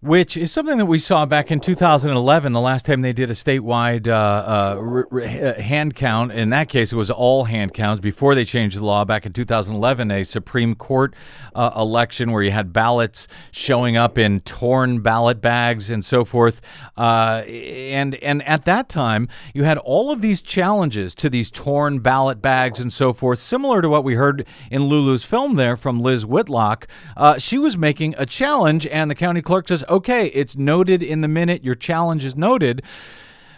which 0.03 0.37
is 0.37 0.51
something 0.51 0.79
that 0.79 0.87
we 0.87 0.99
saw 0.99 1.25
back 1.25 1.53
in 1.53 1.61
2011, 1.61 2.53
the 2.53 2.61
last 2.61 2.85
time 2.85 3.03
they 3.03 3.13
did 3.13 3.31
a 3.31 3.35
statewide 3.35 4.09
uh, 4.09 4.11
uh, 4.11 4.77
r- 4.77 5.09
r- 5.13 5.21
uh, 5.21 5.61
hand 5.61 5.95
count. 5.95 6.33
In 6.33 6.51
that 6.51 6.69
case, 6.69 6.93
it 6.93 6.97
was 6.97 7.09
all 7.09 7.45
hand 7.45 7.73
counts 7.73 8.01
before 8.01 8.35
they 8.35 8.45
changed 8.45 8.77
the 8.77 8.85
law 8.85 9.05
back 9.05 9.27
in 9.27 9.33
2011, 9.33 10.11
a 10.11 10.25
Supreme 10.25 10.75
Court 10.75 11.15
uh, 11.55 11.71
election 11.77 12.33
where 12.33 12.43
you 12.43 12.51
had 12.51 12.73
ballots 12.73 13.29
showing 13.53 13.97
up 13.97 14.19
in 14.19 14.41
torn 14.41 15.03
ballot 15.03 15.41
bags 15.41 15.89
and 15.89 16.05
so 16.05 16.25
forth. 16.25 16.61
Uh, 16.97 17.45
and, 17.47 18.17
and 18.17 18.43
at 18.43 18.65
that 18.65 18.89
time, 18.89 19.29
you 19.55 19.63
had 19.63 19.79
all 19.79 20.11
of 20.11 20.21
these 20.21 20.43
challenges 20.43 21.15
to 21.15 21.31
these 21.31 21.49
torn 21.49 22.01
ballot 22.01 22.43
bags 22.43 22.81
and 22.81 22.93
so 22.93 23.13
forth, 23.13 23.39
similar 23.39 23.81
to 23.81 23.89
what 23.89 24.03
we 24.03 24.17
heard 24.17 24.45
in 24.69 24.83
Lulu's 24.83 25.23
film 25.23 25.55
there 25.55 25.77
from 25.77 26.01
Liz 26.01 26.27
Whitlock. 26.27 26.89
Uh, 27.17 27.39
she 27.39 27.57
was 27.57 27.77
making 27.77 28.17
a 28.19 28.27
challenge, 28.27 28.85
and 28.89 29.09
the 29.09 29.15
county 29.15 29.41
clerk 29.41 29.69
says, 29.69 29.85
okay, 29.93 30.27
it's 30.29 30.57
noted 30.57 31.03
in 31.03 31.21
the 31.21 31.29
minute, 31.29 31.63
your 31.63 31.75
challenge 31.75 32.25
is 32.25 32.37
noted. 32.37 32.83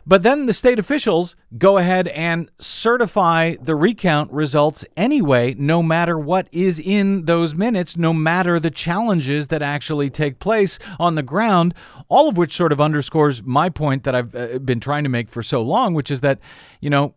But 0.07 0.23
then 0.23 0.45
the 0.45 0.53
state 0.53 0.79
officials 0.79 1.35
go 1.57 1.79
ahead 1.79 2.09
and 2.09 2.51
certify 2.61 3.57
the 3.61 3.75
recount 3.75 4.31
results 4.33 4.85
anyway, 4.99 5.55
no 5.57 5.83
matter 5.83 6.19
what 6.19 6.47
is 6.53 6.79
in 6.79 7.25
those 7.25 7.55
minutes, 7.55 7.97
no 7.97 8.13
matter 8.13 8.61
the 8.61 8.71
challenges 8.71 9.47
that 9.47 9.63
actually 9.63 10.11
take 10.11 10.41
place 10.41 10.79
on 11.01 11.15
the 11.15 11.23
ground, 11.23 11.73
all 12.11 12.29
of 12.29 12.37
which 12.37 12.55
sort 12.55 12.71
of 12.71 12.83
underscores 12.83 13.43
my 13.45 13.71
point 13.71 14.05
that 14.05 14.15
I've 14.15 14.35
uh, 14.35 14.59
been 14.59 14.81
trying 14.81 15.05
to 15.05 15.11
make 15.11 15.31
for 15.31 15.43
so 15.43 15.63
long, 15.63 15.95
which 15.95 16.11
is 16.11 16.21
that, 16.21 16.39
you 16.81 16.91
know, 16.91 17.15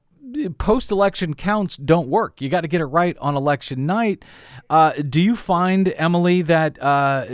post 0.58 0.90
election 0.90 1.34
counts 1.34 1.76
don't 1.76 2.08
work. 2.08 2.40
You 2.40 2.48
got 2.48 2.62
to 2.62 2.68
get 2.70 2.80
it 2.80 2.86
right 2.86 3.18
on 3.20 3.36
election 3.36 3.86
night. 3.86 4.24
Uh, 4.70 4.94
do 4.94 5.20
you 5.20 5.36
find, 5.36 5.94
Emily, 5.98 6.42
that. 6.44 6.82
Uh, 6.82 7.26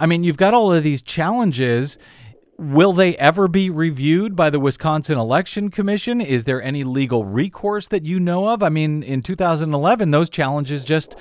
I 0.00 0.06
mean, 0.06 0.24
you've 0.24 0.36
got 0.36 0.54
all 0.54 0.72
of 0.72 0.82
these 0.82 1.02
challenges. 1.02 1.98
Will 2.58 2.92
they 2.92 3.16
ever 3.16 3.48
be 3.48 3.70
reviewed 3.70 4.36
by 4.36 4.50
the 4.50 4.60
Wisconsin 4.60 5.18
Election 5.18 5.70
Commission? 5.70 6.20
Is 6.20 6.44
there 6.44 6.62
any 6.62 6.84
legal 6.84 7.24
recourse 7.24 7.88
that 7.88 8.04
you 8.04 8.20
know 8.20 8.48
of? 8.48 8.62
I 8.62 8.68
mean, 8.68 9.02
in 9.02 9.22
2011, 9.22 10.10
those 10.10 10.28
challenges 10.28 10.84
just 10.84 11.16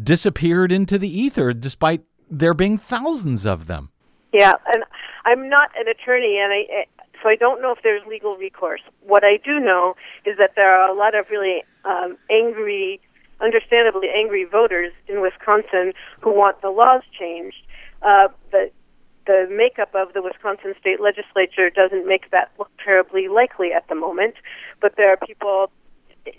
disappeared 0.00 0.72
into 0.72 0.98
the 0.98 1.08
ether 1.08 1.52
despite 1.52 2.02
there 2.30 2.54
being 2.54 2.78
thousands 2.78 3.46
of 3.46 3.66
them. 3.66 3.90
Yeah, 4.32 4.52
and 4.72 4.84
I'm 5.24 5.48
not 5.48 5.70
an 5.78 5.88
attorney, 5.88 6.38
and 6.42 6.52
I 6.52 6.86
so 7.22 7.28
I 7.28 7.36
don't 7.36 7.62
know 7.62 7.72
if 7.72 7.78
there's 7.82 8.02
legal 8.06 8.36
recourse. 8.36 8.82
What 9.00 9.24
I 9.24 9.38
do 9.42 9.58
know 9.58 9.94
is 10.24 10.36
that 10.38 10.52
there 10.54 10.70
are 10.70 10.90
a 10.90 10.94
lot 10.94 11.14
of 11.14 11.26
really 11.30 11.64
um, 11.84 12.18
angry, 12.30 13.00
understandably 13.40 14.08
angry 14.14 14.44
voters 14.44 14.92
in 15.08 15.22
Wisconsin 15.22 15.92
who 16.20 16.30
want 16.30 16.60
the 16.60 16.70
laws 16.70 17.02
changed 17.18 17.56
uh, 18.02 18.28
the 18.52 18.70
the 19.26 19.46
makeup 19.50 19.90
of 19.94 20.12
the 20.14 20.22
Wisconsin 20.22 20.72
state 20.78 21.00
legislature 21.00 21.68
doesn't 21.68 22.06
make 22.06 22.30
that 22.30 22.52
look 22.58 22.70
terribly 22.82 23.26
likely 23.26 23.72
at 23.72 23.88
the 23.88 23.94
moment, 23.96 24.36
but 24.80 24.94
there 24.96 25.10
are 25.10 25.16
people 25.16 25.70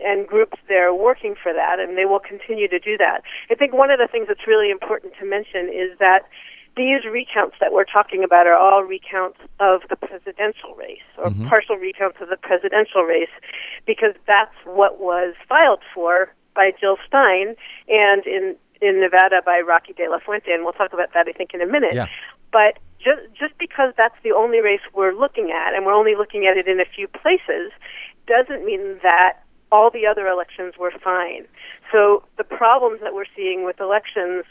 and 0.04 0.28
groups 0.28 0.58
there 0.68 0.94
working 0.94 1.36
for 1.42 1.54
that, 1.54 1.80
and 1.80 1.98
they 1.98 2.06
will 2.06 2.20
continue 2.20 2.68
to 2.68 2.80
do 2.80 2.98
that. 2.98 3.22
I 3.50 3.56
think 3.56 3.74
one 3.74 3.92
of 3.92 4.00
the 4.00 4.08
things 4.08 4.28
that's 4.28 4.48
really 4.48 4.70
important 4.72 5.14
to 5.20 5.26
mention 5.26 5.70
is 5.70 5.98
that 6.00 6.28
these 6.76 7.04
recounts 7.10 7.56
that 7.60 7.74
we're 7.74 7.86
talking 7.86 8.24
about 8.24 8.46
are 8.46 8.56
all 8.56 8.84
recounts 8.84 9.40
of 9.60 9.82
the 9.90 9.96
presidential 9.96 10.76
race 10.76 11.08
or 11.18 11.32
mm-hmm. 11.32 11.48
partial 11.48 11.76
recounts 11.76 12.18
of 12.22 12.30
the 12.30 12.38
presidential 12.38 13.02
race 13.02 13.34
because 13.86 14.14
that's 14.28 14.54
what 14.64 15.00
was 15.00 15.34
filed 15.50 15.82
for 15.94 16.32
by 16.54 16.72
Jill 16.80 16.98
Stein 17.08 17.56
and 17.88 18.26
in 18.26 18.56
in 18.82 19.00
Nevada 19.00 19.42
by 19.46 19.62
Rocky 19.66 19.94
De 19.94 20.10
La 20.10 20.20
Fuente, 20.20 20.52
and 20.52 20.64
we'll 20.64 20.74
talk 20.74 20.94
about 20.94 21.14
that 21.14 21.28
I 21.28 21.32
think 21.32 21.54
in 21.54 21.62
a 21.62 21.68
minute. 21.68 21.94
Yeah. 21.94 22.08
But 22.52 22.80
just 23.00 23.22
just 23.38 23.58
because 23.58 23.94
that's 23.98 24.16
the 24.24 24.32
only 24.32 24.62
race 24.62 24.82
we're 24.94 25.14
looking 25.14 25.52
at, 25.52 25.74
and 25.74 25.86
we're 25.86 25.94
only 25.94 26.16
looking 26.16 26.48
at 26.48 26.58
it 26.58 26.68
in 26.68 26.80
a 26.80 26.86
few 26.86 27.08
places, 27.08 27.72
doesn't 28.28 28.66
mean 28.66 29.00
that 29.04 29.44
all 29.72 29.92
the 29.92 30.06
other 30.06 30.28
elections 30.28 30.76
were 30.80 30.92
fine. 31.04 31.46
So 31.92 32.24
the 32.38 32.44
problems 32.44 33.02
that 33.02 33.14
we're 33.14 33.30
seeing 33.36 33.66
with 33.66 33.80
elections 33.80 34.46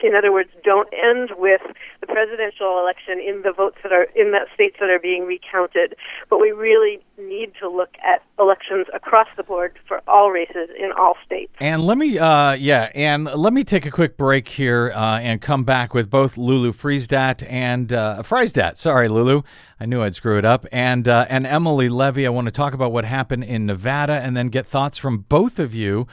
in 0.00 0.14
other 0.14 0.32
words, 0.32 0.50
don't 0.62 0.88
end 0.92 1.30
with 1.36 1.60
the 2.00 2.06
presidential 2.06 2.78
election 2.78 3.20
in 3.20 3.42
the 3.42 3.52
votes 3.52 3.76
that 3.82 3.92
are 3.92 4.04
in 4.14 4.32
the 4.32 4.40
states 4.54 4.76
that 4.80 4.90
are 4.90 4.98
being 4.98 5.24
recounted. 5.24 5.94
But 6.28 6.40
we 6.40 6.52
really 6.52 7.00
need 7.18 7.52
to 7.60 7.68
look 7.68 7.94
at 8.04 8.22
elections 8.38 8.86
across 8.92 9.28
the 9.36 9.42
board 9.42 9.78
for 9.86 10.02
all 10.06 10.30
races 10.30 10.68
in 10.78 10.92
all 10.98 11.16
states. 11.24 11.52
And 11.60 11.82
let 11.82 11.98
me, 11.98 12.18
uh, 12.18 12.52
yeah, 12.52 12.90
and 12.94 13.24
let 13.24 13.52
me 13.52 13.64
take 13.64 13.86
a 13.86 13.90
quick 13.90 14.16
break 14.16 14.48
here 14.48 14.92
uh, 14.94 15.20
and 15.20 15.40
come 15.40 15.64
back 15.64 15.94
with 15.94 16.10
both 16.10 16.36
Lulu 16.36 16.72
Friesdat 16.72 17.48
and 17.48 17.92
uh, 17.92 18.22
Friesdat. 18.22 18.76
Sorry, 18.76 19.08
Lulu. 19.08 19.42
I 19.80 19.86
knew 19.86 20.02
I'd 20.02 20.14
screw 20.14 20.38
it 20.38 20.44
up. 20.44 20.66
And 20.72 21.08
uh, 21.08 21.26
and 21.28 21.46
Emily 21.46 21.88
Levy. 21.88 22.26
I 22.26 22.30
want 22.30 22.46
to 22.46 22.52
talk 22.52 22.74
about 22.74 22.92
what 22.92 23.04
happened 23.04 23.44
in 23.44 23.66
Nevada 23.66 24.14
and 24.14 24.36
then 24.36 24.48
get 24.48 24.66
thoughts 24.66 24.98
from 24.98 25.18
both 25.18 25.58
of 25.58 25.74
you 25.74 26.06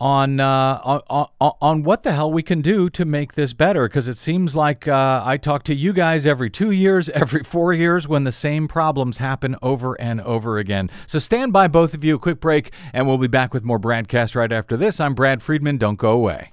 on, 0.00 0.40
uh, 0.40 1.00
on, 1.08 1.28
on 1.60 1.82
what 1.82 2.02
the 2.02 2.12
hell 2.12 2.32
we 2.32 2.42
can 2.42 2.62
do 2.62 2.88
to 2.90 3.04
make 3.04 3.34
this 3.34 3.52
better 3.52 3.86
because 3.86 4.08
it 4.08 4.16
seems 4.16 4.56
like 4.56 4.88
uh, 4.88 5.22
I 5.24 5.36
talk 5.36 5.62
to 5.64 5.74
you 5.74 5.92
guys 5.92 6.26
every 6.26 6.48
two 6.48 6.70
years, 6.70 7.08
every 7.10 7.44
four 7.44 7.72
years 7.72 8.08
when 8.08 8.24
the 8.24 8.32
same 8.32 8.66
problems 8.66 9.18
happen 9.18 9.56
over 9.62 10.00
and 10.00 10.20
over 10.22 10.58
again. 10.58 10.90
So 11.06 11.18
stand 11.18 11.52
by, 11.52 11.68
both 11.68 11.94
of 11.94 12.02
you. 12.02 12.16
A 12.16 12.18
quick 12.18 12.40
break, 12.40 12.72
and 12.92 13.06
we'll 13.06 13.18
be 13.18 13.28
back 13.28 13.52
with 13.52 13.62
more 13.62 13.78
BradCast 13.78 14.34
right 14.34 14.50
after 14.50 14.76
this. 14.76 15.00
I'm 15.00 15.14
Brad 15.14 15.42
Friedman. 15.42 15.76
Don't 15.78 15.96
go 15.96 16.10
away. 16.12 16.52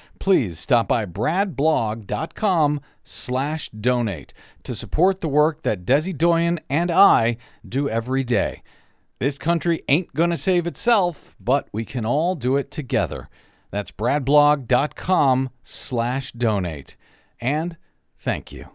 please 0.21 0.59
stop 0.59 0.87
by 0.87 1.03
bradblog.com 1.03 2.79
slash 3.03 3.69
donate 3.71 4.35
to 4.61 4.75
support 4.75 5.19
the 5.19 5.27
work 5.27 5.63
that 5.63 5.83
Desi 5.83 6.15
Doyen 6.15 6.59
and 6.69 6.91
I 6.91 7.37
do 7.67 7.89
every 7.89 8.23
day. 8.23 8.61
This 9.17 9.39
country 9.39 9.83
ain't 9.89 10.13
to 10.29 10.37
save 10.37 10.67
itself, 10.67 11.35
but 11.39 11.67
we 11.71 11.85
can 11.85 12.05
all 12.05 12.35
do 12.35 12.55
it 12.55 12.69
together. 12.69 13.29
That's 13.71 13.91
bradblog.com 13.91 15.49
slash 15.63 16.31
donate. 16.33 16.95
And 17.39 17.77
thank 18.15 18.51
you. 18.51 18.67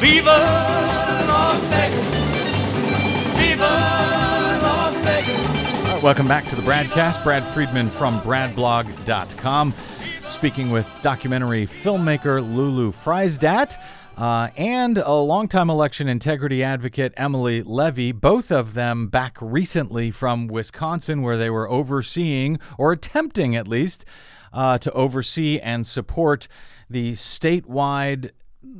Viva 0.00 0.36
Las 1.28 1.60
Vegas! 1.70 2.22
Viva! 3.36 4.01
Welcome 6.02 6.26
back 6.26 6.44
to 6.46 6.56
the 6.56 6.62
BradCast. 6.62 7.22
Brad 7.22 7.44
Friedman 7.54 7.88
from 7.88 8.18
BradBlog.com, 8.22 9.72
speaking 10.30 10.72
with 10.72 10.90
documentary 11.00 11.64
filmmaker 11.64 12.42
Lulu 12.42 12.90
Friesdat. 12.90 13.76
Uh, 14.16 14.48
and 14.56 14.98
a 14.98 15.12
longtime 15.12 15.70
election 15.70 16.08
integrity 16.08 16.64
advocate 16.64 17.14
Emily 17.16 17.62
Levy, 17.62 18.10
both 18.10 18.50
of 18.50 18.74
them 18.74 19.06
back 19.06 19.36
recently 19.40 20.10
from 20.10 20.48
Wisconsin, 20.48 21.22
where 21.22 21.36
they 21.36 21.50
were 21.50 21.70
overseeing, 21.70 22.58
or 22.76 22.90
attempting 22.90 23.54
at 23.54 23.68
least, 23.68 24.04
uh, 24.52 24.78
to 24.78 24.90
oversee 24.94 25.60
and 25.60 25.86
support 25.86 26.48
the 26.90 27.12
statewide, 27.12 28.32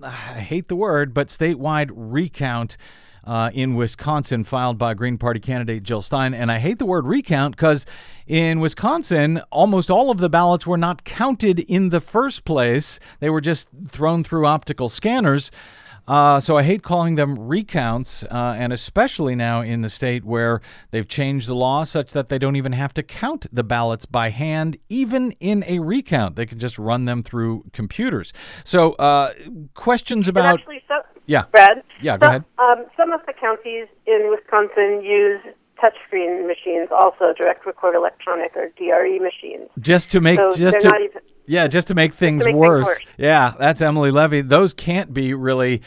I 0.02 0.10
hate 0.40 0.66
the 0.66 0.74
word, 0.74 1.14
but 1.14 1.28
statewide 1.28 1.92
recount 1.94 2.76
uh, 3.24 3.50
in 3.54 3.74
Wisconsin 3.74 4.44
filed 4.44 4.78
by 4.78 4.94
Green 4.94 5.18
Party 5.18 5.40
candidate 5.40 5.82
Jill 5.82 6.02
Stein. 6.02 6.34
And 6.34 6.50
I 6.50 6.58
hate 6.58 6.78
the 6.78 6.86
word 6.86 7.06
recount 7.06 7.56
because 7.56 7.86
in 8.26 8.60
Wisconsin, 8.60 9.42
almost 9.50 9.90
all 9.90 10.10
of 10.10 10.18
the 10.18 10.28
ballots 10.28 10.66
were 10.66 10.78
not 10.78 11.04
counted 11.04 11.60
in 11.60 11.90
the 11.90 12.00
first 12.00 12.44
place, 12.44 12.98
they 13.20 13.30
were 13.30 13.40
just 13.40 13.68
thrown 13.88 14.24
through 14.24 14.46
optical 14.46 14.88
scanners. 14.88 15.50
Uh, 16.08 16.40
so 16.40 16.56
I 16.56 16.64
hate 16.64 16.82
calling 16.82 17.14
them 17.14 17.38
recounts, 17.38 18.24
uh, 18.24 18.54
and 18.58 18.72
especially 18.72 19.36
now 19.36 19.60
in 19.60 19.82
the 19.82 19.88
state 19.88 20.24
where 20.24 20.60
they've 20.90 21.06
changed 21.06 21.48
the 21.48 21.54
law 21.54 21.84
such 21.84 22.12
that 22.12 22.28
they 22.28 22.38
don't 22.38 22.56
even 22.56 22.72
have 22.72 22.92
to 22.94 23.04
count 23.04 23.46
the 23.52 23.62
ballots 23.62 24.04
by 24.04 24.30
hand, 24.30 24.76
even 24.88 25.32
in 25.38 25.64
a 25.68 25.78
recount. 25.78 26.34
They 26.34 26.46
can 26.46 26.58
just 26.58 26.76
run 26.76 27.04
them 27.04 27.22
through 27.22 27.66
computers. 27.72 28.32
So, 28.64 28.92
uh, 28.94 29.34
questions 29.74 30.26
about. 30.26 30.58
actually, 30.58 30.82
so, 30.88 30.94
Yeah. 31.26 31.44
Brad. 31.52 31.82
Yeah, 32.00 32.18
go 32.18 32.26
so- 32.26 32.30
ahead. 32.30 32.44
Um, 32.58 32.86
some 32.96 33.12
of 33.12 33.20
the 33.26 33.32
counties 33.32 33.86
in 34.06 34.30
Wisconsin 34.30 35.02
use 35.02 35.40
touchscreen 35.82 36.46
machines, 36.46 36.88
also 36.92 37.32
direct 37.36 37.66
record 37.66 37.94
electronic 37.94 38.52
or 38.56 38.68
DRE 38.76 39.18
machines. 39.18 39.68
Just 39.80 40.12
to 40.12 40.20
make 40.20 40.38
so 40.38 40.52
just 40.52 40.80
to 40.80 40.88
even. 40.88 41.22
yeah, 41.46 41.66
just 41.66 41.88
to 41.88 41.94
make 41.94 42.14
things 42.14 42.44
make 42.44 42.52
things 42.52 42.58
worse. 42.58 42.86
worse. 42.86 43.00
Yeah, 43.18 43.54
that's 43.58 43.80
Emily 43.80 44.10
Levy. 44.10 44.42
Those 44.42 44.74
can't 44.74 45.12
be 45.12 45.34
really 45.34 45.82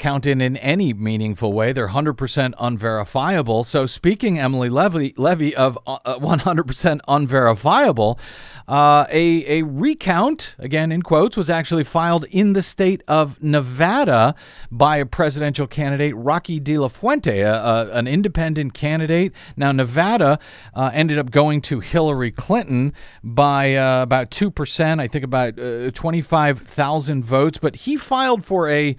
counted 0.00 0.32
in 0.32 0.40
in 0.50 0.56
any 0.56 0.92
meaningful 0.92 1.52
way. 1.52 1.72
They're 1.72 1.88
100% 1.88 2.54
unverifiable. 2.58 3.62
So 3.62 3.86
speaking 3.86 4.38
Emily 4.38 4.68
Levy 4.68 5.14
Levy 5.16 5.54
of 5.54 5.78
uh, 5.86 6.18
100% 6.18 7.00
unverifiable, 7.06 8.18
uh, 8.66 9.06
a 9.10 9.60
a 9.60 9.62
recount 9.62 10.56
again 10.58 10.90
in 10.90 11.02
quotes 11.02 11.36
was 11.36 11.50
actually 11.50 11.84
filed 11.84 12.24
in 12.30 12.54
the 12.54 12.62
state 12.62 13.02
of 13.06 13.40
Nevada 13.42 14.34
by 14.70 14.96
a 14.96 15.06
presidential 15.06 15.66
candidate 15.66 16.16
Rocky 16.16 16.58
De 16.58 16.78
La 16.78 16.88
Fuente, 16.88 17.40
a, 17.40 17.54
a, 17.54 17.90
an 17.92 18.08
independent 18.08 18.74
candidate. 18.74 19.32
Now 19.56 19.70
Nevada 19.70 20.38
uh, 20.74 20.90
ended 20.92 21.18
up 21.18 21.30
going 21.30 21.60
to 21.62 21.80
Hillary 21.80 22.32
Clinton 22.32 22.92
by 23.22 23.76
uh, 23.76 24.02
about 24.02 24.30
two 24.30 24.50
percent, 24.50 25.00
I 25.00 25.06
think 25.06 25.24
about 25.24 25.58
uh, 25.58 25.90
twenty 25.92 26.22
five 26.22 26.60
thousand 26.60 27.24
votes, 27.24 27.58
but 27.58 27.76
he 27.76 27.96
filed 27.96 28.44
for 28.44 28.68
a 28.68 28.96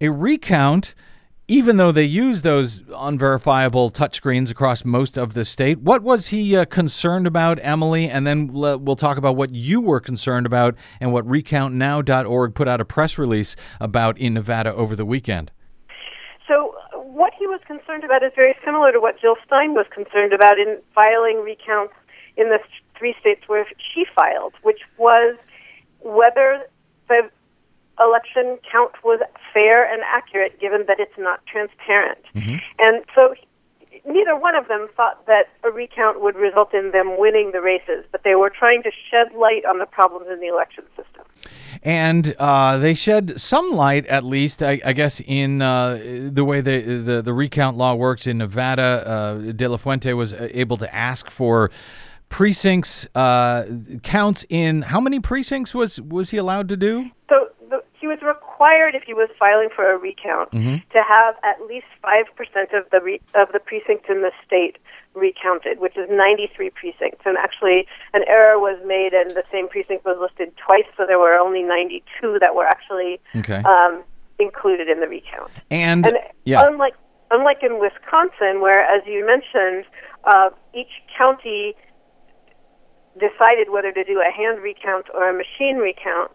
a 0.00 0.10
recount. 0.10 0.94
Even 1.46 1.76
though 1.76 1.92
they 1.92 2.04
use 2.04 2.40
those 2.40 2.82
unverifiable 2.96 3.90
touchscreens 3.90 4.50
across 4.50 4.82
most 4.82 5.18
of 5.18 5.34
the 5.34 5.44
state, 5.44 5.78
what 5.80 6.02
was 6.02 6.28
he 6.28 6.56
uh, 6.56 6.64
concerned 6.64 7.26
about, 7.26 7.58
Emily? 7.60 8.08
And 8.08 8.26
then 8.26 8.46
we'll 8.46 8.96
talk 8.96 9.18
about 9.18 9.36
what 9.36 9.54
you 9.54 9.82
were 9.82 10.00
concerned 10.00 10.46
about 10.46 10.74
and 11.00 11.12
what 11.12 11.26
RecountNow.org 11.26 12.54
put 12.54 12.66
out 12.66 12.80
a 12.80 12.86
press 12.86 13.18
release 13.18 13.56
about 13.78 14.16
in 14.16 14.32
Nevada 14.32 14.72
over 14.72 14.96
the 14.96 15.04
weekend. 15.04 15.52
So 16.48 16.74
uh, 16.94 17.00
what 17.00 17.34
he 17.38 17.46
was 17.46 17.60
concerned 17.66 18.04
about 18.04 18.22
is 18.22 18.32
very 18.34 18.54
similar 18.64 18.90
to 18.92 19.00
what 19.00 19.20
Jill 19.20 19.36
Stein 19.44 19.74
was 19.74 19.84
concerned 19.92 20.32
about 20.32 20.58
in 20.58 20.78
filing 20.94 21.42
recounts 21.44 21.92
in 22.38 22.48
the 22.48 22.58
three 22.98 23.14
states 23.20 23.42
where 23.48 23.66
she 23.92 24.04
filed, 24.14 24.54
which 24.62 24.80
was 24.96 25.36
whether 26.00 26.64
the 27.08 27.30
election 28.00 28.58
count 28.70 28.92
was 29.04 29.20
fair 29.52 29.90
and 29.90 30.02
accurate, 30.04 30.60
given 30.60 30.84
that 30.88 30.98
it's 31.00 31.16
not 31.18 31.40
transparent. 31.46 32.18
And 32.78 33.04
so 33.14 33.34
neither 34.06 34.36
one 34.36 34.54
of 34.54 34.68
them 34.68 34.88
thought 34.96 35.24
that 35.26 35.44
a 35.62 35.70
recount 35.70 36.20
would 36.20 36.36
result 36.36 36.74
in 36.74 36.90
them 36.90 37.18
winning 37.18 37.52
the 37.52 37.60
races, 37.60 38.04
but 38.12 38.22
they 38.24 38.34
were 38.34 38.50
trying 38.50 38.82
to 38.82 38.90
shed 39.10 39.32
light 39.38 39.64
on 39.64 39.78
the 39.78 39.86
problems 39.86 40.26
in 40.30 40.40
the 40.40 40.48
election 40.48 40.84
system. 40.96 41.24
and 41.82 42.34
uh, 42.38 42.78
they 42.78 42.94
shed 42.94 43.38
some 43.40 43.72
light, 43.72 44.06
at 44.06 44.24
least, 44.24 44.62
I, 44.62 44.80
I 44.84 44.92
guess, 44.92 45.20
in 45.20 45.62
uh, 45.62 46.28
the 46.32 46.44
way 46.44 46.60
the, 46.60 46.80
the 46.80 47.22
the 47.22 47.34
recount 47.34 47.76
law 47.76 47.94
works 47.94 48.26
in 48.26 48.38
Nevada. 48.38 48.82
Uh, 49.06 49.52
De 49.52 49.68
La 49.68 49.76
Fuente 49.76 50.12
was 50.12 50.32
uh, 50.32 50.48
able 50.50 50.76
to 50.78 50.94
ask 50.94 51.30
for 51.30 51.70
precincts 52.30 53.06
uh, 53.14 53.64
counts 54.02 54.44
in 54.48 54.82
how 54.82 55.00
many 55.00 55.20
precincts 55.20 55.74
was 55.74 56.00
was 56.00 56.30
he 56.30 56.36
allowed 56.36 56.68
to 56.68 56.76
do? 56.76 57.10
He 58.04 58.08
was 58.08 58.20
required, 58.20 58.94
if 58.94 59.04
he 59.04 59.14
was 59.14 59.30
filing 59.38 59.70
for 59.74 59.90
a 59.90 59.96
recount, 59.96 60.50
to 60.52 61.00
have 61.08 61.36
at 61.42 61.64
least 61.66 61.86
five 62.02 62.26
percent 62.36 62.68
of 62.74 62.84
the 62.92 63.00
re, 63.00 63.18
of 63.34 63.48
the 63.54 63.58
precincts 63.58 64.10
in 64.10 64.20
the 64.20 64.30
state 64.44 64.76
recounted, 65.14 65.80
which 65.80 65.96
is 65.96 66.06
93 66.10 66.68
precincts. 66.68 67.22
And 67.24 67.38
actually, 67.38 67.86
an 68.12 68.20
error 68.28 68.58
was 68.58 68.76
made, 68.84 69.14
and 69.14 69.30
the 69.30 69.42
same 69.50 69.70
precinct 69.70 70.04
was 70.04 70.18
listed 70.20 70.52
twice, 70.60 70.84
so 70.98 71.06
there 71.06 71.18
were 71.18 71.32
only 71.32 71.62
92 71.62 72.40
that 72.42 72.54
were 72.54 72.66
actually 72.66 73.20
Okay. 73.36 73.62
um, 73.64 74.02
included 74.38 74.86
in 74.90 75.00
the 75.00 75.08
recount. 75.08 75.50
and, 75.70 76.04
And 76.06 76.18
yeah, 76.44 76.60
unlike 76.68 76.96
unlike 77.30 77.62
in 77.62 77.80
Wisconsin, 77.80 78.60
where, 78.60 78.84
as 78.84 79.00
you 79.06 79.24
mentioned, 79.24 79.86
uh, 80.24 80.50
each 80.74 80.92
county 81.16 81.74
decided 83.14 83.70
whether 83.70 83.92
to 83.92 84.04
do 84.04 84.20
a 84.20 84.30
hand 84.30 84.60
recount 84.60 85.06
or 85.14 85.30
a 85.30 85.32
machine 85.32 85.76
recount. 85.78 86.30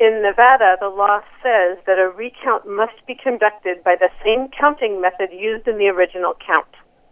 In 0.00 0.22
Nevada, 0.22 0.76
the 0.80 0.88
law 0.88 1.20
says 1.42 1.78
that 1.86 1.98
a 1.98 2.08
recount 2.08 2.68
must 2.68 3.04
be 3.06 3.16
conducted 3.20 3.82
by 3.82 3.96
the 3.98 4.08
same 4.24 4.48
counting 4.58 5.00
method 5.00 5.30
used 5.32 5.66
in 5.66 5.76
the 5.78 5.88
original 5.88 6.34
count. 6.46 6.68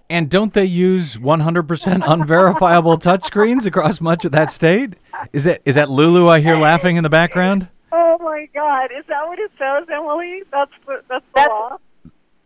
and 0.09 0.31
don't 0.31 0.55
they 0.55 0.65
use 0.65 1.17
100% 1.17 2.03
unverifiable 2.07 2.97
touchscreens 2.97 3.67
across 3.67 4.01
much 4.01 4.25
of 4.25 4.31
that 4.31 4.53
state? 4.53 4.95
Is 5.33 5.43
that 5.45 5.63
is 5.65 5.75
that 5.75 5.91
Lulu 5.91 6.29
I 6.29 6.39
hear 6.41 6.57
laughing 6.57 6.97
in 6.97 7.03
the 7.03 7.09
background? 7.11 7.67
Oh 7.91 8.17
my 8.21 8.47
God! 8.55 8.91
Is 8.97 9.05
that 9.09 9.27
what 9.27 9.39
it 9.41 9.51
says, 9.59 9.89
Emily? 9.93 10.43
That's 10.53 10.71
the, 10.87 11.03
that's 11.09 11.25
the 11.35 11.47
law. 11.51 11.79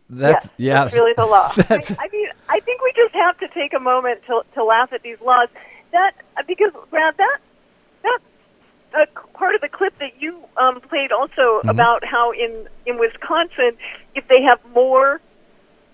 That's 0.09 0.45
yes, 0.45 0.53
yeah. 0.57 0.83
that's 0.85 0.93
really 0.95 1.13
the 1.15 1.25
law. 1.25 1.53
That's- 1.55 1.91
I, 1.91 2.05
I 2.05 2.07
mean, 2.11 2.27
I 2.49 2.59
think 2.61 2.81
we 2.81 2.91
just 2.95 3.13
have 3.13 3.37
to 3.39 3.47
take 3.53 3.73
a 3.73 3.79
moment 3.79 4.21
to 4.27 4.41
to 4.55 4.63
laugh 4.63 4.91
at 4.91 5.03
these 5.03 5.17
laws. 5.23 5.49
That 5.91 6.13
because 6.47 6.71
Brad, 6.89 7.13
that 7.17 7.27
that 7.27 7.39
uh, 8.93 9.05
part 9.33 9.55
of 9.55 9.61
the 9.61 9.69
clip 9.69 9.97
that 9.99 10.13
you 10.19 10.43
um, 10.57 10.81
played 10.81 11.11
also 11.11 11.61
Mm-hmm. 11.61 11.69
about 11.69 12.03
how 12.03 12.31
in 12.31 12.67
in 12.85 12.97
Wisconsin, 12.99 13.77
if 14.15 14.27
they 14.27 14.41
have 14.41 14.59
more 14.73 15.21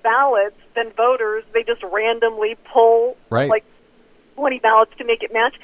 ballots 0.04 0.56
than 0.76 0.92
voters, 0.96 1.44
they 1.54 1.64
just 1.64 1.84
randomly 1.84 2.56
pull 2.74 3.18
Right. 3.30 3.50
like 3.50 3.66
20 4.36 4.60
ballots 4.60 4.92
to 4.98 5.04
make 5.04 5.24
it 5.24 5.34
match. 5.34 5.56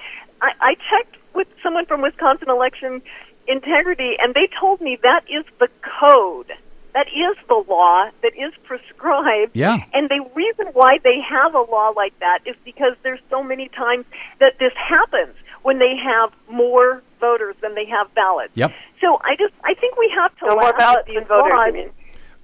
I, 0.41 0.51
I 0.59 0.73
checked 0.75 1.15
with 1.33 1.47
someone 1.61 1.85
from 1.85 2.01
Wisconsin 2.01 2.49
Election 2.49 3.01
Integrity, 3.47 4.15
and 4.19 4.33
they 4.33 4.49
told 4.59 4.81
me 4.81 4.97
that 5.03 5.21
is 5.29 5.45
the 5.59 5.69
code. 6.01 6.51
That 6.93 7.07
is 7.07 7.37
the 7.47 7.63
law 7.67 8.09
that 8.21 8.33
is 8.35 8.53
prescribed. 8.63 9.51
Yeah. 9.55 9.77
And 9.93 10.09
the 10.09 10.23
reason 10.35 10.67
why 10.73 10.99
they 11.03 11.19
have 11.27 11.55
a 11.55 11.61
law 11.61 11.89
like 11.95 12.17
that 12.19 12.39
is 12.45 12.55
because 12.65 12.93
there's 13.03 13.19
so 13.29 13.41
many 13.43 13.67
times 13.69 14.05
that 14.39 14.59
this 14.59 14.73
happens 14.77 15.35
when 15.63 15.79
they 15.79 15.95
have 15.97 16.31
more 16.49 17.01
voters 17.19 17.55
than 17.61 17.73
they 17.75 17.85
have 17.85 18.13
ballots. 18.13 18.51
Yep. 18.55 18.71
So 19.01 19.19
I 19.23 19.35
just 19.37 19.53
I 19.63 19.73
think 19.73 19.97
we 19.97 20.11
have 20.15 20.35
to 20.37 20.45
No, 20.47 20.53
more 20.55 20.63
laugh 20.63 20.73
at 20.73 20.79
ballots 20.79 21.07
these 21.07 21.15
than 21.15 21.25
voters, 21.27 21.51
laws. 21.53 21.73
mean? 21.73 21.89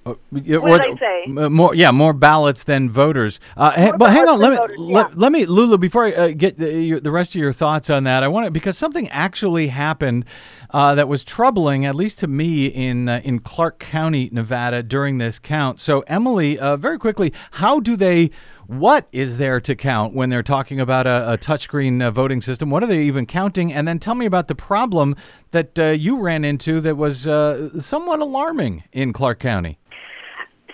Uh, 0.06 0.14
What 0.30 0.72
or 0.72 0.78
did 0.78 0.96
I 0.96 0.98
say? 0.98 1.24
m- 1.26 1.52
More, 1.52 1.74
yeah, 1.74 1.90
more 1.90 2.14
ballots 2.14 2.62
than 2.62 2.88
voters. 2.88 3.38
Uh, 3.54 3.70
hey, 3.72 3.92
but 3.98 4.10
hang 4.10 4.26
on, 4.26 4.38
let 4.40 4.50
me 4.52 4.56
voters, 4.56 4.78
let, 4.78 5.08
yeah. 5.10 5.14
let 5.14 5.30
me, 5.30 5.44
Lulu, 5.44 5.76
before 5.76 6.06
I 6.06 6.12
uh, 6.12 6.28
get 6.28 6.58
the, 6.58 6.72
your, 6.72 7.00
the 7.00 7.10
rest 7.10 7.34
of 7.34 7.40
your 7.40 7.52
thoughts 7.52 7.90
on 7.90 8.04
that, 8.04 8.22
I 8.22 8.28
want 8.28 8.46
to 8.46 8.50
because 8.50 8.78
something 8.78 9.10
actually 9.10 9.68
happened 9.68 10.24
uh, 10.70 10.94
that 10.94 11.06
was 11.06 11.22
troubling, 11.22 11.84
at 11.84 11.94
least 11.94 12.18
to 12.20 12.26
me, 12.26 12.64
in 12.66 13.10
uh, 13.10 13.20
in 13.24 13.40
Clark 13.40 13.78
County, 13.78 14.30
Nevada, 14.32 14.82
during 14.82 15.18
this 15.18 15.38
count. 15.38 15.78
So, 15.78 16.00
Emily, 16.06 16.58
uh, 16.58 16.76
very 16.78 16.98
quickly, 16.98 17.30
how 17.52 17.78
do 17.78 17.94
they? 17.94 18.30
What 18.70 19.08
is 19.10 19.38
there 19.38 19.60
to 19.62 19.74
count 19.74 20.14
when 20.14 20.30
they're 20.30 20.44
talking 20.44 20.78
about 20.78 21.04
a, 21.04 21.32
a 21.32 21.36
touchscreen 21.36 22.00
uh, 22.00 22.12
voting 22.12 22.40
system? 22.40 22.70
What 22.70 22.84
are 22.84 22.86
they 22.86 23.02
even 23.02 23.26
counting? 23.26 23.72
And 23.72 23.88
then 23.88 23.98
tell 23.98 24.14
me 24.14 24.26
about 24.26 24.46
the 24.46 24.54
problem 24.54 25.16
that 25.50 25.76
uh, 25.76 25.86
you 25.86 26.20
ran 26.20 26.44
into 26.44 26.80
that 26.82 26.96
was 26.96 27.26
uh, 27.26 27.80
somewhat 27.80 28.20
alarming 28.20 28.84
in 28.92 29.12
Clark 29.12 29.40
County. 29.40 29.80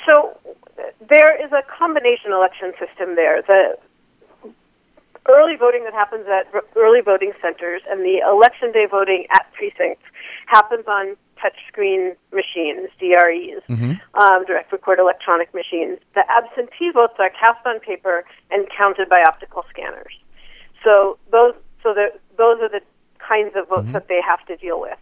So 0.04 0.38
there 1.08 1.42
is 1.42 1.50
a 1.52 1.62
combination 1.72 2.32
election 2.32 2.74
system 2.78 3.16
there. 3.16 3.40
The 3.40 3.78
early 5.30 5.56
voting 5.56 5.84
that 5.84 5.94
happens 5.94 6.26
at 6.28 6.52
early 6.76 7.00
voting 7.00 7.32
centers 7.40 7.80
and 7.88 8.00
the 8.00 8.18
election 8.30 8.72
day 8.72 8.84
voting 8.90 9.24
at 9.30 9.50
precincts 9.54 10.04
happens 10.48 10.84
on 10.86 11.16
touchscreen 11.46 12.16
machines, 12.32 12.88
DREs, 12.98 13.62
um, 14.14 14.44
direct 14.46 14.72
record 14.72 14.98
electronic 14.98 15.54
machines. 15.54 15.98
The 16.14 16.24
absentee 16.28 16.90
votes 16.92 17.14
are 17.18 17.30
cast 17.30 17.64
on 17.66 17.78
paper 17.80 18.24
and 18.50 18.66
counted 18.76 19.08
by 19.08 19.22
optical 19.26 19.64
scanners. 19.70 20.12
So 20.82 21.18
those, 21.30 21.54
so 21.82 21.94
the, 21.94 22.08
those 22.36 22.60
are 22.60 22.68
the 22.68 22.80
kinds 23.18 23.54
of 23.56 23.68
votes 23.68 23.86
that 23.92 24.08
they 24.08 24.20
have 24.26 24.44
to 24.46 24.56
deal 24.56 24.80
with. 24.80 24.98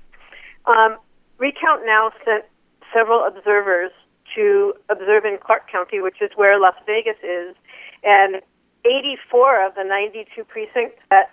Um, 0.67 0.99
Recount 1.39 1.85
now 1.85 2.11
sent 2.25 2.45
several 2.93 3.25
observers 3.25 3.91
to 4.35 4.75
observe 4.89 5.25
in 5.25 5.39
Clark 5.43 5.71
County, 5.71 6.01
which 6.01 6.21
is 6.21 6.31
where 6.37 6.59
Las 6.61 6.75
Vegas 6.87 7.19
is, 7.23 7.55
and 8.03 8.41
84 8.85 9.67
of 9.67 9.75
the 9.75 9.85
92 9.85 10.45
precincts 10.45 11.01
that 11.11 11.31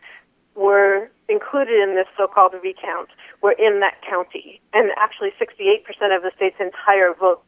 were 0.55 1.09
included 1.29 1.81
in 1.81 1.95
this 1.95 2.07
so-called 2.17 2.53
recount 2.61 3.09
were 3.41 3.53
in 3.53 3.79
that 3.79 4.01
county, 4.07 4.61
and 4.73 4.91
actually 4.97 5.31
68% 5.39 6.15
of 6.15 6.23
the 6.23 6.31
state's 6.35 6.59
entire 6.59 7.13
vote 7.13 7.41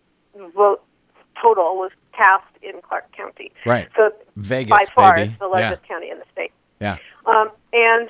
vote 0.56 0.82
total 1.40 1.76
was 1.76 1.92
cast 2.14 2.46
in 2.62 2.82
Clark 2.82 3.12
County. 3.16 3.52
Right. 3.66 3.88
So 3.96 4.12
Vegas, 4.36 4.70
by 4.70 4.86
far 4.96 5.16
baby. 5.16 5.36
the 5.40 5.48
largest 5.48 5.84
county 5.88 6.10
in 6.10 6.18
the 6.18 6.26
state. 6.32 6.52
Yeah. 6.80 6.98
Um, 7.26 7.50
and 7.72 8.10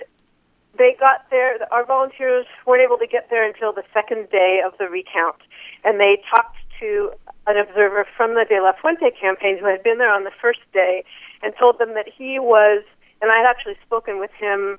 they 0.77 0.95
got 0.99 1.29
there. 1.29 1.57
Our 1.71 1.85
volunteers 1.85 2.45
weren't 2.65 2.83
able 2.83 2.97
to 2.97 3.07
get 3.07 3.29
there 3.29 3.45
until 3.45 3.73
the 3.73 3.83
second 3.93 4.29
day 4.29 4.61
of 4.65 4.73
the 4.77 4.85
recount, 4.85 5.37
and 5.83 5.99
they 5.99 6.21
talked 6.33 6.57
to 6.79 7.11
an 7.47 7.57
observer 7.57 8.05
from 8.15 8.33
the 8.33 8.45
De 8.47 8.61
La 8.61 8.73
Fuente 8.79 9.11
campaign 9.19 9.57
who 9.59 9.65
had 9.65 9.83
been 9.83 9.97
there 9.97 10.13
on 10.13 10.23
the 10.23 10.31
first 10.41 10.61
day 10.73 11.03
and 11.41 11.53
told 11.59 11.77
them 11.79 11.93
that 11.93 12.07
he 12.07 12.39
was, 12.39 12.83
and 13.24 13.32
I 13.32 13.38
had 13.38 13.47
actually 13.47 13.80
spoken 13.82 14.19
with 14.19 14.32
him 14.38 14.78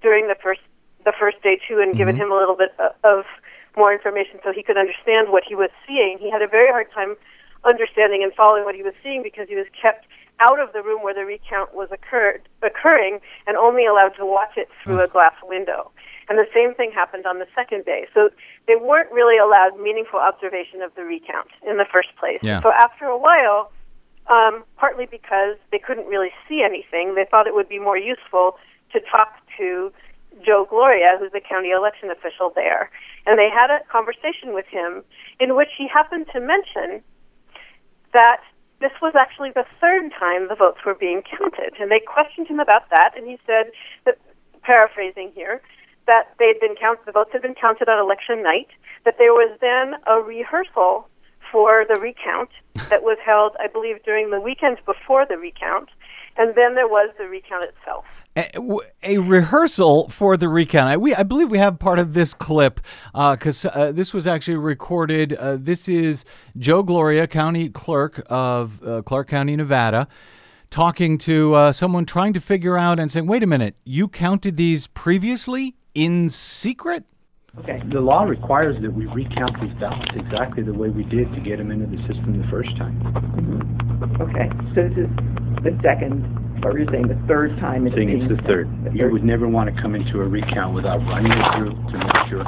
during 0.00 0.26
the 0.26 0.34
first 0.42 0.64
the 1.04 1.12
first 1.12 1.42
day 1.42 1.60
too, 1.68 1.78
and 1.78 1.92
mm-hmm. 1.92 1.98
given 1.98 2.16
him 2.16 2.32
a 2.32 2.36
little 2.36 2.56
bit 2.56 2.72
of 3.04 3.24
more 3.76 3.92
information 3.92 4.40
so 4.42 4.52
he 4.52 4.62
could 4.62 4.78
understand 4.78 5.28
what 5.28 5.44
he 5.44 5.54
was 5.54 5.70
seeing. 5.86 6.16
He 6.18 6.30
had 6.30 6.42
a 6.42 6.48
very 6.48 6.70
hard 6.70 6.90
time 6.92 7.16
understanding 7.64 8.22
and 8.22 8.32
following 8.34 8.64
what 8.64 8.74
he 8.74 8.82
was 8.82 8.94
seeing 9.02 9.22
because 9.22 9.48
he 9.48 9.56
was 9.56 9.66
kept 9.70 10.06
out 10.40 10.58
of 10.58 10.72
the 10.72 10.82
room 10.82 11.02
where 11.02 11.14
the 11.14 11.24
recount 11.24 11.74
was 11.74 11.88
occurred, 11.92 12.48
occurring 12.62 13.20
and 13.46 13.56
only 13.56 13.86
allowed 13.86 14.14
to 14.16 14.26
watch 14.26 14.56
it 14.56 14.68
through 14.82 15.00
a 15.00 15.06
glass 15.06 15.34
window. 15.44 15.90
And 16.28 16.38
the 16.38 16.48
same 16.54 16.74
thing 16.74 16.90
happened 16.92 17.26
on 17.26 17.38
the 17.38 17.46
second 17.54 17.84
day. 17.84 18.06
So 18.14 18.30
they 18.66 18.76
weren't 18.76 19.10
really 19.12 19.38
allowed 19.38 19.78
meaningful 19.78 20.18
observation 20.18 20.80
of 20.82 20.94
the 20.94 21.04
recount 21.04 21.48
in 21.66 21.76
the 21.76 21.86
first 21.92 22.08
place. 22.18 22.38
Yeah. 22.42 22.62
So 22.62 22.72
after 22.72 23.04
a 23.04 23.18
while, 23.18 23.70
um, 24.28 24.64
partly 24.76 25.06
because 25.06 25.56
they 25.70 25.78
couldn't 25.78 26.06
really 26.06 26.30
see 26.48 26.62
anything, 26.64 27.14
they 27.14 27.26
thought 27.30 27.46
it 27.46 27.54
would 27.54 27.68
be 27.68 27.78
more 27.78 27.98
useful 27.98 28.56
to 28.92 29.00
talk 29.00 29.38
to 29.58 29.92
Joe 30.44 30.66
Gloria, 30.68 31.16
who's 31.18 31.32
the 31.32 31.40
county 31.40 31.70
election 31.70 32.10
official 32.10 32.52
there. 32.54 32.90
And 33.26 33.38
they 33.38 33.48
had 33.50 33.70
a 33.70 33.84
conversation 33.90 34.54
with 34.54 34.66
him 34.66 35.02
in 35.38 35.56
which 35.56 35.68
he 35.76 35.86
happened 35.88 36.26
to 36.32 36.40
mention 36.40 37.02
that 38.12 38.40
this 38.80 38.92
was 39.00 39.14
actually 39.14 39.50
the 39.54 39.64
third 39.80 40.10
time 40.18 40.48
the 40.48 40.56
votes 40.56 40.78
were 40.84 40.94
being 40.94 41.22
counted. 41.22 41.74
And 41.78 41.90
they 41.90 42.00
questioned 42.00 42.48
him 42.48 42.60
about 42.60 42.90
that, 42.90 43.12
and 43.16 43.26
he 43.26 43.38
said 43.46 43.70
that, 44.04 44.18
paraphrasing 44.62 45.32
here, 45.34 45.60
that 46.06 46.34
they 46.38 46.48
had 46.48 46.60
been 46.60 46.74
counted, 46.76 47.06
the 47.06 47.12
votes 47.12 47.30
had 47.32 47.42
been 47.42 47.54
counted 47.54 47.88
on 47.88 47.98
election 47.98 48.42
night, 48.42 48.68
that 49.04 49.18
there 49.18 49.32
was 49.32 49.56
then 49.60 49.94
a 50.06 50.20
rehearsal 50.20 51.08
for 51.52 51.84
the 51.86 52.00
recount 52.00 52.50
that 52.88 53.02
was 53.02 53.18
held, 53.24 53.52
I 53.60 53.68
believe, 53.68 54.02
during 54.02 54.30
the 54.30 54.40
weekend 54.40 54.78
before 54.86 55.26
the 55.26 55.36
recount, 55.36 55.90
and 56.36 56.54
then 56.56 56.74
there 56.74 56.88
was 56.88 57.10
the 57.18 57.28
recount 57.28 57.64
itself 57.64 58.06
a, 58.36 58.78
a, 59.02 59.18
rehearsal 59.18 60.08
for 60.08 60.36
the 60.36 60.48
recount. 60.48 60.88
I, 60.88 60.96
we, 60.96 61.14
I 61.14 61.22
believe 61.22 61.50
we 61.50 61.58
have 61.58 61.78
part 61.78 61.98
of 61.98 62.14
this 62.14 62.32
clip 62.34 62.80
because 63.12 63.66
uh, 63.66 63.68
uh, 63.68 63.92
this 63.92 64.14
was 64.14 64.26
actually 64.26 64.56
recorded. 64.56 65.34
Uh, 65.34 65.56
this 65.60 65.88
is 65.88 66.24
Joe 66.56 66.82
Gloria, 66.82 67.26
county 67.26 67.68
clerk 67.68 68.22
of 68.30 68.82
uh, 68.86 69.02
Clark 69.02 69.28
County, 69.28 69.56
Nevada, 69.56 70.08
talking 70.70 71.18
to 71.18 71.54
uh, 71.54 71.72
someone 71.72 72.06
trying 72.06 72.32
to 72.32 72.40
figure 72.40 72.78
out 72.78 72.98
and 72.98 73.12
saying, 73.12 73.26
wait 73.26 73.42
a 73.42 73.46
minute, 73.46 73.76
you 73.84 74.08
counted 74.08 74.56
these 74.56 74.86
previously 74.86 75.74
in 75.94 76.30
secret? 76.30 77.04
Okay. 77.58 77.82
The 77.90 78.00
law 78.00 78.24
requires 78.24 78.80
that 78.80 78.92
we 78.92 79.06
recount 79.06 79.60
these 79.60 79.74
ballots 79.78 80.10
exactly 80.14 80.62
the 80.62 80.72
way 80.72 80.88
we 80.88 81.04
did 81.04 81.32
to 81.34 81.40
get 81.40 81.58
them 81.58 81.70
into 81.70 81.84
the 81.84 82.00
system 82.08 82.40
the 82.40 82.48
first 82.48 82.74
time. 82.78 82.98
Mm-hmm. 83.02 84.22
Okay. 84.22 84.48
So 84.74 84.88
this 84.88 85.04
is 85.04 85.10
the 85.62 85.78
second 85.82 86.24
or 86.64 86.78
you're 86.78 86.88
saying 86.90 87.08
the 87.08 87.20
third 87.26 87.58
time 87.58 87.86
it's 87.86 87.96
saying 87.96 88.08
it's 88.08 88.28
the 88.28 88.40
third. 88.46 88.68
The 88.84 88.92
You 88.96 89.10
would 89.10 89.24
never 89.24 89.48
want 89.48 89.74
to 89.74 89.82
come 89.82 89.94
into 89.94 90.20
a 90.20 90.28
recount 90.28 90.74
without 90.74 91.00
running 91.00 91.32
it 91.32 91.56
through 91.56 91.72
to 91.90 91.98
make 91.98 92.28
sure. 92.28 92.46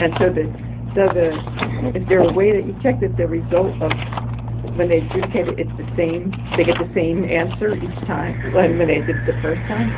And 0.00 0.14
so 0.18 0.30
the, 0.30 0.48
so 0.94 1.08
the, 1.12 1.98
is 1.98 2.08
there 2.08 2.20
a 2.20 2.32
way 2.32 2.52
that 2.52 2.66
you 2.66 2.74
check 2.82 3.00
that 3.00 3.16
the 3.16 3.26
result 3.26 3.80
of, 3.82 3.92
when 4.78 4.88
they 4.88 4.98
adjudicate 4.98 5.48
it, 5.48 5.58
it's 5.58 5.76
the 5.76 5.96
same, 5.96 6.30
they 6.56 6.62
get 6.64 6.78
the 6.78 6.88
same 6.94 7.24
answer 7.24 7.74
each 7.74 8.06
time, 8.06 8.40
when 8.54 8.78
when 8.78 8.86
they 8.86 9.00
did 9.00 9.10
it 9.16 9.26
the 9.26 9.32
first 9.42 9.60
time? 9.62 9.90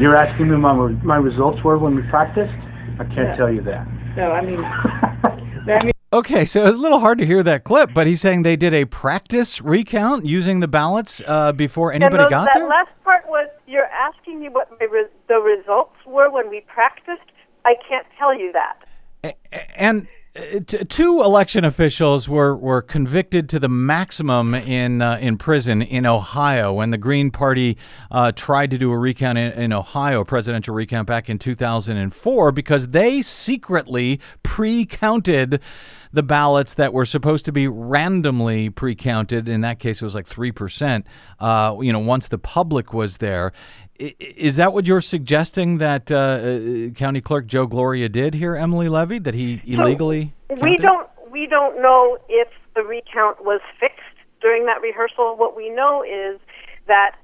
You're 0.00 0.16
asking 0.16 0.48
me 0.50 0.56
my, 0.56 0.72
my 0.72 1.16
results 1.16 1.62
were 1.64 1.76
when 1.76 1.96
we 1.96 2.02
practiced? 2.02 2.54
I 3.00 3.04
can't 3.04 3.16
Yeah. 3.30 3.36
tell 3.36 3.52
you 3.52 3.60
that. 3.62 3.86
No, 4.16 4.30
I 4.30 4.40
mean, 4.40 4.60
I 4.64 5.82
mean, 5.84 5.92
Okay, 6.10 6.46
so 6.46 6.62
it 6.64 6.68
was 6.68 6.76
a 6.76 6.80
little 6.80 7.00
hard 7.00 7.18
to 7.18 7.26
hear 7.26 7.42
that 7.42 7.64
clip, 7.64 7.90
but 7.92 8.06
he's 8.06 8.22
saying 8.22 8.42
they 8.42 8.56
did 8.56 8.72
a 8.72 8.86
practice 8.86 9.60
recount 9.60 10.24
using 10.24 10.60
the 10.60 10.68
ballots 10.68 11.20
uh, 11.26 11.52
before 11.52 11.92
anybody 11.92 12.22
and 12.22 12.30
got 12.30 12.44
that 12.46 12.54
there. 12.54 12.62
That 12.62 12.68
last 12.70 12.90
part 13.04 13.28
was 13.28 13.48
you're 13.66 13.84
asking 13.84 14.40
me 14.40 14.48
what 14.48 14.70
re- 14.80 15.04
the 15.28 15.34
results 15.38 15.96
were 16.06 16.30
when 16.30 16.48
we 16.48 16.60
practiced. 16.62 17.20
I 17.66 17.74
can't 17.86 18.06
tell 18.18 18.34
you 18.34 18.52
that. 18.52 19.36
And 19.76 20.04
t- 20.04 20.08
two 20.88 21.22
election 21.22 21.64
officials 21.64 22.28
were, 22.28 22.56
were 22.56 22.82
convicted 22.82 23.48
to 23.50 23.58
the 23.58 23.68
maximum 23.68 24.54
in 24.54 25.02
uh, 25.02 25.18
in 25.20 25.38
prison 25.38 25.82
in 25.82 26.06
Ohio 26.06 26.72
when 26.72 26.90
the 26.90 26.98
Green 26.98 27.30
Party 27.30 27.76
uh, 28.10 28.32
tried 28.32 28.70
to 28.70 28.78
do 28.78 28.90
a 28.92 28.98
recount 28.98 29.38
in, 29.38 29.52
in, 29.52 29.72
Ohio, 29.72 30.24
presidential 30.24 30.74
recount 30.74 31.06
back 31.06 31.28
in 31.28 31.38
2004, 31.38 32.52
because 32.52 32.88
they 32.88 33.22
secretly 33.22 34.20
pre-counted 34.42 35.60
the 36.12 36.22
ballots 36.22 36.74
that 36.74 36.92
were 36.92 37.04
supposed 37.04 37.44
to 37.44 37.52
be 37.52 37.68
randomly 37.68 38.70
pre-counted. 38.70 39.48
In 39.48 39.60
that 39.62 39.78
case, 39.78 40.00
it 40.00 40.04
was 40.04 40.14
like 40.14 40.26
three 40.26 40.52
percent. 40.52 41.06
Uh, 41.38 41.76
you 41.80 41.92
know, 41.92 41.98
once 41.98 42.28
the 42.28 42.38
public 42.38 42.92
was 42.92 43.18
there. 43.18 43.52
Is 43.98 44.56
that 44.56 44.72
what 44.72 44.86
you're 44.86 45.00
suggesting 45.00 45.78
that 45.78 46.12
uh, 46.12 46.16
uh, 46.16 46.90
County 46.90 47.20
Clerk 47.20 47.46
Joe 47.46 47.66
Gloria 47.66 48.08
did 48.08 48.34
here, 48.34 48.54
Emily 48.54 48.88
Levy? 48.88 49.18
That 49.18 49.34
he 49.34 49.60
illegally? 49.66 50.32
So 50.48 50.56
we 50.62 50.76
don't 50.76 51.08
we 51.30 51.46
don't 51.46 51.82
know 51.82 52.18
if 52.28 52.48
the 52.76 52.82
recount 52.82 53.44
was 53.44 53.60
fixed 53.80 53.98
during 54.40 54.66
that 54.66 54.80
rehearsal. 54.80 55.36
What 55.36 55.56
we 55.56 55.68
know 55.68 56.04
is 56.04 56.40
that, 56.86 57.16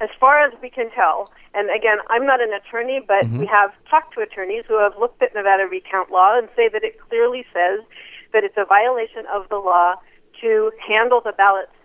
as 0.00 0.08
far 0.18 0.42
as 0.42 0.54
we 0.62 0.70
can 0.70 0.90
tell, 0.90 1.30
and 1.52 1.68
again, 1.68 1.98
I'm 2.08 2.24
not 2.24 2.40
an 2.40 2.52
attorney, 2.52 3.00
but 3.06 3.24
mm-hmm. 3.24 3.38
we 3.40 3.46
have 3.46 3.72
talked 3.90 4.14
to 4.14 4.20
attorneys 4.20 4.64
who 4.66 4.80
have 4.80 4.92
looked 4.98 5.22
at 5.22 5.34
Nevada 5.34 5.66
recount 5.70 6.10
law 6.10 6.38
and 6.38 6.48
say 6.56 6.68
that 6.72 6.82
it 6.82 6.98
clearly 6.98 7.44
says 7.52 7.84
that 8.32 8.42
it's 8.42 8.56
a 8.56 8.64
violation 8.64 9.24
of 9.32 9.48
the 9.50 9.56
law 9.56 9.96
to 10.40 10.70
handle 10.86 11.20
the 11.20 11.32
ballots 11.32 11.75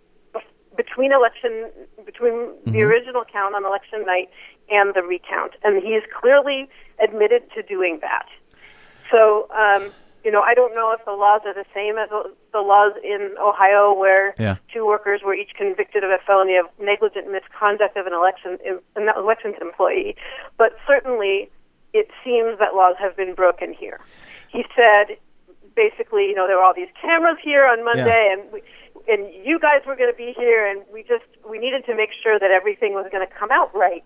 between 0.76 1.12
election 1.12 1.70
between 2.06 2.34
mm-hmm. 2.34 2.72
the 2.72 2.82
original 2.82 3.24
count 3.32 3.56
on 3.56 3.66
election 3.66 4.06
night 4.06 4.30
and 4.70 4.94
the 4.96 5.02
recount, 5.02 5.54
and 5.64 5.82
he 5.82 5.92
he's 5.94 6.04
clearly 6.20 6.70
admitted 7.04 7.44
to 7.56 7.62
doing 7.64 8.00
that. 8.02 8.28
So, 9.12 9.50
um, 9.52 9.92
you 10.24 10.32
know, 10.32 10.42
I 10.42 10.54
don't 10.54 10.74
know 10.74 10.96
if 10.98 11.04
the 11.04 11.12
laws 11.12 11.42
are 11.46 11.54
the 11.54 11.66
same 11.74 11.98
as 11.98 12.10
the 12.10 12.60
laws 12.60 12.94
in 13.04 13.36
Ohio, 13.40 13.94
where 13.94 14.34
yeah. 14.40 14.56
two 14.74 14.86
workers 14.86 15.22
were 15.26 15.36
each 15.36 15.52
convicted 15.58 16.04
of 16.04 16.12
a 16.12 16.20
felony 16.26 16.56
of 16.56 16.68
negligent 16.80 17.30
misconduct 17.32 17.98
of 17.98 18.08
an 18.08 18.14
election 18.14 18.58
an 18.96 19.10
elections 19.18 19.56
employee, 19.60 20.16
but 20.58 20.78
certainly 20.88 21.50
it 21.94 22.10
seems 22.24 22.58
that 22.60 22.74
laws 22.74 22.96
have 23.00 23.18
been 23.18 23.34
broken 23.36 23.74
here. 23.74 24.00
He 24.48 24.64
said 24.76 25.18
basically, 25.76 26.24
you 26.28 26.36
know, 26.36 26.48
there 26.48 26.58
were 26.58 26.64
all 26.64 26.74
these 26.74 26.92
cameras 27.02 27.38
here 27.44 27.66
on 27.66 27.84
Monday, 27.84 28.06
yeah. 28.06 28.34
and 28.34 28.52
we, 28.52 28.62
and 29.08 29.34
you 29.46 29.60
guys 29.60 29.82
were 29.86 29.96
going 29.96 30.12
to 30.12 30.18
be 30.18 30.34
here, 30.36 30.68
and 30.68 30.84
we 30.92 31.04
just 31.04 31.26
we 31.50 31.58
needed 31.60 31.86
to 31.86 31.96
make 31.96 32.10
sure 32.24 32.40
that 32.40 32.52
everything 32.52 32.94
was 32.94 33.08
going 33.12 33.26
to 33.26 33.34
come 33.34 33.52
out 33.52 33.74
right. 33.76 34.06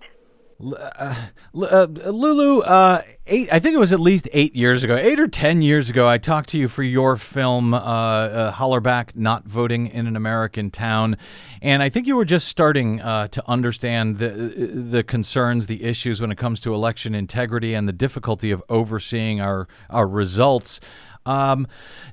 Uh, 0.57 1.13
uh, 1.53 1.85
Lulu, 1.91 2.61
uh, 2.61 3.01
eight, 3.27 3.49
I 3.51 3.59
think 3.59 3.75
it 3.75 3.77
was 3.77 3.91
at 3.91 3.99
least 3.99 4.29
eight 4.31 4.55
years 4.55 4.85
ago, 4.85 4.95
eight 4.95 5.19
or 5.19 5.27
ten 5.27 5.61
years 5.61 5.89
ago, 5.89 6.07
I 6.07 6.17
talked 6.17 6.47
to 6.49 6.57
you 6.57 6.69
for 6.69 6.81
your 6.81 7.17
film, 7.17 7.73
uh, 7.73 7.77
uh, 7.77 8.53
Hollerback 8.53 9.17
Not 9.17 9.43
Voting 9.43 9.87
in 9.87 10.07
an 10.07 10.15
American 10.15 10.71
Town. 10.71 11.17
And 11.61 11.83
I 11.83 11.89
think 11.89 12.07
you 12.07 12.15
were 12.15 12.23
just 12.23 12.47
starting 12.47 12.99
to 12.99 13.43
understand 13.47 14.19
the, 14.19 14.29
the 14.29 15.03
concerns, 15.03 15.65
the 15.65 15.83
issues 15.83 16.21
when 16.21 16.31
it 16.31 16.37
comes 16.37 16.61
to 16.61 16.73
election 16.73 17.13
integrity 17.15 17.73
and 17.73 17.85
the 17.89 17.93
difficulty 17.93 18.51
of 18.51 18.63
overseeing 18.69 19.41
our, 19.41 19.67
our 19.89 20.07
results. 20.07 20.79
Um, 21.25 21.67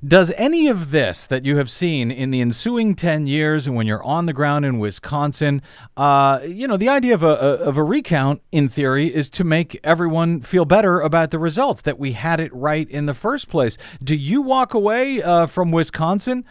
does 0.05 0.31
any 0.31 0.67
of 0.67 0.91
this 0.91 1.27
that 1.27 1.45
you 1.45 1.57
have 1.57 1.69
seen 1.69 2.09
in 2.11 2.31
the 2.31 2.41
ensuing 2.41 2.95
10 2.95 3.27
years 3.27 3.67
and 3.67 3.75
when 3.75 3.85
you're 3.85 4.03
on 4.03 4.25
the 4.25 4.33
ground 4.33 4.65
in 4.65 4.79
Wisconsin, 4.79 5.61
uh, 5.95 6.39
you 6.45 6.67
know, 6.67 6.77
the 6.77 6.89
idea 6.89 7.13
of 7.13 7.23
a, 7.23 7.27
of 7.27 7.77
a 7.77 7.83
recount 7.83 8.41
in 8.51 8.69
theory 8.69 9.13
is 9.13 9.29
to 9.31 9.43
make 9.43 9.79
everyone 9.83 10.41
feel 10.41 10.65
better 10.65 10.99
about 10.99 11.31
the 11.31 11.39
results, 11.39 11.81
that 11.83 11.99
we 11.99 12.13
had 12.13 12.39
it 12.39 12.53
right 12.53 12.89
in 12.89 13.05
the 13.05 13.13
first 13.13 13.49
place. 13.49 13.77
Do 14.03 14.15
you 14.15 14.41
walk 14.41 14.73
away 14.73 15.21
uh, 15.21 15.45
from 15.45 15.71
Wisconsin? 15.71 16.45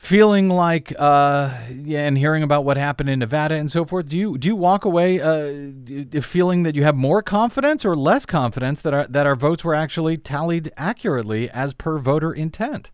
Feeling 0.00 0.48
like 0.48 0.94
uh, 0.98 1.54
yeah, 1.70 2.06
and 2.06 2.16
hearing 2.16 2.42
about 2.42 2.64
what 2.64 2.78
happened 2.78 3.10
in 3.10 3.18
Nevada 3.18 3.54
and 3.54 3.70
so 3.70 3.84
forth, 3.84 4.08
do 4.08 4.18
you 4.18 4.38
do 4.38 4.48
you 4.48 4.56
walk 4.56 4.86
away 4.86 5.20
uh, 5.20 6.22
feeling 6.22 6.62
that 6.62 6.74
you 6.74 6.82
have 6.82 6.96
more 6.96 7.22
confidence 7.22 7.84
or 7.84 7.94
less 7.94 8.24
confidence 8.24 8.80
that 8.80 8.94
our 8.94 9.06
that 9.06 9.26
our 9.26 9.36
votes 9.36 9.62
were 9.62 9.74
actually 9.74 10.16
tallied 10.16 10.72
accurately 10.76 11.50
as 11.50 11.74
per 11.74 11.98
voter 11.98 12.32
intent? 12.32 12.90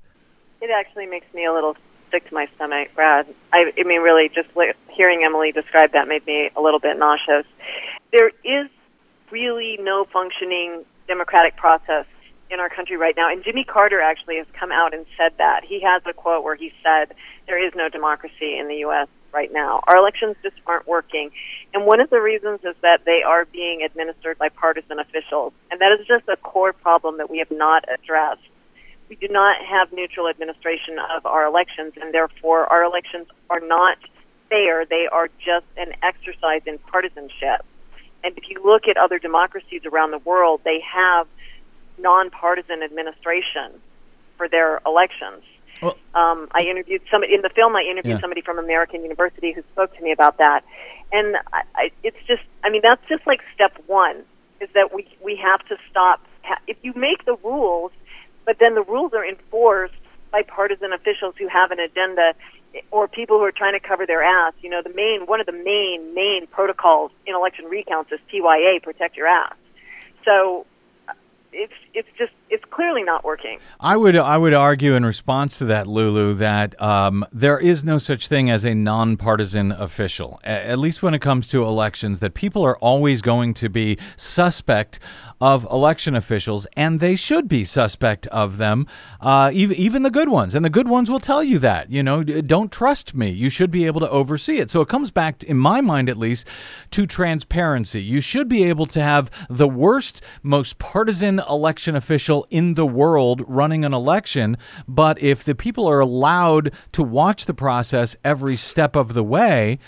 It 0.61 0.71
actually 0.77 1.07
makes 1.07 1.33
me 1.33 1.47
a 1.47 1.53
little 1.53 1.77
sick 2.11 2.29
to 2.29 2.35
my 2.35 2.49
stomach, 2.57 2.89
Brad. 2.97 3.33
I, 3.53 3.73
I 3.79 3.85
mean, 3.85 4.01
really, 4.01 4.29
just 4.35 4.49
hearing 4.91 5.23
Emily 5.25 5.53
describe 5.53 5.93
that 5.93 6.09
made 6.09 6.27
me 6.27 6.51
a 6.57 6.61
little 6.61 6.81
bit 6.81 6.99
nauseous. 6.99 7.47
There 8.13 8.33
is 8.45 8.69
really 9.31 9.79
no 9.81 10.07
functioning 10.13 10.85
democratic 11.07 11.57
process 11.57 12.05
in 12.51 12.61
our 12.61 12.69
country 12.69 12.97
right 12.97 13.15
now. 13.17 13.31
And 13.31 13.43
Jimmy 13.45 13.65
Carter 13.65 14.01
actually 14.01 14.37
has 14.37 14.47
come 14.59 14.73
out 14.73 14.95
and 14.95 15.07
said 15.17 15.33
that. 15.39 15.63
He 15.65 15.81
has 15.83 16.03
a 16.07 16.13
quote 16.13 16.45
where 16.45 16.57
he 16.57 16.73
said, 16.83 17.15
There 17.47 17.65
is 17.65 17.73
no 17.75 17.89
democracy 17.89 18.59
in 18.59 18.69
the 18.69 18.77
U.S. 18.87 19.09
right 19.33 19.53
now. 19.53 19.83
Our 19.89 19.97
elections 19.97 20.37
just 20.43 20.57
aren't 20.67 20.87
working. 20.87 21.31
And 21.75 21.87
one 21.87 22.01
of 22.01 22.11
the 22.11 22.21
reasons 22.21 22.61
is 22.65 22.77
that 22.83 23.05
they 23.05 23.23
are 23.27 23.45
being 23.45 23.83
administered 23.83 24.39
by 24.39 24.49
partisan 24.49 24.99
officials. 24.99 25.53
And 25.71 25.81
that 25.81 25.97
is 25.99 26.07
just 26.07 26.29
a 26.29 26.37
core 26.37 26.73
problem 26.73 27.19
that 27.19 27.31
we 27.31 27.39
have 27.39 27.51
not 27.51 27.85
addressed 27.93 28.43
we 29.09 29.17
do 29.17 29.29
not 29.29 29.57
have 29.65 29.93
neutral 29.93 30.29
administration 30.29 30.99
of 31.17 31.27
our 31.27 31.47
elections, 31.47 31.93
and 32.01 32.13
therefore 32.13 32.67
our 32.67 32.83
elections 32.83 33.29
are 33.51 33.61
not 33.61 33.99
fair. 34.49 34.85
They 34.85 35.07
are 35.11 35.29
just 35.39 35.67
an 35.77 35.93
exercise 36.03 36.63
in 36.67 36.79
partisanship. 36.79 37.65
And 38.25 38.37
if 38.37 38.45
you 38.49 38.61
look 38.65 38.89
at 38.89 38.97
other 38.97 39.19
democracies 39.19 39.83
around 39.85 40.11
the 40.11 40.19
world, 40.19 40.61
they 40.65 40.81
have 40.81 41.29
nonpartisan 41.99 42.83
administration 42.83 43.81
for 44.37 44.49
their 44.49 44.81
elections. 44.87 45.43
Well, 45.83 45.97
um, 46.15 46.49
I 46.53 46.63
interviewed 46.63 47.03
somebody 47.11 47.35
in 47.35 47.43
the 47.43 47.51
film. 47.51 47.77
I 47.77 47.83
interviewed 47.83 48.17
Yeah. 48.17 48.21
somebody 48.21 48.41
from 48.41 48.59
American 48.59 49.03
University 49.03 49.53
who 49.53 49.63
spoke 49.73 49.95
to 49.97 50.03
me 50.03 50.11
about 50.13 50.39
that, 50.39 50.65
and 51.13 51.37
I, 51.53 51.63
I, 51.75 51.91
it's 52.03 52.17
just. 52.27 52.43
I 52.65 52.71
mean, 52.71 52.81
that's 52.83 53.03
just 53.09 53.27
like 53.27 53.41
step 53.55 53.73
one. 53.87 54.25
Is 54.61 54.71
that 54.75 54.95
we 54.95 55.07
we 55.23 55.37
have 55.37 55.61
to 55.69 55.77
stop. 55.91 56.21
Ha- 56.45 56.61
if 56.67 56.77
you 56.83 56.93
make 56.95 57.25
the 57.27 57.37
rules, 57.45 57.93
but 58.47 58.59
then 58.59 58.75
the 58.75 58.83
rules 58.83 59.13
are 59.13 59.27
enforced 59.27 59.95
by 60.33 60.43
partisan 60.43 60.93
officials 60.93 61.35
who 61.39 61.47
have 61.49 61.71
an 61.73 61.79
agenda, 61.79 62.33
or 62.91 63.07
people 63.07 63.37
who 63.39 63.45
are 63.45 63.53
trying 63.53 63.79
to 63.79 63.87
cover 63.87 64.07
their 64.07 64.23
ass. 64.23 64.55
You 64.63 64.71
know, 64.71 64.81
the 64.83 64.95
main 64.95 65.27
one 65.27 65.41
of 65.41 65.47
the 65.47 65.53
main 65.53 66.15
main 66.15 66.47
protocols 66.47 67.11
in 67.27 67.35
election 67.35 67.67
recounts 67.67 68.13
is 68.13 68.21
TYA, 68.33 68.81
protect 68.83 69.17
your 69.17 69.27
ass. 69.27 69.55
So 70.25 70.65
it's 71.57 71.73
it's 71.95 72.09
just 72.19 72.33
it's 72.51 72.65
clearly 72.71 73.03
not 73.03 73.25
working. 73.25 73.59
I 73.81 73.97
would 73.97 74.17
I 74.17 74.37
would 74.37 74.55
argue 74.55 74.95
in 74.95 75.05
response 75.05 75.59
to 75.59 75.65
that, 75.67 75.87
Lulu, 75.87 76.35
that 76.35 76.81
um, 76.81 77.25
there 77.33 77.59
is 77.59 77.83
no 77.83 77.99
such 77.99 78.29
thing 78.29 78.51
as 78.51 78.65
a 78.65 78.75
nonpartisan 78.75 79.73
official. 79.73 80.41
At 80.45 80.79
least 80.79 81.03
when 81.03 81.15
it 81.15 81.21
comes 81.21 81.47
to 81.49 81.65
elections, 81.65 82.21
that 82.21 82.35
people 82.35 82.65
are 82.65 82.77
always 82.79 83.23
going 83.23 83.55
to 83.55 83.69
be 83.69 83.99
suspect 84.17 85.01
of 85.41 85.65
election 85.65 86.15
officials, 86.15 86.67
and 86.77 87.01
they 87.01 87.17
should 87.17 87.49
be 87.49 87.65
suspect 87.65 88.27
of 88.29 88.59
them, 88.59 88.87
uh, 89.21 89.51
even 89.53 89.77
even 89.77 90.03
the 90.03 90.11
good 90.11 90.29
ones. 90.29 90.55
And 90.55 90.65
the 90.65 90.71
good 90.71 90.89
ones 90.89 91.11
will 91.11 91.21
tell 91.21 91.43
you 91.43 91.59
that. 91.61 91.91
You 91.91 92.03
know, 92.03 92.23
don't 92.23 92.71
trust 92.71 93.15
me. 93.15 93.31
You 93.31 93.51
should 93.51 93.71
be 93.71 93.87
able 93.87 94.01
to 94.01 94.11
oversee 94.11 94.59
it. 94.59 94.71
So 94.71 94.81
it 94.83 94.89
comes 94.89 95.11
back, 95.11 95.43
in 95.43 95.57
my 95.57 95.81
mind 95.81 96.09
at 96.09 96.17
least, 96.17 96.47
to 96.91 97.07
transparency. 97.07 98.03
You 98.03 98.21
should 98.21 98.49
be 98.49 98.65
able 98.65 98.87
to 98.87 99.01
have 99.01 99.31
the 99.49 99.69
worst, 99.69 100.23
most 100.43 100.79
partisan 100.79 101.41
election 101.49 101.97
official 101.97 102.47
in 102.51 102.75
the 102.75 102.87
world 102.87 103.43
running 103.47 103.85
an 103.85 103.93
election. 103.95 104.57
But 104.87 105.21
if 105.23 105.45
the 105.45 105.55
people 105.55 105.89
are 105.89 106.01
allowed 106.01 106.73
to 106.93 107.03
watch 107.03 107.47
the 107.47 107.55
process 107.55 108.17
every 108.25 108.57
step 108.57 108.97
of 108.97 109.15
the 109.15 109.25
way, 109.25 109.79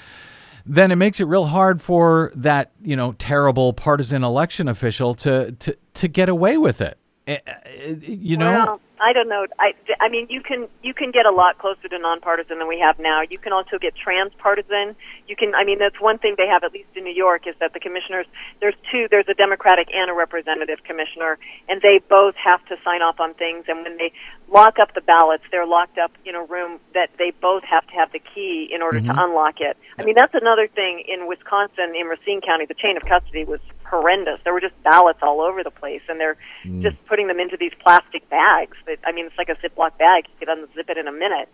then 0.66 0.90
it 0.90 0.96
makes 0.96 1.18
it 1.20 1.24
real 1.24 1.46
hard 1.46 1.80
for 1.80 2.32
that, 2.34 2.72
you 2.82 2.94
know, 2.96 3.12
terrible 3.12 3.72
partisan 3.72 4.22
election 4.22 4.68
official 4.68 5.14
to 5.14 5.52
to, 5.52 5.76
to 5.94 6.08
get 6.08 6.28
away 6.28 6.58
with 6.58 6.80
it. 6.80 6.98
Eh, 7.26 7.38
eh, 7.46 7.94
You 8.00 8.36
know, 8.36 8.52
Well, 8.52 8.80
I 9.00 9.12
don't 9.12 9.28
know. 9.28 9.46
I, 9.58 9.72
I 10.00 10.08
mean, 10.08 10.26
you 10.28 10.40
can 10.42 10.68
you 10.82 10.92
can 10.94 11.10
get 11.10 11.26
a 11.26 11.30
lot 11.30 11.58
closer 11.58 11.88
to 11.88 11.98
nonpartisan 11.98 12.58
than 12.58 12.68
we 12.68 12.78
have 12.80 12.98
now. 12.98 13.22
You 13.28 13.38
can 13.38 13.52
also 13.52 13.78
get 13.78 13.94
transpartisan. 13.96 14.96
You 15.26 15.36
can. 15.36 15.54
I 15.54 15.64
mean, 15.64 15.78
that's 15.78 16.00
one 16.00 16.18
thing 16.18 16.34
they 16.36 16.46
have 16.48 16.64
at 16.64 16.72
least 16.72 16.88
in 16.94 17.04
New 17.04 17.12
York 17.14 17.46
is 17.46 17.54
that 17.60 17.72
the 17.72 17.80
commissioners. 17.80 18.26
There's 18.60 18.74
two. 18.90 19.06
There's 19.10 19.28
a 19.28 19.34
Democratic 19.34 19.88
and 19.94 20.10
a 20.10 20.14
representative 20.14 20.82
commissioner, 20.84 21.38
and 21.68 21.80
they 21.82 22.00
both 22.08 22.34
have 22.42 22.64
to 22.66 22.76
sign 22.84 23.02
off 23.02 23.20
on 23.20 23.34
things. 23.34 23.64
And 23.68 23.84
when 23.84 23.96
they 23.98 24.12
lock 24.48 24.78
up 24.80 24.94
the 24.94 25.00
ballots, 25.02 25.44
they're 25.50 25.66
locked 25.66 25.98
up 25.98 26.12
in 26.24 26.34
a 26.34 26.42
room 26.42 26.80
that 26.94 27.10
they 27.18 27.30
both 27.40 27.62
have 27.64 27.86
to 27.86 27.92
have 27.94 28.10
the 28.12 28.18
key 28.20 28.68
in 28.72 28.82
order 28.82 28.98
Mhm. 29.00 29.14
to 29.14 29.22
unlock 29.22 29.60
it. 29.60 29.76
I 29.98 30.02
mean, 30.04 30.14
that's 30.18 30.34
another 30.34 30.66
thing 30.68 31.00
in 31.06 31.26
Wisconsin, 31.26 31.94
in 31.94 32.06
Racine 32.06 32.40
County. 32.40 32.64
The 32.66 32.74
chain 32.74 32.96
of 32.96 33.04
custody 33.04 33.44
was 33.44 33.60
horrendous. 33.88 34.40
There 34.44 34.52
were 34.52 34.60
just 34.60 34.80
ballots 34.82 35.18
all 35.22 35.40
over 35.40 35.62
the 35.64 35.70
place, 35.70 36.02
and 36.08 36.20
they're 36.20 36.36
Mm. 36.64 36.82
just 36.82 36.96
putting 37.06 37.26
them 37.26 37.40
into 37.40 37.56
these 37.56 37.72
plastic 37.84 38.28
bags. 38.28 38.76
That 38.86 38.98
I 39.04 39.12
mean, 39.12 39.26
it's 39.26 39.38
like 39.38 39.48
a 39.48 39.56
Ziploc 39.56 39.96
bag. 39.98 40.26
You 40.28 40.46
could 40.46 40.48
unzip 40.48 40.88
it 40.90 40.98
in 40.98 41.08
a 41.08 41.12
minute. 41.12 41.48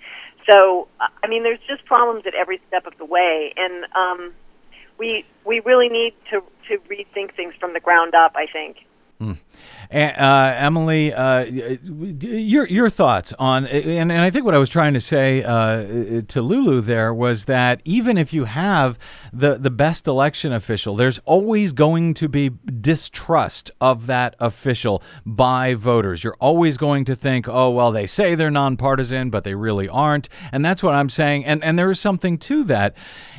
So 0.50 0.88
uh, 1.00 1.08
I 1.22 1.26
mean, 1.26 1.42
there's 1.42 1.60
just 1.68 1.84
problems 1.84 2.26
at 2.26 2.34
every 2.34 2.60
step 2.68 2.86
of 2.86 2.96
the 2.98 3.04
way, 3.04 3.52
and 3.56 3.86
um, 3.94 4.34
we 4.98 5.24
we 5.44 5.60
really 5.60 5.88
need 5.88 6.14
to 6.30 6.42
to 6.68 6.78
rethink 6.88 7.34
things 7.34 7.54
from 7.58 7.72
the 7.72 7.80
ground 7.80 8.14
up. 8.14 8.32
I 8.36 8.46
think. 8.46 8.84
Uh, 9.94 10.54
Emily, 10.58 11.14
uh, 11.14 11.44
your 11.44 12.66
your 12.66 12.90
thoughts 12.90 13.32
on 13.38 13.64
and, 13.66 14.10
and 14.10 14.20
I 14.20 14.28
think 14.28 14.44
what 14.44 14.54
I 14.54 14.58
was 14.58 14.68
trying 14.68 14.92
to 14.94 15.00
say 15.00 15.44
uh, 15.44 16.22
to 16.26 16.42
Lulu 16.42 16.80
there 16.80 17.14
was 17.14 17.44
that 17.44 17.80
even 17.84 18.18
if 18.18 18.32
you 18.32 18.46
have 18.46 18.98
the 19.32 19.56
the 19.56 19.70
best 19.70 20.08
election 20.08 20.52
official, 20.52 20.96
there's 20.96 21.20
always 21.26 21.72
going 21.72 22.14
to 22.14 22.28
be 22.28 22.50
distrust 22.80 23.70
of 23.80 24.06
that 24.08 24.34
official 24.40 25.00
by 25.24 25.74
voters. 25.74 26.24
You're 26.24 26.36
always 26.40 26.76
going 26.76 27.04
to 27.04 27.14
think, 27.14 27.46
oh 27.48 27.70
well, 27.70 27.92
they 27.92 28.08
say 28.08 28.34
they're 28.34 28.50
nonpartisan, 28.50 29.30
but 29.30 29.44
they 29.44 29.54
really 29.54 29.88
aren't, 29.88 30.28
and 30.50 30.64
that's 30.64 30.82
what 30.82 30.94
I'm 30.94 31.10
saying. 31.10 31.44
And 31.44 31.62
and 31.62 31.78
there 31.78 31.90
is 31.92 32.00
something 32.00 32.36
to 32.38 32.64
that. 32.64 32.96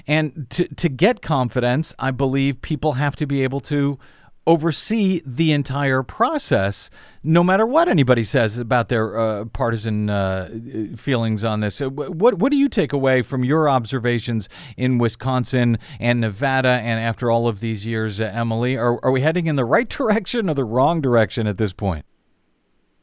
And 0.07 0.47
to 0.51 0.69
to 0.75 0.87
get 0.87 1.21
confidence, 1.21 1.93
I 1.99 2.11
believe 2.11 2.61
people 2.61 2.93
have 2.93 3.17
to 3.17 3.27
be 3.27 3.43
able 3.43 3.59
to 3.61 3.99
oversee 4.47 5.21
the 5.25 5.51
entire 5.51 6.03
process, 6.03 6.89
no 7.23 7.43
matter 7.43 7.65
what 7.65 7.87
anybody 7.87 8.23
says 8.23 8.57
about 8.57 8.89
their 8.89 9.19
uh, 9.19 9.45
partisan 9.45 10.09
uh, 10.09 10.49
feelings 10.95 11.43
on 11.43 11.59
this. 11.61 11.81
Uh, 11.81 11.89
What 11.89 12.35
what 12.35 12.51
do 12.51 12.57
you 12.57 12.69
take 12.69 12.93
away 12.93 13.21
from 13.21 13.43
your 13.43 13.67
observations 13.67 14.47
in 14.77 14.97
Wisconsin 14.97 15.77
and 15.99 16.21
Nevada, 16.21 16.69
and 16.69 16.99
after 16.99 17.31
all 17.31 17.47
of 17.47 17.59
these 17.59 17.85
years, 17.85 18.19
uh, 18.19 18.25
Emily? 18.25 18.77
Are 18.77 18.99
are 19.03 19.11
we 19.11 19.21
heading 19.21 19.47
in 19.47 19.55
the 19.55 19.65
right 19.65 19.89
direction 19.97 20.49
or 20.49 20.53
the 20.53 20.63
wrong 20.63 21.01
direction 21.01 21.47
at 21.47 21.57
this 21.57 21.73
point? 21.73 22.05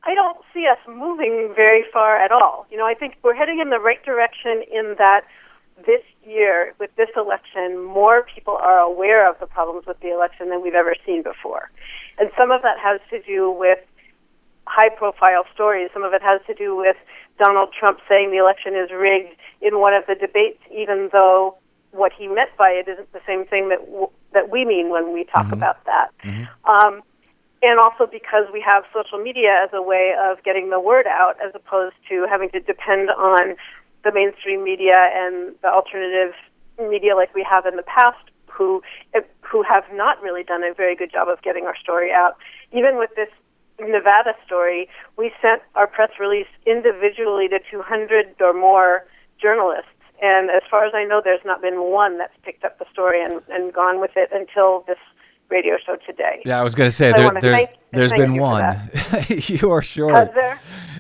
I 0.05 0.15
don't 0.15 0.39
see 0.53 0.67
us 0.67 0.79
moving 0.89 1.53
very 1.55 1.85
far 1.93 2.17
at 2.17 2.33
all. 2.33 2.67
You 2.71 2.77
know, 2.77 2.87
I 2.87 2.95
think 2.95 3.15
we're 3.23 3.35
heading 3.35 3.61
in 3.61 3.71
the 3.71 3.79
right 3.79 4.05
direction 4.05 4.63
in 4.71 4.97
that 4.99 5.23
this 5.87 6.03
year, 6.33 6.75
with 6.79 6.95
this 6.97 7.09
election, 7.17 7.83
more 7.85 8.27
people 8.35 8.55
are 8.55 8.79
aware 8.79 9.29
of 9.29 9.39
the 9.41 9.47
problems 9.47 9.87
with 9.87 10.01
the 10.01 10.13
election 10.13 10.49
than 10.51 10.63
we've 10.63 10.75
ever 10.75 10.95
seen 11.05 11.23
before. 11.23 11.71
And 12.19 12.31
some 12.37 12.51
of 12.51 12.63
that 12.63 12.79
has 12.79 13.01
to 13.11 13.21
do 13.23 13.51
with 13.51 13.79
high 14.67 14.89
profile 14.89 15.45
stories. 15.55 15.91
Some 15.93 16.05
of 16.05 16.13
it 16.13 16.23
has 16.23 16.41
to 16.47 16.55
do 16.55 16.77
with 16.77 16.97
Donald 17.39 17.71
Trump 17.79 17.99
saying 18.09 18.31
the 18.31 18.39
election 18.39 18.75
is 18.75 18.91
rigged 18.91 19.35
in 19.61 19.81
one 19.81 19.95
of 19.95 20.05
the 20.07 20.15
debates, 20.15 20.61
even 20.71 21.11
though 21.13 21.57
what 21.91 22.13
he 22.17 22.27
meant 22.27 22.51
by 22.57 22.71
it 22.71 22.89
isn't 22.89 23.13
the 23.13 23.21
same 23.27 23.45
thing 23.45 23.69
that 23.69 23.81
w- 23.85 24.11
that 24.33 24.51
we 24.51 24.65
mean 24.65 24.89
when 24.89 25.13
we 25.13 25.25
talk 25.25 25.53
about 25.53 25.85
that. 25.85 26.09
Um, 26.65 27.03
and 27.63 27.79
also 27.79 28.07
because 28.11 28.47
we 28.53 28.65
have 28.67 28.85
social 28.93 29.19
media 29.19 29.61
as 29.63 29.71
a 29.73 29.83
way 29.83 30.15
of 30.19 30.43
getting 30.43 30.71
the 30.71 30.81
word 30.81 31.07
out 31.07 31.37
as 31.45 31.53
opposed 31.55 31.95
to 32.09 32.27
having 32.29 32.51
to 32.51 32.61
depend 32.61 33.11
on 33.11 33.55
the 34.05 34.13
mainstream 34.13 34.65
media 34.65 35.09
and 35.15 35.55
the 35.63 35.69
alternative 35.69 36.35
media 36.79 37.15
like 37.15 37.35
we 37.35 37.47
have 37.49 37.67
in 37.67 37.77
the 37.77 37.83
past 37.85 38.19
who 38.51 38.83
who 39.41 39.63
have 39.63 39.85
not 39.93 40.21
really 40.23 40.43
done 40.43 40.63
a 40.63 40.73
very 40.75 40.95
good 40.97 41.11
job 41.13 41.29
of 41.29 41.41
getting 41.43 41.65
our 41.65 41.77
story 41.77 42.11
out. 42.13 42.37
Even 42.73 42.99
with 42.99 43.11
this 43.17 43.29
Nevada 43.81 44.35
story, 44.47 44.89
we 45.17 45.31
sent 45.41 45.63
our 45.75 45.87
press 45.87 46.11
release 46.21 46.47
individually 46.67 47.49
to 47.49 47.59
200 47.71 48.35
or 48.41 48.53
more 48.53 49.05
journalists. 49.41 49.89
And 50.23 50.51
as 50.51 50.63
far 50.71 50.85
as 50.87 50.93
I 50.95 51.05
know, 51.05 51.21
there's 51.23 51.45
not 51.45 51.61
been 51.61 51.81
one 51.91 52.17
that's 52.19 52.33
picked 52.45 52.65
up 52.65 52.79
the 52.79 52.85
story 52.93 53.23
and, 53.25 53.41
and 53.49 53.73
gone 53.73 54.01
with 54.01 54.13
it 54.17 54.29
until 54.33 54.85
this 54.87 54.99
radio 55.49 55.77
show 55.85 55.97
today. 56.07 56.41
Yeah, 56.45 56.61
I 56.61 56.63
was 56.63 56.75
going 56.75 56.89
to 56.89 56.95
say 56.97 57.11
So 57.11 57.17
there, 57.19 57.41
there's 57.41 57.57
thank- 57.67 57.79
there's 57.93 58.11
thank 58.11 58.23
been 58.23 58.35
you 58.35 58.41
one. 58.41 58.91
you 59.29 59.71
are 59.71 59.83
sure. 59.83 60.31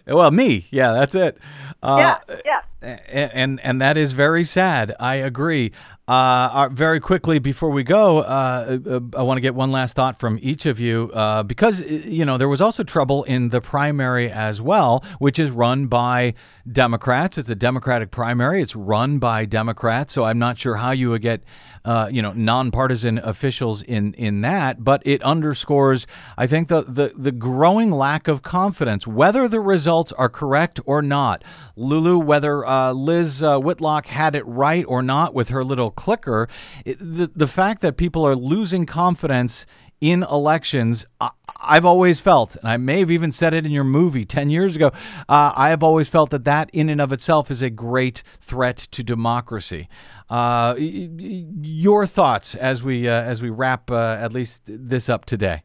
Well, 0.07 0.30
me. 0.30 0.66
Yeah, 0.70 0.92
that's 0.92 1.14
it. 1.14 1.38
Uh, 1.82 2.18
yeah, 2.28 2.36
yeah. 2.44 2.61
And, 2.83 3.61
and 3.61 3.80
that 3.80 3.97
is 3.97 4.12
very 4.12 4.45
sad. 4.45 4.95
I 4.99 5.16
agree. 5.16 5.72
Uh, 6.09 6.51
uh, 6.53 6.68
very 6.68 6.99
quickly 6.99 7.39
before 7.39 7.70
we 7.70 7.85
go, 7.85 8.18
uh, 8.18 8.76
uh, 8.87 9.01
I 9.16 9.22
want 9.22 9.37
to 9.39 9.41
get 9.41 9.55
one 9.55 9.70
last 9.70 9.95
thought 9.95 10.18
from 10.18 10.37
each 10.43 10.66
of 10.66 10.80
you 10.80 11.12
uh, 11.14 11.45
because 11.45 11.80
uh, 11.80 11.85
you 11.87 12.24
know 12.24 12.37
there 12.39 12.49
was 12.49 12.61
also 12.61 12.83
trouble 12.83 13.22
in 13.22 13.51
the 13.51 13.61
primary 13.61 14.28
as 14.28 14.61
well, 14.61 15.05
which 15.20 15.39
is 15.39 15.51
run 15.51 15.87
by 15.87 16.35
Democrats. 16.70 17.39
It's 17.39 17.49
a 17.49 17.55
Democratic 17.55 18.11
primary. 18.11 18.61
It's 18.61 18.74
run 18.74 19.20
by 19.20 19.45
Democrats, 19.45 20.12
so 20.12 20.24
I'm 20.24 20.41
not 20.41 20.59
sure 20.59 20.74
how 20.74 20.91
you 20.91 21.11
would 21.11 21.22
get 21.22 21.45
uh, 21.85 22.09
you 22.11 22.20
know 22.20 22.33
nonpartisan 22.33 23.18
officials 23.18 23.83
in 23.85 24.14
in 24.14 24.41
that, 24.41 24.83
but 24.83 25.03
it 25.07 25.22
underscores 25.22 26.09
I 26.37 26.49
think 26.49 26.66
the 26.66 26.83
the 26.83 27.12
the 27.16 27.33
growing 27.33 27.93
lack 27.93 28.26
of 28.26 28.43
confidence 28.43 29.07
whether 29.07 29.47
the 29.47 29.61
results 29.61 30.11
are 30.12 30.28
correct 30.28 30.80
or 30.85 31.01
not. 31.01 31.45
Lulu, 31.76 32.18
whether 32.18 32.66
uh, 32.72 32.92
Liz 32.92 33.42
uh, 33.42 33.58
Whitlock 33.58 34.06
had 34.06 34.34
it 34.34 34.46
right 34.46 34.84
or 34.86 35.02
not 35.02 35.34
with 35.34 35.48
her 35.48 35.64
little 35.64 35.90
clicker, 35.90 36.48
it, 36.84 36.98
the 36.98 37.30
the 37.34 37.46
fact 37.46 37.82
that 37.82 37.96
people 37.96 38.26
are 38.26 38.36
losing 38.36 38.86
confidence 38.86 39.66
in 40.00 40.24
elections, 40.24 41.06
I, 41.20 41.30
I've 41.60 41.84
always 41.84 42.18
felt, 42.18 42.56
and 42.56 42.68
I 42.68 42.76
may 42.76 42.98
have 42.98 43.10
even 43.10 43.30
said 43.30 43.54
it 43.54 43.64
in 43.64 43.70
your 43.70 43.84
movie 43.84 44.24
10 44.24 44.50
years 44.50 44.74
ago, 44.74 44.88
uh, 45.28 45.52
I 45.54 45.68
have 45.68 45.84
always 45.84 46.08
felt 46.08 46.30
that 46.30 46.44
that 46.44 46.70
in 46.72 46.88
and 46.88 47.00
of 47.00 47.12
itself 47.12 47.52
is 47.52 47.62
a 47.62 47.70
great 47.70 48.24
threat 48.40 48.78
to 48.90 49.04
democracy. 49.04 49.88
Uh, 50.28 50.74
your 50.76 52.04
thoughts 52.04 52.56
as 52.56 52.82
we 52.82 53.08
uh, 53.08 53.12
as 53.12 53.42
we 53.42 53.50
wrap 53.50 53.90
uh, 53.90 54.18
at 54.20 54.32
least 54.32 54.62
this 54.66 55.08
up 55.08 55.24
today. 55.24 55.62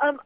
Um, 0.00 0.18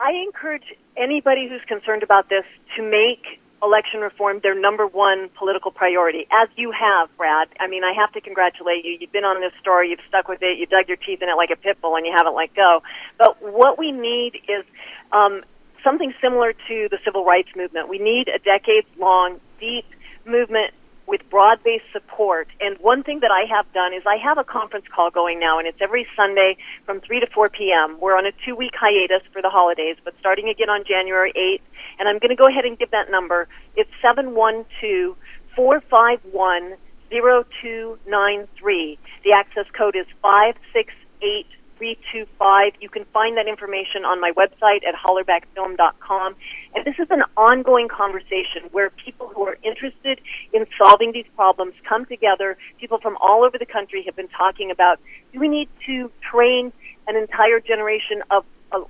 I 0.00 0.12
encourage 0.26 0.64
anybody 0.96 1.48
who's 1.48 1.64
concerned 1.68 2.02
about 2.02 2.28
this 2.28 2.44
to 2.76 2.82
make 2.82 3.39
election 3.62 4.00
reform 4.00 4.40
their 4.42 4.58
number 4.58 4.86
one 4.86 5.28
political 5.36 5.70
priority, 5.70 6.26
as 6.30 6.48
you 6.56 6.72
have, 6.72 7.14
Brad. 7.16 7.48
I 7.58 7.66
mean, 7.66 7.84
I 7.84 7.92
have 7.92 8.12
to 8.12 8.20
congratulate 8.20 8.84
you. 8.84 8.96
You've 9.00 9.12
been 9.12 9.24
on 9.24 9.40
this 9.40 9.52
story, 9.60 9.90
you've 9.90 10.04
stuck 10.08 10.28
with 10.28 10.42
it, 10.42 10.58
you 10.58 10.66
dug 10.66 10.88
your 10.88 10.96
teeth 10.96 11.20
in 11.22 11.28
it 11.28 11.36
like 11.36 11.50
a 11.50 11.56
pit 11.56 11.80
bull, 11.80 11.96
and 11.96 12.06
you 12.06 12.12
haven't 12.16 12.34
let 12.34 12.54
go. 12.54 12.82
But 13.18 13.36
what 13.40 13.78
we 13.78 13.92
need 13.92 14.36
is 14.48 14.64
um, 15.12 15.42
something 15.84 16.12
similar 16.20 16.52
to 16.52 16.88
the 16.90 16.98
civil 17.04 17.24
rights 17.24 17.50
movement. 17.56 17.88
We 17.88 17.98
need 17.98 18.28
a 18.28 18.38
decades 18.38 18.88
long, 18.98 19.40
deep 19.60 19.84
movement 20.24 20.74
with 21.06 21.20
broad 21.30 21.62
based 21.62 21.84
support. 21.92 22.48
And 22.60 22.78
one 22.78 23.02
thing 23.02 23.20
that 23.20 23.30
I 23.30 23.44
have 23.52 23.70
done 23.72 23.92
is 23.92 24.02
I 24.06 24.16
have 24.16 24.38
a 24.38 24.44
conference 24.44 24.86
call 24.94 25.10
going 25.10 25.40
now, 25.40 25.58
and 25.58 25.66
it's 25.66 25.78
every 25.80 26.06
Sunday 26.16 26.56
from 26.86 27.00
3 27.00 27.20
to 27.20 27.26
4 27.26 27.48
p.m. 27.48 27.98
We're 28.00 28.16
on 28.16 28.26
a 28.26 28.32
two 28.44 28.54
week 28.54 28.72
hiatus 28.78 29.26
for 29.32 29.42
the 29.42 29.50
holidays, 29.50 29.96
but 30.04 30.14
starting 30.20 30.48
again 30.48 30.70
on 30.70 30.84
January 30.86 31.32
8th. 31.32 31.62
And 31.98 32.08
I'm 32.08 32.18
going 32.18 32.34
to 32.34 32.40
go 32.40 32.48
ahead 32.48 32.64
and 32.64 32.78
give 32.78 32.90
that 32.92 33.10
number. 33.10 33.48
It's 33.76 33.90
712 34.00 35.16
451 35.56 36.76
0293. 37.10 38.98
The 39.24 39.32
access 39.32 39.66
code 39.76 39.96
is 39.96 40.06
568 40.22 41.46
325. 41.80 42.74
You 42.80 42.90
can 42.90 43.06
find 43.06 43.38
that 43.38 43.48
information 43.48 44.04
on 44.04 44.20
my 44.20 44.32
website 44.36 44.84
at 44.86 44.94
hollerbackfilm.com. 44.94 46.36
And 46.74 46.84
this 46.84 46.96
is 46.98 47.08
an 47.10 47.22
ongoing 47.38 47.88
conversation 47.88 48.68
where 48.70 48.90
people 48.90 49.28
who 49.28 49.42
are 49.48 49.56
interested 49.64 50.20
in 50.52 50.66
solving 50.76 51.12
these 51.12 51.24
problems 51.34 51.72
come 51.88 52.04
together. 52.04 52.58
People 52.78 52.98
from 52.98 53.16
all 53.16 53.44
over 53.44 53.56
the 53.56 53.64
country 53.64 54.02
have 54.04 54.14
been 54.14 54.28
talking 54.28 54.70
about 54.70 55.00
do 55.32 55.40
we 55.40 55.48
need 55.48 55.70
to 55.86 56.10
train 56.20 56.70
an 57.08 57.16
entire 57.16 57.60
generation 57.60 58.22
of 58.30 58.44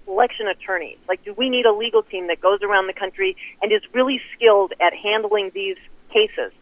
election 0.08 0.48
attorneys? 0.48 0.98
Like, 1.08 1.24
do 1.24 1.32
we 1.32 1.48
need 1.48 1.66
a 1.66 1.72
legal 1.72 2.02
team 2.02 2.26
that 2.26 2.40
goes 2.40 2.58
around 2.62 2.88
the 2.88 2.92
country 2.92 3.36
and 3.62 3.72
is 3.72 3.82
really 3.94 4.20
skilled 4.34 4.72
at 4.80 4.92
handling 4.92 5.52
these 5.54 5.78
cases? 6.12 6.52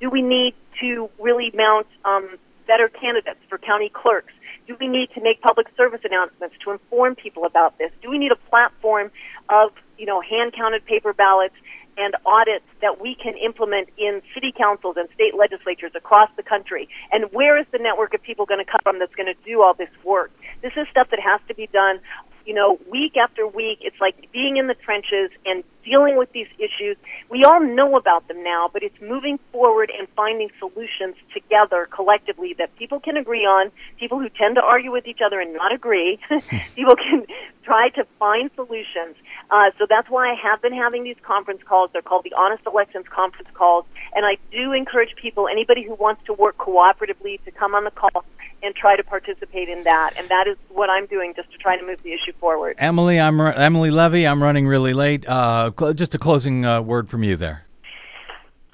Do 0.00 0.10
we 0.10 0.20
need 0.20 0.54
to 0.80 1.08
really 1.18 1.50
mount 1.54 1.86
um, 2.04 2.36
better 2.66 2.88
candidates 2.88 3.40
for 3.48 3.56
county 3.56 3.90
clerks? 3.92 4.32
Do 4.68 4.76
we 4.78 4.86
need 4.86 5.08
to 5.14 5.22
make 5.22 5.40
public 5.40 5.66
service 5.78 6.02
announcements 6.04 6.54
to 6.64 6.72
inform 6.72 7.14
people 7.14 7.46
about 7.46 7.78
this? 7.78 7.90
Do 8.02 8.10
we 8.10 8.18
need 8.18 8.32
a 8.32 8.50
platform 8.50 9.10
of, 9.48 9.72
you 9.96 10.04
know, 10.04 10.20
hand 10.20 10.52
counted 10.52 10.84
paper 10.84 11.14
ballots 11.14 11.54
and 11.96 12.14
audits 12.26 12.66
that 12.82 13.00
we 13.00 13.16
can 13.16 13.32
implement 13.38 13.88
in 13.96 14.20
city 14.34 14.52
councils 14.52 14.96
and 14.98 15.08
state 15.14 15.34
legislatures 15.34 15.92
across 15.96 16.28
the 16.36 16.42
country? 16.42 16.86
And 17.10 17.32
where 17.32 17.58
is 17.58 17.64
the 17.72 17.78
network 17.78 18.12
of 18.12 18.22
people 18.22 18.44
going 18.44 18.62
to 18.62 18.70
come 18.70 18.80
from 18.82 18.98
that's 18.98 19.14
going 19.14 19.32
to 19.32 19.40
do 19.42 19.62
all 19.62 19.72
this 19.72 19.88
work? 20.04 20.30
This 20.60 20.72
is 20.76 20.86
stuff 20.90 21.08
that 21.10 21.20
has 21.20 21.40
to 21.48 21.54
be 21.54 21.66
done 21.72 22.00
you 22.48 22.54
know, 22.54 22.78
week 22.90 23.12
after 23.22 23.46
week, 23.46 23.80
it's 23.82 24.00
like 24.00 24.32
being 24.32 24.56
in 24.56 24.68
the 24.68 24.74
trenches 24.74 25.30
and 25.44 25.62
dealing 25.84 26.16
with 26.16 26.32
these 26.32 26.46
issues. 26.56 26.96
We 27.30 27.44
all 27.44 27.60
know 27.60 27.94
about 27.98 28.26
them 28.26 28.42
now, 28.42 28.70
but 28.72 28.82
it's 28.82 28.98
moving 29.02 29.38
forward 29.52 29.92
and 29.96 30.08
finding 30.16 30.48
solutions 30.58 31.16
together 31.34 31.86
collectively 31.94 32.54
that 32.56 32.74
people 32.76 33.00
can 33.00 33.18
agree 33.18 33.44
on. 33.44 33.70
People 34.00 34.18
who 34.18 34.30
tend 34.30 34.54
to 34.54 34.62
argue 34.62 34.90
with 34.90 35.06
each 35.06 35.20
other 35.24 35.40
and 35.40 35.52
not 35.52 35.74
agree, 35.74 36.18
people 36.74 36.96
can 36.96 37.26
try 37.64 37.90
to 37.90 38.06
find 38.18 38.50
solutions. 38.54 39.14
Uh, 39.50 39.70
so 39.78 39.86
that's 39.88 40.10
why 40.10 40.30
I 40.30 40.34
have 40.34 40.60
been 40.60 40.74
having 40.74 41.04
these 41.04 41.16
conference 41.22 41.62
calls. 41.66 41.90
They're 41.92 42.02
called 42.02 42.24
the 42.24 42.34
Honest 42.36 42.64
Elections 42.66 43.06
Conference 43.08 43.48
Calls. 43.54 43.86
And 44.14 44.26
I 44.26 44.36
do 44.50 44.72
encourage 44.72 45.14
people, 45.16 45.48
anybody 45.48 45.82
who 45.82 45.94
wants 45.94 46.22
to 46.26 46.34
work 46.34 46.58
cooperatively, 46.58 47.42
to 47.44 47.50
come 47.50 47.74
on 47.74 47.84
the 47.84 47.90
call 47.90 48.24
and 48.62 48.74
try 48.74 48.96
to 48.96 49.04
participate 49.04 49.68
in 49.68 49.84
that. 49.84 50.14
And 50.18 50.28
that 50.28 50.46
is 50.48 50.56
what 50.68 50.90
I'm 50.90 51.06
doing 51.06 51.32
just 51.34 51.50
to 51.52 51.58
try 51.58 51.78
to 51.78 51.86
move 51.86 52.02
the 52.02 52.12
issue 52.12 52.32
forward. 52.40 52.74
Emily, 52.78 53.18
I'm 53.18 53.40
Emily 53.40 53.90
Levy. 53.90 54.26
I'm 54.26 54.42
running 54.42 54.66
really 54.66 54.92
late. 54.92 55.26
Uh, 55.26 55.70
cl- 55.78 55.94
just 55.94 56.14
a 56.14 56.18
closing 56.18 56.64
uh, 56.64 56.82
word 56.82 57.08
from 57.08 57.22
you 57.22 57.36
there. 57.36 57.64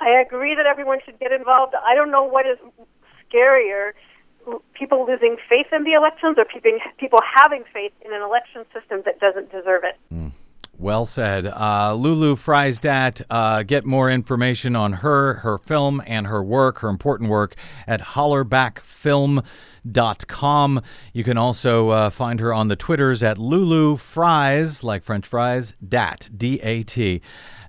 I 0.01 0.21
agree 0.21 0.55
that 0.55 0.67
everyone 0.67 0.99
should 1.05 1.19
get 1.19 1.33
involved. 1.33 1.75
I 1.75 1.95
don't 1.95 2.11
know 2.11 2.25
what 2.25 2.47
is 2.47 2.59
scarier 3.31 3.93
people 4.75 5.07
losing 5.07 5.37
faith 5.49 5.67
in 5.73 5.85
the 5.85 5.93
elections 5.93 6.37
or 6.39 6.45
people, 6.45 6.71
people 6.99 7.19
having 7.35 7.65
faith 7.73 7.93
in 8.05 8.13
an 8.13 8.23
election 8.23 8.65
system 8.73 9.03
that 9.05 9.19
doesn't 9.21 9.51
deserve 9.51 9.85
it. 9.85 9.97
Mm. 10.13 10.33
Well 10.79 11.07
said. 11.07 11.47
Uh, 11.47 11.95
Lulu 11.95 12.35
Friesdat, 12.37 13.23
uh, 13.31 13.63
get 13.63 13.85
more 13.85 14.11
information 14.11 14.75
on 14.75 14.95
her, 14.95 15.35
her 15.35 15.57
film, 15.57 16.03
and 16.07 16.27
her 16.27 16.43
work, 16.43 16.79
her 16.79 16.89
important 16.89 17.31
work, 17.31 17.55
at 17.87 18.01
hollerbackfilm.com. 19.85 20.83
You 21.13 21.25
can 21.25 21.39
also 21.39 21.91
uh, 21.91 22.11
find 22.11 22.41
her 22.41 22.53
on 22.53 22.69
the 22.69 22.77
Twitters 22.77 23.23
at 23.23 23.39
Lulu 23.39 23.97
Fries, 23.97 24.85
like 24.85 25.03
French 25.03 25.27
fries, 25.27 25.75
Dat, 25.87 26.29
D 26.37 26.61
A 26.63 26.83
T. 26.83 27.21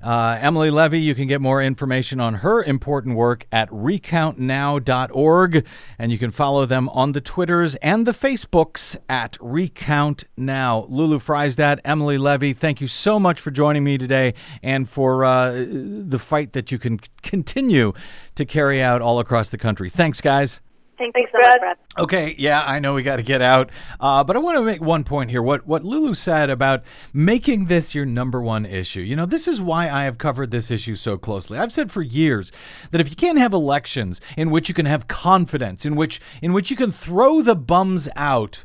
Uh, 0.01 0.37
Emily 0.39 0.69
Levy, 0.69 0.99
you 0.99 1.15
can 1.15 1.27
get 1.27 1.41
more 1.41 1.61
information 1.61 2.19
on 2.19 2.35
her 2.35 2.61
important 2.63 3.15
work 3.15 3.47
at 3.51 3.67
recountnow.org, 3.71 5.65
and 5.97 6.11
you 6.11 6.19
can 6.19 6.29
follow 6.29 6.67
them 6.67 6.89
on 6.89 7.13
the 7.13 7.21
Twitters 7.21 7.73
and 7.75 8.05
the 8.05 8.11
Facebooks 8.11 8.95
at 9.09 9.35
Recount 9.41 10.25
Now. 10.37 10.85
Lulu 10.89 11.17
Friesdat, 11.17 11.79
Emily 11.83 12.19
Levy, 12.19 12.53
thank 12.53 12.81
you 12.81 12.87
so 12.87 13.19
much 13.19 13.41
for 13.41 13.49
joining 13.49 13.83
me 13.83 13.97
today 13.97 14.35
and 14.61 14.87
for 14.87 15.25
uh, 15.25 15.65
the 15.67 16.19
fight 16.19 16.53
that 16.53 16.71
you 16.71 16.77
can 16.77 16.99
continue 17.23 17.91
to 18.35 18.45
carry 18.45 18.83
out 18.83 19.01
all 19.01 19.17
across 19.17 19.49
the 19.49 19.57
country. 19.57 19.89
Thanks, 19.89 20.21
guys. 20.21 20.61
Thanks, 20.97 21.13
Thanks 21.13 21.31
so 21.31 21.39
much, 21.39 21.59
Brad. 21.59 21.77
Okay, 21.97 22.35
yeah, 22.37 22.63
I 22.63 22.79
know 22.79 22.93
we 22.93 23.03
got 23.03 23.17
to 23.17 23.23
get 23.23 23.41
out, 23.41 23.69
uh, 23.99 24.23
but 24.23 24.35
I 24.35 24.39
want 24.39 24.57
to 24.57 24.63
make 24.63 24.81
one 24.81 25.03
point 25.03 25.29
here. 25.29 25.41
What 25.41 25.65
what 25.67 25.83
Lulu 25.83 26.13
said 26.13 26.49
about 26.49 26.83
making 27.13 27.65
this 27.65 27.93
your 27.93 28.05
number 28.05 28.41
one 28.41 28.65
issue. 28.65 29.01
You 29.01 29.15
know, 29.15 29.25
this 29.25 29.47
is 29.47 29.61
why 29.61 29.89
I 29.89 30.03
have 30.03 30.17
covered 30.17 30.51
this 30.51 30.71
issue 30.71 30.95
so 30.95 31.17
closely. 31.17 31.57
I've 31.57 31.73
said 31.73 31.91
for 31.91 32.01
years 32.01 32.51
that 32.91 33.01
if 33.01 33.09
you 33.09 33.15
can't 33.15 33.37
have 33.37 33.53
elections 33.53 34.21
in 34.37 34.51
which 34.51 34.69
you 34.69 34.75
can 34.75 34.85
have 34.85 35.07
confidence, 35.07 35.85
in 35.85 35.95
which 35.95 36.21
in 36.41 36.53
which 36.53 36.69
you 36.69 36.77
can 36.77 36.91
throw 36.91 37.41
the 37.41 37.55
bums 37.55 38.07
out 38.15 38.63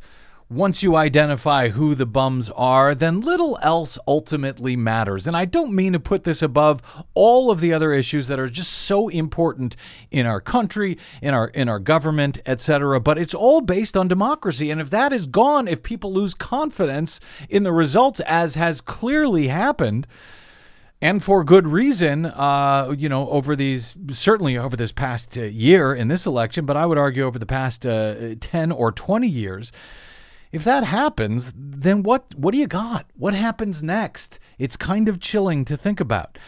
once 0.50 0.82
you 0.82 0.96
identify 0.96 1.68
who 1.68 1.94
the 1.94 2.04
bums 2.04 2.50
are, 2.56 2.92
then 2.92 3.20
little 3.20 3.56
else 3.62 3.96
ultimately 4.08 4.74
matters. 4.74 5.28
And 5.28 5.36
I 5.36 5.44
don't 5.44 5.72
mean 5.72 5.92
to 5.92 6.00
put 6.00 6.24
this 6.24 6.42
above 6.42 6.82
all 7.14 7.52
of 7.52 7.60
the 7.60 7.72
other 7.72 7.92
issues 7.92 8.26
that 8.26 8.40
are 8.40 8.48
just 8.48 8.72
so 8.72 9.08
important 9.08 9.76
in 10.10 10.26
our 10.26 10.40
country, 10.40 10.98
in 11.22 11.34
our 11.34 11.46
in 11.48 11.68
our 11.68 11.78
government, 11.78 12.40
etc., 12.46 12.98
but 12.98 13.16
it's 13.16 13.32
all 13.34 13.60
based 13.60 13.96
on 13.96 14.08
democracy. 14.08 14.72
And 14.72 14.80
if 14.80 14.90
that 14.90 15.12
is 15.12 15.28
gone, 15.28 15.68
if 15.68 15.84
people 15.84 16.12
lose 16.12 16.34
confidence 16.34 17.20
in 17.48 17.62
the 17.62 17.72
results 17.72 18.18
as 18.20 18.56
has 18.56 18.80
clearly 18.80 19.48
happened, 19.48 20.08
and 21.02 21.24
for 21.24 21.44
good 21.44 21.66
reason, 21.66 22.26
uh, 22.26 22.94
you 22.98 23.08
know, 23.08 23.30
over 23.30 23.56
these, 23.56 23.94
certainly 24.10 24.58
over 24.58 24.76
this 24.76 24.92
past 24.92 25.38
uh, 25.38 25.42
year 25.42 25.94
in 25.94 26.08
this 26.08 26.26
election, 26.26 26.66
but 26.66 26.76
I 26.76 26.84
would 26.84 26.98
argue 26.98 27.24
over 27.24 27.38
the 27.38 27.46
past 27.46 27.86
uh, 27.86 28.34
10 28.38 28.70
or 28.70 28.92
20 28.92 29.26
years, 29.26 29.72
if 30.52 30.64
that 30.64 30.84
happens, 30.84 31.52
then 31.56 32.02
what 32.02 32.34
what 32.34 32.52
do 32.52 32.58
you 32.58 32.66
got? 32.66 33.06
What 33.16 33.34
happens 33.34 33.82
next? 33.82 34.38
It's 34.58 34.76
kind 34.76 35.08
of 35.08 35.20
chilling 35.20 35.64
to 35.66 35.76
think 35.76 36.00
about. 36.00 36.38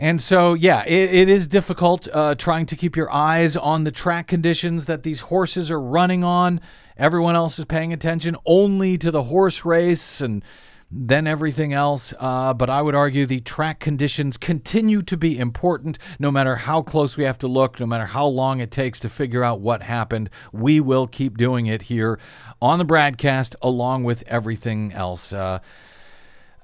And 0.00 0.20
so, 0.22 0.54
yeah, 0.54 0.84
it, 0.86 1.12
it 1.12 1.28
is 1.28 1.48
difficult 1.48 2.06
uh, 2.12 2.36
trying 2.36 2.66
to 2.66 2.76
keep 2.76 2.94
your 2.94 3.12
eyes 3.12 3.56
on 3.56 3.82
the 3.82 3.90
track 3.90 4.28
conditions 4.28 4.84
that 4.84 5.02
these 5.02 5.20
horses 5.20 5.72
are 5.72 5.80
running 5.80 6.22
on. 6.22 6.60
Everyone 6.96 7.34
else 7.34 7.58
is 7.58 7.64
paying 7.64 7.92
attention 7.92 8.36
only 8.46 8.96
to 8.98 9.10
the 9.10 9.24
horse 9.24 9.64
race 9.64 10.20
and 10.20 10.44
then 10.90 11.26
everything 11.26 11.72
else. 11.72 12.14
Uh, 12.18 12.54
but 12.54 12.70
I 12.70 12.80
would 12.80 12.94
argue 12.94 13.26
the 13.26 13.40
track 13.40 13.80
conditions 13.80 14.36
continue 14.36 15.02
to 15.02 15.16
be 15.16 15.38
important 15.38 15.98
no 16.18 16.30
matter 16.30 16.56
how 16.56 16.82
close 16.82 17.16
we 17.16 17.24
have 17.24 17.38
to 17.38 17.48
look, 17.48 17.78
no 17.78 17.86
matter 17.86 18.06
how 18.06 18.26
long 18.26 18.60
it 18.60 18.70
takes 18.70 18.98
to 19.00 19.08
figure 19.08 19.44
out 19.44 19.60
what 19.60 19.82
happened. 19.82 20.30
We 20.52 20.80
will 20.80 21.06
keep 21.06 21.36
doing 21.36 21.66
it 21.66 21.82
here 21.82 22.18
on 22.60 22.78
the 22.78 22.86
BradCast 22.86 23.54
along 23.60 24.04
with 24.04 24.22
everything 24.26 24.92
else. 24.92 25.32
Uh, 25.32 25.58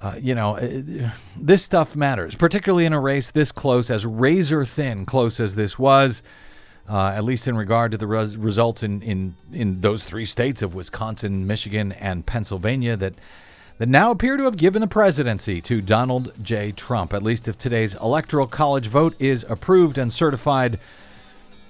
uh, 0.00 0.16
you 0.20 0.34
know, 0.34 0.56
uh, 0.56 1.10
this 1.36 1.62
stuff 1.62 1.96
matters, 1.96 2.34
particularly 2.34 2.84
in 2.84 2.92
a 2.92 3.00
race 3.00 3.30
this 3.30 3.52
close, 3.52 3.90
as 3.90 4.04
razor 4.04 4.64
thin 4.64 5.06
close 5.06 5.40
as 5.40 5.54
this 5.54 5.78
was. 5.78 6.22
Uh, 6.86 7.06
at 7.08 7.24
least 7.24 7.48
in 7.48 7.56
regard 7.56 7.90
to 7.90 7.96
the 7.96 8.06
res- 8.06 8.36
results 8.36 8.82
in, 8.82 9.00
in, 9.00 9.34
in 9.50 9.80
those 9.80 10.04
three 10.04 10.26
states 10.26 10.60
of 10.60 10.74
Wisconsin, 10.74 11.46
Michigan, 11.46 11.92
and 11.92 12.26
Pennsylvania 12.26 12.94
that 12.94 13.14
that 13.78 13.88
now 13.88 14.10
appear 14.10 14.36
to 14.36 14.44
have 14.44 14.56
given 14.56 14.80
the 14.80 14.86
presidency 14.86 15.60
to 15.60 15.80
Donald 15.80 16.32
J. 16.42 16.72
Trump, 16.72 17.12
at 17.12 17.22
least 17.22 17.48
if 17.48 17.58
today's 17.58 17.94
Electoral 17.94 18.46
College 18.46 18.86
vote 18.86 19.14
is 19.18 19.44
approved 19.48 19.98
and 19.98 20.12
certified 20.12 20.78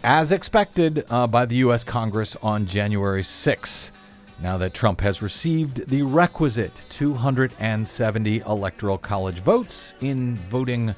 as 0.03 0.31
expected 0.31 1.07
uh, 1.09 1.27
by 1.27 1.47
the 1.47 1.57
U.S. 1.57 1.83
Congress 1.83 2.37
on 2.43 2.67
January 2.67 3.23
6. 3.23 3.93
Now 4.41 4.59
that 4.59 4.75
Trump 4.75 5.01
has 5.01 5.23
received 5.23 5.89
the 5.89 6.03
requisite 6.03 6.85
270 6.91 8.41
Electoral 8.41 8.99
College 8.99 9.39
votes 9.39 9.95
in 10.01 10.37
voting 10.51 10.95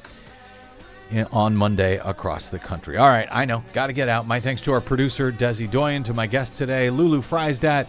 on 1.30 1.54
Monday 1.54 1.98
across 1.98 2.48
the 2.48 2.58
country. 2.58 2.96
All 2.96 3.08
right, 3.08 3.28
I 3.30 3.44
know, 3.44 3.62
got 3.72 3.86
to 3.86 3.92
get 3.92 4.08
out. 4.08 4.26
My 4.26 4.40
thanks 4.40 4.60
to 4.62 4.72
our 4.72 4.80
producer, 4.80 5.30
Desi 5.30 5.70
Doyen, 5.70 6.02
to 6.04 6.14
my 6.14 6.26
guest 6.26 6.56
today, 6.56 6.90
Lulu 6.90 7.20
Friesdat, 7.20 7.86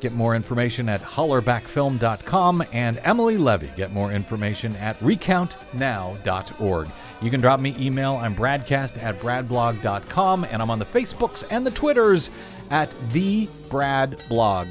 Get 0.00 0.12
more 0.12 0.36
information 0.36 0.88
at 0.88 1.02
hollerbackfilm.com 1.02 2.64
and 2.72 3.00
Emily 3.02 3.36
Levy. 3.36 3.72
Get 3.76 3.92
more 3.92 4.12
information 4.12 4.76
at 4.76 4.98
recountnow.org. 5.00 6.88
You 7.22 7.30
can 7.30 7.40
drop 7.40 7.60
me 7.60 7.74
email. 7.78 8.16
I'm 8.16 8.36
bradcast 8.36 9.02
at 9.02 9.18
bradblog.com 9.20 10.44
and 10.44 10.62
I'm 10.62 10.70
on 10.70 10.78
the 10.78 10.84
Facebooks 10.84 11.44
and 11.50 11.66
the 11.66 11.70
Twitters 11.70 12.30
at 12.70 12.94
the 13.12 13.48
Brad 13.68 14.20
Blog. 14.28 14.68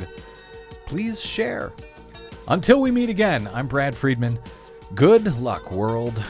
Please 0.85 1.19
share. 1.19 1.73
Until 2.47 2.79
we 2.79 2.91
meet 2.91 3.09
again, 3.09 3.49
I'm 3.53 3.67
Brad 3.67 3.95
Friedman. 3.95 4.37
Good 4.93 5.39
luck, 5.39 5.71
world. 5.71 6.23